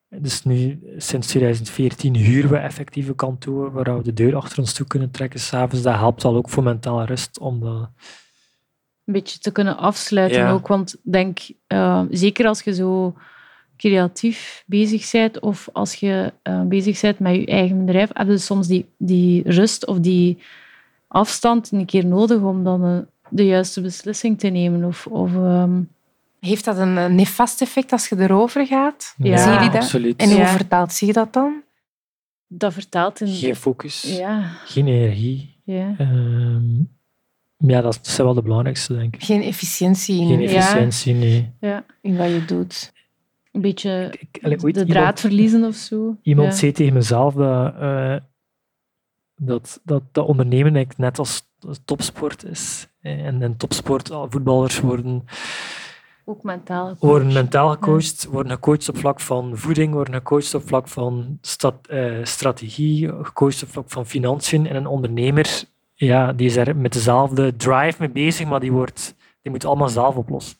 Dus 0.08 0.44
nu, 0.44 0.80
sinds 0.96 1.26
2014, 1.26 2.14
huren 2.14 2.50
we 2.50 2.56
effectieve 2.56 3.14
kantoor 3.14 3.72
waar 3.72 3.96
we 3.96 4.02
de 4.02 4.12
deur 4.12 4.36
achter 4.36 4.58
ons 4.58 4.72
toe 4.72 4.86
kunnen 4.86 5.10
trekken 5.10 5.40
s'avonds. 5.40 5.82
Dat 5.82 5.94
helpt 5.94 6.24
al 6.24 6.36
ook 6.36 6.48
voor 6.48 6.62
mentale 6.62 7.04
rust, 7.04 7.38
omdat 7.38 7.90
een 9.04 9.12
beetje 9.12 9.38
te 9.38 9.52
kunnen 9.52 9.76
afsluiten 9.76 10.38
Ja. 10.40 10.50
ook. 10.50 10.66
Want 10.66 10.94
ik 10.94 11.12
denk, 11.12 11.38
eh, 11.66 12.02
zeker 12.10 12.46
als 12.46 12.62
je 12.62 12.74
zo 12.74 13.14
creatief 13.78 14.62
bezig 14.66 15.10
bent 15.10 15.40
of 15.40 15.68
als 15.72 15.94
je 15.94 16.32
eh, 16.42 16.62
bezig 16.62 17.00
bent 17.00 17.18
met 17.18 17.34
je 17.34 17.46
eigen 17.46 17.84
bedrijf, 17.84 18.10
heb 18.12 18.28
je 18.28 18.38
soms 18.38 18.66
die, 18.66 18.86
die 18.98 19.42
rust 19.50 19.86
of 19.86 19.98
die 19.98 20.38
afstand 21.08 21.72
een 21.72 21.86
keer 21.86 22.06
nodig 22.06 22.40
om 22.40 22.64
dan 22.64 22.84
eh, 22.84 22.98
de 23.30 23.46
juiste 23.46 23.80
beslissing 23.80 24.38
te 24.38 24.48
nemen. 24.48 24.84
Of, 24.84 25.06
of, 25.06 25.34
ehm, 25.34 25.80
Heeft 26.40 26.64
dat 26.64 26.78
een 26.78 27.14
nefast 27.14 27.60
effect 27.60 27.92
als 27.92 28.08
je 28.08 28.16
erover 28.18 28.66
gaat? 28.66 29.14
Ja, 29.18 29.36
Zien 29.36 29.52
jullie 29.52 29.70
dat? 29.70 29.82
absoluut. 29.82 30.16
En 30.20 30.28
hoe 30.28 30.38
Ja. 30.38 30.46
vertaalt 30.46 30.92
zich 30.92 31.12
dat 31.12 31.32
dan? 31.32 31.62
dat 32.50 32.72
vertaalt 32.72 33.20
in... 33.20 33.26
Geen 33.28 33.56
focus, 33.56 34.16
Ja, 34.18 34.42
geen 34.64 34.86
energie. 34.88 35.56
Ja. 35.64 35.94
Ehm, 35.98 36.62
ja, 37.56 37.80
dat 37.80 37.98
zijn 38.02 38.26
wel 38.26 38.34
de 38.36 38.42
belangrijkste, 38.42 38.94
denk 38.96 39.14
ik. 39.14 39.22
Geen 39.24 39.42
efficiëntie 39.42 40.20
in, 40.20 40.26
Geen 40.26 40.40
Ja. 40.40 40.48
efficiëntie, 40.48 41.14
nee. 41.14 41.52
ja. 41.60 41.84
in 42.02 42.16
wat 42.16 42.28
je 42.28 42.44
doet. 42.44 42.92
Een 43.52 43.60
beetje 43.60 44.14
Ik, 44.18 44.38
allee, 44.42 44.62
ooit 44.62 44.74
de 44.74 44.80
iemand- 44.80 44.98
draad 44.98 45.20
verliezen 45.20 45.64
of 45.64 45.74
zo. 45.74 46.16
Iemand 46.22 46.48
ja. 46.52 46.54
zei 46.58 46.72
tegen 46.72 46.92
mezelf 46.94 47.34
dat, 47.34 47.74
eh, 47.74 48.16
dat, 49.36 49.80
dat, 49.84 50.02
dat 50.12 50.26
ondernemen 50.26 50.74
eigenlijk 50.74 50.98
net 50.98 51.18
als 51.18 51.46
topsport 51.84 52.44
is. 52.44 52.88
En, 53.00 53.42
en 53.42 53.56
topsport, 53.56 54.10
ah, 54.10 54.30
voetballers 54.30 54.80
worden, 54.80 55.24
Ook 56.24 56.42
mentaal. 56.42 56.96
worden 56.98 57.32
mentaal 57.32 57.70
gecoacht, 57.70 58.24
worden 58.30 58.52
gecoacht 58.52 58.88
op 58.88 58.96
vlak 58.98 59.20
van 59.20 59.56
voeding, 59.56 59.92
worden 59.92 60.14
gecoacht 60.14 60.54
op 60.54 60.68
vlak 60.68 60.88
van 60.88 61.38
stat- 61.40 61.86
eh, 61.86 62.18
strategie, 62.22 63.08
gecoacht 63.22 63.62
op 63.62 63.68
vlak 63.68 63.90
van 63.90 64.06
financiën. 64.06 64.66
En 64.66 64.76
een 64.76 64.86
ondernemer 64.86 65.64
ja, 65.94 66.32
die 66.32 66.46
is 66.46 66.56
er 66.56 66.76
met 66.76 66.92
dezelfde 66.92 67.56
drive 67.56 67.96
mee 67.98 68.10
bezig, 68.10 68.46
maar 68.48 68.60
die, 68.60 68.72
wordt, 68.72 69.14
die 69.42 69.50
moet 69.52 69.64
allemaal 69.64 69.88
zelf 69.88 70.16
oplossen. 70.16 70.58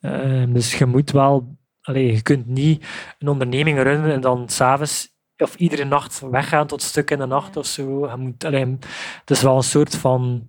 Ehm, 0.00 0.52
dus 0.52 0.78
je 0.78 0.86
moet 0.86 1.10
wel, 1.10 1.56
allee, 1.86 2.12
je 2.12 2.22
kunt 2.22 2.46
niet 2.46 2.86
een 3.18 3.28
onderneming 3.28 3.82
runnen 3.82 4.12
en 4.12 4.20
dan 4.20 4.48
s'avonds 4.48 5.14
of 5.38 5.54
iedere 5.54 5.84
nacht 5.84 6.20
weggaan 6.30 6.66
tot 6.66 6.82
stuk 6.82 7.10
in 7.10 7.18
de 7.18 7.26
nacht 7.26 7.56
of 7.56 7.66
zo. 7.66 8.08
Je 8.08 8.16
moet, 8.16 8.44
allee, 8.44 8.76
het 9.20 9.30
is 9.30 9.42
wel 9.42 9.56
een 9.56 9.62
soort 9.62 9.96
van 9.96 10.48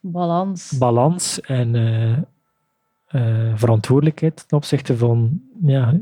Balans. 0.00 0.72
balans 0.78 1.40
en 1.40 1.74
eh, 1.74 2.12
eh, 3.06 3.52
verantwoordelijkheid 3.54 4.44
ten 4.48 4.56
opzichte 4.56 4.96
van 4.96 5.40
ja, 5.62 5.94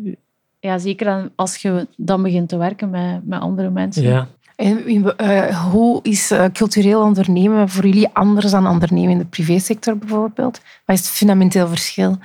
ja, 0.61 0.79
zeker 0.79 1.31
als 1.35 1.57
je 1.57 1.87
dan 1.97 2.23
begint 2.23 2.49
te 2.49 2.57
werken 2.57 2.91
met, 2.91 3.27
met 3.27 3.41
andere 3.41 3.71
mensen. 3.71 4.03
ja, 4.03 4.29
En 4.57 5.17
eh, 5.17 5.65
hoe 5.71 6.03
is 6.03 6.33
cultureel 6.53 7.03
ondernemen 7.03 7.69
voor 7.69 7.87
jullie 7.87 8.09
anders 8.13 8.51
dan 8.51 8.67
ondernemen 8.67 9.11
in 9.11 9.19
de 9.19 9.25
privésector 9.25 9.99
bijvoorbeeld? 9.99 10.61
Wat 10.85 10.97
is 10.97 11.03
het 11.07 11.11
fundamenteel 11.11 11.69
verschil? 11.69 12.19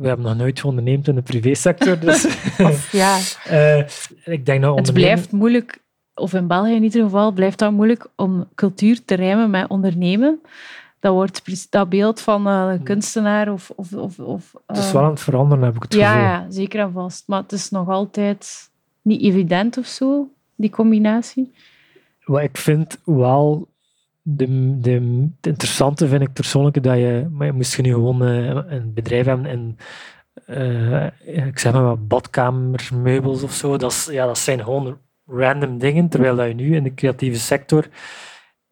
We 0.00 0.08
hebben 0.08 0.26
nog 0.26 0.36
nooit 0.36 0.64
onderneemd 0.64 1.08
in 1.08 1.14
de 1.14 1.22
privésector, 1.22 1.98
dus 1.98 2.26
ja, 2.92 3.18
eh, 3.44 3.78
ik 4.24 4.46
denk 4.46 4.62
Het 4.62 4.70
ondernemen... 4.70 4.92
blijft 4.92 5.32
moeilijk, 5.32 5.82
of 6.14 6.34
in 6.34 6.46
België 6.46 6.74
in 6.74 6.82
ieder 6.82 7.02
geval, 7.02 7.32
blijft 7.32 7.58
dat 7.58 7.72
moeilijk 7.72 8.06
om 8.16 8.48
cultuur 8.54 9.04
te 9.04 9.14
rijmen 9.14 9.50
met 9.50 9.68
ondernemen. 9.68 10.40
Dat 11.00 11.12
wordt 11.12 11.70
dat 11.70 11.88
beeld 11.88 12.20
van 12.20 12.46
een 12.46 12.82
kunstenaar 12.82 13.52
of... 13.52 13.70
of, 13.76 13.92
of, 13.92 14.18
of 14.18 14.52
Het 14.66 14.76
is 14.76 14.86
eh, 14.86 14.92
wel 14.92 15.02
aan 15.02 15.10
het 15.10 15.20
veranderen, 15.20 15.64
heb 15.64 15.76
ik 15.76 15.82
het 15.82 15.94
ja, 15.94 16.12
gevoel. 16.12 16.24
ja, 16.24 16.46
zeker 16.50 16.80
en 16.80 16.92
vast. 16.92 17.24
Maar 17.26 17.42
het 17.42 17.52
is 17.52 17.70
nog 17.70 17.88
altijd 17.88 18.70
niet 19.02 19.22
evident 19.22 19.78
of 19.78 19.86
zo, 19.86 20.28
die 20.54 20.70
combinatie. 20.70 21.52
Wat 22.24 22.42
ik 22.42 22.56
vind 22.56 22.98
wel 23.04 23.68
de, 24.22 24.78
de, 24.80 24.90
het 25.36 25.46
interessante 25.46 26.08
vind 26.08 26.22
ik 26.22 26.32
persoonlijk 26.32 26.82
dat 26.82 26.96
je, 26.96 27.28
maar 27.30 27.54
moest 27.54 27.76
je 27.76 27.82
nu 27.82 27.92
gewoon 27.92 28.24
eh, 28.24 28.46
een 28.46 28.92
bedrijf 28.94 29.26
hebben 29.26 29.46
en 29.46 29.76
eh, 30.46 31.46
ik 31.46 31.58
zeg 31.58 31.72
maar 31.72 31.82
wat 31.82 32.08
badkamermeubels 32.08 33.42
of 33.42 33.52
zo, 33.52 33.76
dat, 33.76 34.08
ja, 34.10 34.26
dat 34.26 34.38
zijn 34.38 34.64
gewoon 34.64 34.98
random 35.26 35.78
dingen, 35.78 36.08
terwijl 36.08 36.36
dat 36.36 36.46
je 36.46 36.54
nu 36.54 36.74
in 36.76 36.82
de 36.82 36.94
creatieve 36.94 37.38
sector 37.38 37.88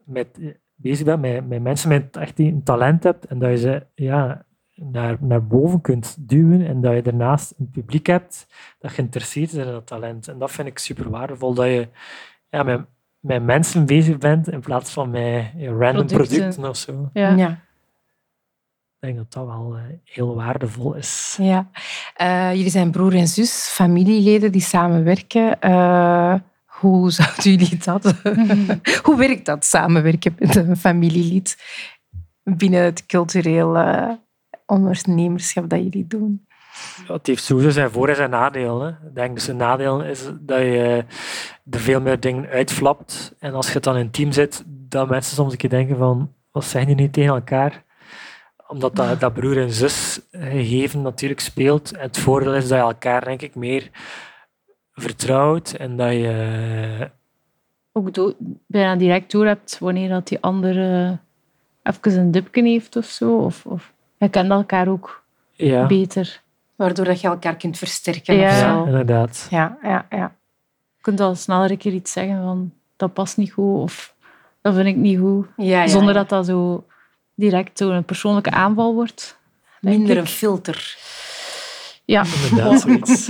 met, 0.05 0.29
bezig 0.75 1.05
bent 1.05 1.21
met, 1.21 1.49
met 1.49 1.63
mensen 1.63 1.89
met 1.89 2.17
echt 2.17 2.39
een 2.39 2.63
talent 2.63 3.03
hebt 3.03 3.27
en 3.27 3.39
dat 3.39 3.51
je 3.51 3.57
ze 3.57 3.87
ja, 3.95 4.47
naar, 4.75 5.17
naar 5.21 5.47
boven 5.47 5.81
kunt 5.81 6.29
duwen 6.29 6.67
en 6.67 6.81
dat 6.81 6.95
je 6.95 7.03
daarnaast 7.03 7.55
een 7.59 7.71
publiek 7.71 8.07
hebt 8.07 8.47
dat 8.79 8.91
geïnteresseerd 8.91 9.53
is 9.53 9.59
in 9.59 9.65
dat 9.65 9.87
talent. 9.87 10.29
En 10.29 10.39
dat 10.39 10.51
vind 10.51 10.69
ik 10.69 10.79
super 10.79 11.11
waardevol, 11.11 11.55
dat 11.55 11.67
je 11.67 11.89
ja, 12.51 12.63
met, 12.63 12.87
met 13.29 13.45
mensen 13.45 13.87
bezig 13.87 14.19
bent 14.19 14.49
in 14.49 14.61
plaats 14.61 14.91
van 14.91 15.11
met 15.11 15.45
random 15.57 16.07
Producten. 16.07 16.39
producten. 16.39 16.69
of 16.69 16.77
zo. 16.77 17.11
Ja. 17.13 17.29
ja. 17.29 17.51
Ik 19.01 19.07
denk 19.07 19.17
dat 19.17 19.33
dat 19.33 19.47
wel 19.47 19.77
eh, 19.77 19.83
heel 20.05 20.35
waardevol 20.35 20.95
is. 20.95 21.37
ja. 21.41 21.71
Eh, 22.15 22.55
jullie 22.55 22.71
zijn 22.71 22.91
broer 22.91 23.15
en 23.15 23.29
zus, 23.29 23.69
familieleden 23.71 24.53
die 24.53 24.61
samenwerken. 24.61 25.61
Eh, 25.61 26.35
hoe 26.65 27.11
zouden 27.21 27.43
jullie 27.43 27.77
dat... 27.77 28.15
hoe 29.05 29.17
werkt 29.17 29.47
dat, 29.47 29.65
samenwerken 29.65 30.35
met 30.39 30.57
een 30.57 30.77
familielid 30.77 31.57
binnen 32.43 32.83
het 32.83 33.07
culturele 33.07 34.19
ondernemerschap 34.67 35.71
dat 35.71 35.83
jullie 35.83 36.07
doen? 36.07 36.48
Het 37.07 37.27
heeft 37.27 37.45
sowieso 37.45 37.71
zijn 37.71 37.91
voor- 37.91 38.09
en 38.09 38.17
zijn 38.17 38.31
nadeel. 38.31 38.81
Hè. 38.81 38.89
Ik 38.89 39.15
denk 39.15 39.35
dus 39.35 39.47
nadeel 39.47 40.03
is 40.03 40.25
dat 40.41 40.59
je 40.61 41.05
er 41.71 41.81
veel 41.81 42.01
meer 42.01 42.21
dingen 42.21 42.49
uitflapt. 42.49 43.35
En 43.39 43.55
als 43.55 43.73
je 43.73 43.81
dan 43.81 43.95
in 43.97 44.01
een 44.01 44.11
team 44.11 44.33
zit, 44.33 44.65
dat 44.67 45.09
mensen 45.09 45.35
soms 45.35 45.53
een 45.53 45.59
keer 45.59 45.71
denken 45.71 45.97
van, 45.97 46.33
wat 46.53 46.65
zijn 46.65 46.87
die 46.87 46.95
nu 46.95 47.11
tegen 47.11 47.35
elkaar? 47.35 47.85
Omdat 48.69 48.97
dat, 48.97 49.21
dat 49.21 49.33
broer 49.33 49.59
en 49.59 49.71
zus 49.71 50.21
gegeven 50.33 51.03
natuurlijk 51.03 51.41
speelt. 51.41 51.93
En 51.93 52.01
het 52.01 52.19
voordeel 52.19 52.55
is 52.55 52.69
dat 52.69 52.79
je 52.79 52.85
elkaar, 52.85 53.25
denk 53.25 53.43
ik, 53.43 53.55
meer 53.55 53.91
vertrouwt 54.93 55.73
en 55.73 55.97
dat 55.97 56.13
je... 56.13 57.11
Ook 57.93 58.15
do- 58.15 58.35
bijna 58.67 58.97
direct 58.97 59.31
door 59.31 59.47
hebt 59.47 59.79
wanneer 59.79 60.09
dat 60.09 60.29
die 60.29 60.41
andere 60.41 61.19
even 61.83 62.19
een 62.19 62.31
dipje 62.31 62.63
heeft 62.63 62.97
of 62.97 63.05
zo. 63.05 63.37
Of, 63.37 63.67
of 63.67 63.93
je 64.19 64.29
kent 64.29 64.51
elkaar 64.51 64.89
ook 64.89 65.23
Ja, 65.53 65.87
beter. 65.87 66.43
Waardoor 66.79 67.05
dat 67.05 67.21
je 67.21 67.29
elkaar 67.29 67.57
kunt 67.57 67.79
versterken 67.79 68.37
Ja. 68.37 68.49
of 68.49 68.61
ja 68.61 68.73
zo. 68.73 68.85
inderdaad. 68.85 69.47
Ja, 69.51 69.79
ja, 69.83 70.07
ja. 70.11 70.35
Je 70.97 71.03
kunt 71.05 71.21
al 71.21 71.35
sneller 71.35 71.71
een 71.71 71.77
keer 71.79 71.93
iets 71.93 72.13
zeggen 72.13 72.43
van 72.43 72.73
dat 72.97 73.13
past 73.13 73.37
niet 73.37 73.53
goed 73.53 73.81
of 73.83 74.15
dat 74.63 74.75
vind 74.75 74.87
ik 74.87 74.97
niet 74.97 75.19
goed. 75.19 75.47
ja, 75.57 75.83
ja, 75.83 75.87
Zonder 75.89 76.15
ja. 76.15 76.21
dat 76.21 76.29
dat 76.29 76.47
zo 76.47 76.87
direct 77.35 77.79
zo 77.79 77.91
een 77.91 78.05
persoonlijke 78.05 78.51
aanval 78.51 78.95
wordt. 78.95 79.39
Minder 79.81 80.11
ik. 80.17 80.23
een 80.23 80.27
filter. 80.27 80.97
Ja, 82.05 82.25
Inderdaad, 82.51 82.81
zoiets. 82.81 83.29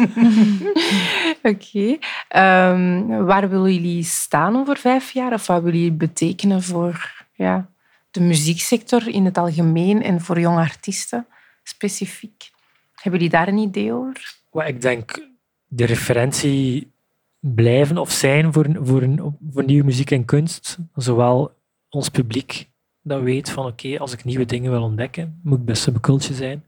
Oké. 1.53 1.99
Ehm, 2.29 3.07
waar 3.25 3.49
willen 3.49 3.75
jullie 3.75 4.03
staan 4.05 4.57
over 4.57 4.77
vijf 4.77 5.11
jaar? 5.11 5.33
Of 5.33 5.47
wat 5.47 5.63
willen 5.63 5.79
jullie 5.79 5.97
betekenen 5.97 6.63
voor 6.63 7.25
ja, 7.33 7.69
de 8.11 8.21
muzieksector 8.21 9.09
in 9.09 9.25
het 9.25 9.39
algemeen 9.39 10.03
en 10.03 10.21
voor 10.21 10.41
jonge 10.41 10.61
artiesten 10.61 11.27
specifiek? 11.63 12.38
Hebben 13.09 13.27
jullie 13.27 13.39
daar 13.39 13.55
een 13.55 13.69
idee 13.69 13.93
over? 13.93 14.37
Ik 14.67 14.81
denk, 14.81 15.29
de 15.67 15.85
referentie 15.85 16.93
blijven 17.41 17.99
of 17.99 18.11
zijn 18.11 18.53
voor, 18.53 18.67
voor, 18.83 19.09
voor 19.53 19.65
nieuwe 19.65 19.85
muziek 19.85 20.11
en 20.11 20.25
kunst. 20.25 20.79
Zowel 20.95 21.53
ons 21.89 22.09
publiek 22.09 22.71
dat 23.03 23.23
weet 23.23 23.51
van 23.51 23.67
oké, 23.67 23.99
als 23.99 24.13
ik 24.13 24.25
nieuwe 24.25 24.45
dingen 24.45 24.71
wil 24.71 24.83
ontdekken, 24.83 25.41
moet 25.43 25.59
ik 25.59 25.65
bij 25.65 25.75
Subculture 25.75 26.35
zijn. 26.35 26.65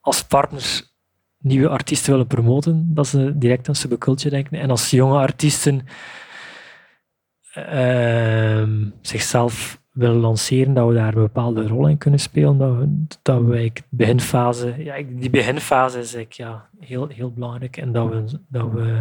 Als 0.00 0.24
partners 0.24 0.94
nieuwe 1.38 1.68
artiesten 1.68 2.10
willen 2.10 2.26
promoten, 2.26 2.94
dat 2.94 3.06
ze 3.06 3.38
direct 3.38 3.68
aan 3.68 3.74
Subculture 3.74 4.30
denken. 4.30 4.60
En 4.60 4.70
als 4.70 4.90
jonge 4.90 5.18
artiesten 5.18 5.86
ehm, 7.52 8.88
zichzelf 9.00 9.81
willen 9.92 10.16
lanceren, 10.16 10.74
dat 10.74 10.88
we 10.88 10.94
daar 10.94 11.14
een 11.14 11.22
bepaalde 11.22 11.66
rol 11.66 11.88
in 11.88 11.98
kunnen 11.98 12.20
spelen. 12.20 12.58
Dat 12.58 12.76
we, 12.76 13.04
dat 13.22 13.42
we 13.42 13.72
beginfase, 13.88 14.74
ja, 14.78 14.94
die 15.08 15.30
beginfase 15.30 15.98
is 15.98 16.16
ja, 16.28 16.68
heel, 16.80 17.08
heel 17.08 17.32
belangrijk. 17.32 17.76
En 17.76 17.92
dat 17.92 18.08
we, 18.08 18.24
dat 18.48 18.72
we 18.72 19.00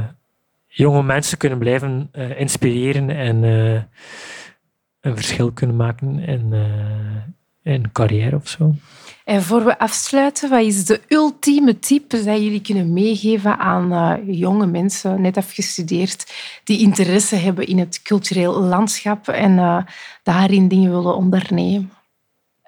jonge 0.68 1.04
mensen 1.04 1.38
kunnen 1.38 1.60
blijven 1.60 2.10
eh, 2.12 2.40
inspireren 2.40 3.10
en 3.10 3.44
eh, 3.44 3.82
een 5.00 5.16
verschil 5.16 5.52
kunnen 5.52 5.76
maken 5.76 6.20
in, 6.20 6.54
eh, 6.54 7.74
in 7.74 7.92
carrière 7.92 8.36
of 8.36 8.48
zo. 8.48 8.74
En 9.32 9.42
voor 9.42 9.64
we 9.64 9.80
afsluiten, 9.80 10.50
wat 10.50 10.62
is 10.62 10.86
de 10.86 11.02
ultieme 11.08 11.80
tip 11.80 12.10
dat 12.10 12.24
jullie 12.24 12.62
kunnen 12.62 12.94
meegeven 12.94 13.58
aan 13.58 13.92
eh, 13.92 14.40
jonge 14.40 14.66
mensen, 14.66 15.22
net 15.22 15.38
afgestudeerd, 15.38 16.34
die 16.64 16.80
interesse 16.80 17.36
hebben 17.36 17.68
in 17.68 17.80
het 17.80 18.02
cultureel 18.02 18.60
landschap 18.60 19.28
en 19.28 19.60
eh, 19.60 19.78
daarin 20.24 20.68
dingen 20.68 20.92
willen 20.92 21.16
ondernemen? 21.16 21.92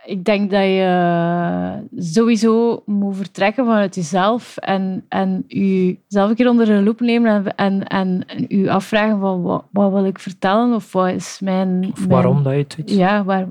ik 0.06 0.26
denk 0.26 0.52
dat 0.52 0.64
je 0.64 1.84
sowieso 1.98 2.84
moet 2.86 3.16
vertrekken 3.16 3.66
vanuit 3.66 3.96
jezelf 3.96 4.58
en, 4.58 5.06
en 5.10 5.44
jezelf 5.48 6.30
een 6.30 6.36
keer 6.36 6.50
onder 6.50 6.66
de 6.66 6.82
loep 6.82 7.00
nemen 7.00 7.56
en, 7.56 7.88
en, 7.88 8.26
en, 8.28 8.46
je 8.48 8.72
afvragen 8.72 9.20
van 9.20 9.42
wat, 9.42 9.66
wat 9.72 9.92
wil 9.92 10.06
ik 10.06 10.20
vertellen 10.20 10.74
of 10.74 10.92
wat 10.92 11.10
is 11.10 11.40
mijn... 11.42 11.90
Of 11.92 11.98
mijn- 11.98 12.10
waarom 12.10 12.44
dat 12.44 12.54
je 12.54 12.60
het 12.60 12.76
doet. 12.76 12.90
Ja, 12.90 13.24
waar, 13.24 13.48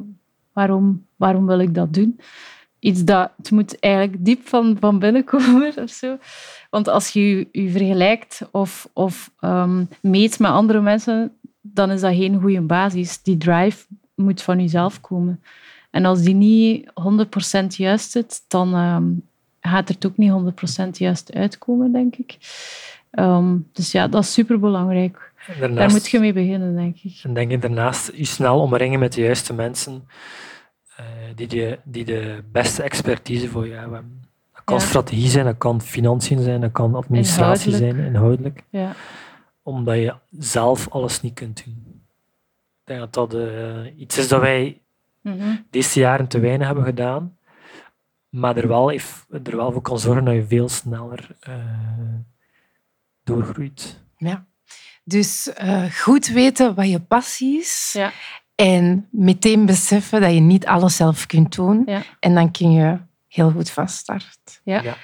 waarom, 0.52 1.06
waarom 1.16 1.46
wil 1.46 1.58
ik 1.58 1.74
dat 1.74 1.94
doen? 1.94 2.18
Iets 2.82 3.04
dat, 3.04 3.30
het 3.36 3.50
moet 3.50 3.78
eigenlijk 3.80 4.24
diep 4.24 4.48
van, 4.48 4.76
van 4.80 4.98
binnen 4.98 5.24
komen 5.24 5.72
of 5.84 5.90
zo. 5.90 6.16
Want 6.70 6.88
als 6.88 7.08
je 7.08 7.48
je- 7.52 7.70
vergelijkt 7.70 8.40
of, 8.50 8.88
of 8.92 9.30
ehm, 9.40 9.84
meet 10.00 10.38
met 10.38 10.50
andere 10.50 10.80
mensen, 10.80 11.32
dan 11.60 11.90
is 11.90 12.00
dat 12.00 12.14
geen 12.14 12.40
goede 12.40 12.60
basis. 12.60 13.22
Die 13.22 13.36
drive 13.36 13.86
moet 14.14 14.42
van 14.42 14.60
jezelf 14.60 15.00
komen. 15.00 15.42
En 15.90 16.04
als 16.04 16.22
die 16.22 16.34
niet 16.34 16.90
100% 16.94 17.66
juist 17.76 18.10
zit, 18.10 18.42
dan 18.48 18.74
ehm, 18.74 19.04
gaat 19.60 19.88
er 19.88 19.94
het 19.94 20.06
ook 20.06 20.16
niet 20.16 20.30
100% 20.30 20.88
juist 20.98 21.32
uitkomen, 21.34 21.92
denk 21.92 22.16
ik. 22.16 22.36
Ehm, 23.10 23.56
dus 23.72 23.92
ja, 23.92 24.08
dat 24.08 24.22
is 24.22 24.32
superbelangrijk. 24.32 25.32
En 25.46 25.52
Daar 25.60 25.68
daarnaast, 25.68 25.92
moet 25.94 26.08
je 26.08 26.18
mee 26.20 26.32
beginnen, 26.32 26.74
denk 26.76 26.96
ik. 27.02 27.20
en 27.22 27.34
denk 27.34 27.50
ik 27.50 27.60
daarnaast 27.62 28.10
je 28.14 28.24
snel 28.24 28.60
omringen 28.60 28.98
met 28.98 29.12
de 29.12 29.20
juiste 29.20 29.54
mensen 29.54 30.04
die, 31.34 31.46
de, 31.46 31.78
die 31.84 32.04
de 32.04 32.42
beste 32.52 32.82
expertise 32.82 33.48
voor 33.48 33.68
jou 33.68 33.80
hebben. 33.80 34.20
Dat 34.54 34.62
kan 34.64 34.76
Ja. 34.76 34.82
strategie 34.84 35.28
zijn, 35.28 35.44
dat 35.44 35.58
kan 35.58 35.80
financiën 35.80 36.42
zijn, 36.42 36.60
dat 36.60 36.72
kan 36.72 36.94
administratie 36.94 37.72
Inhoudelijk. 37.72 37.96
zijn, 37.96 38.14
inhoudelijk. 38.14 38.62
Ja. 38.70 38.92
Omdat 39.62 39.96
je 39.96 40.14
zelf 40.30 40.88
alles 40.90 41.20
niet 41.20 41.34
kunt 41.34 41.64
doen. 41.64 42.02
Ik 42.80 42.88
denk 42.88 43.00
dat 43.00 43.12
dat 43.12 43.34
eh, 43.34 43.98
iets 43.98 44.18
is 44.18 44.28
dat 44.28 44.40
wij 44.40 44.76
Mhm. 45.20 45.56
deze 45.70 46.00
jaren 46.00 46.28
te 46.28 46.38
weinig 46.40 46.66
hebben 46.66 46.84
gedaan, 46.84 47.36
maar 48.28 48.56
er 48.56 48.68
wel, 48.68 48.88
heeft, 48.88 49.26
er 49.44 49.56
wel 49.56 49.72
voor 49.72 49.82
kan 49.82 49.98
zorgen 49.98 50.24
dat 50.24 50.34
je 50.34 50.46
veel 50.46 50.68
sneller 50.68 51.36
eh, 51.40 51.54
doorgroeit. 53.24 54.00
Ja. 54.16 54.46
Dus 55.04 55.52
eh, 55.52 55.84
goed 55.90 56.26
weten 56.26 56.74
wat 56.74 56.88
je 56.90 57.00
passie 57.00 57.58
is. 57.60 57.90
Ja. 57.96 58.12
En 58.62 59.06
meteen 59.10 59.66
beseffen 59.66 60.20
dat 60.20 60.32
je 60.32 60.40
niet 60.40 60.66
alles 60.66 60.96
zelf 60.96 61.26
kunt 61.26 61.54
doen. 61.54 61.82
Ja. 61.86 62.02
En 62.20 62.34
dan 62.34 62.50
kun 62.50 62.72
je 62.72 62.96
heel 63.28 63.50
goed 63.50 63.70
van 63.70 63.88
start. 63.88 64.60
Ja. 64.64 64.82
Ja. 64.82 64.96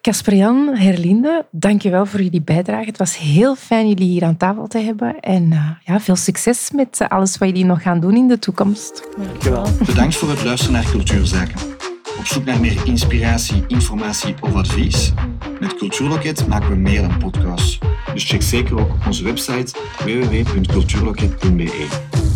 Casper-Jan, 0.00 0.76
Herlinde, 0.76 1.46
dank 1.50 1.82
je 1.82 1.90
wel 1.90 2.06
voor 2.06 2.22
jullie 2.22 2.42
bijdrage. 2.42 2.84
Het 2.84 2.98
was 2.98 3.18
heel 3.18 3.56
fijn 3.56 3.88
jullie 3.88 4.08
hier 4.08 4.24
aan 4.24 4.36
tafel 4.36 4.66
te 4.66 4.78
hebben. 4.78 5.20
En 5.20 5.52
eh, 5.52 5.70
ja, 5.84 6.00
veel 6.00 6.16
succes 6.16 6.70
met 6.70 7.00
eh, 7.00 7.08
alles 7.08 7.38
wat 7.38 7.48
jullie 7.48 7.64
nog 7.64 7.82
gaan 7.82 8.00
doen 8.00 8.16
in 8.16 8.28
de 8.28 8.38
toekomst. 8.38 9.08
Dankjewel. 9.16 9.66
Bedankt 9.86 10.16
voor 10.16 10.30
het 10.30 10.44
luisteren 10.44 10.74
naar 10.74 10.90
Cultuurzaken. 10.90 11.60
Op 12.18 12.26
zoek 12.26 12.44
naar 12.44 12.60
meer 12.60 12.86
inspiratie, 12.86 13.64
informatie 13.66 14.34
of 14.40 14.54
advies? 14.54 15.12
Met 15.60 15.74
Cultuurloket 15.74 16.46
maken 16.46 16.68
we 16.68 16.76
meer 16.76 17.00
dan 17.00 17.18
podcasts. 17.18 17.78
Dus 18.12 18.24
check 18.24 18.42
zeker 18.42 18.80
ook 18.80 18.90
onze 19.06 19.24
website 19.24 19.78
www.cultuurloket.be. 20.04 22.29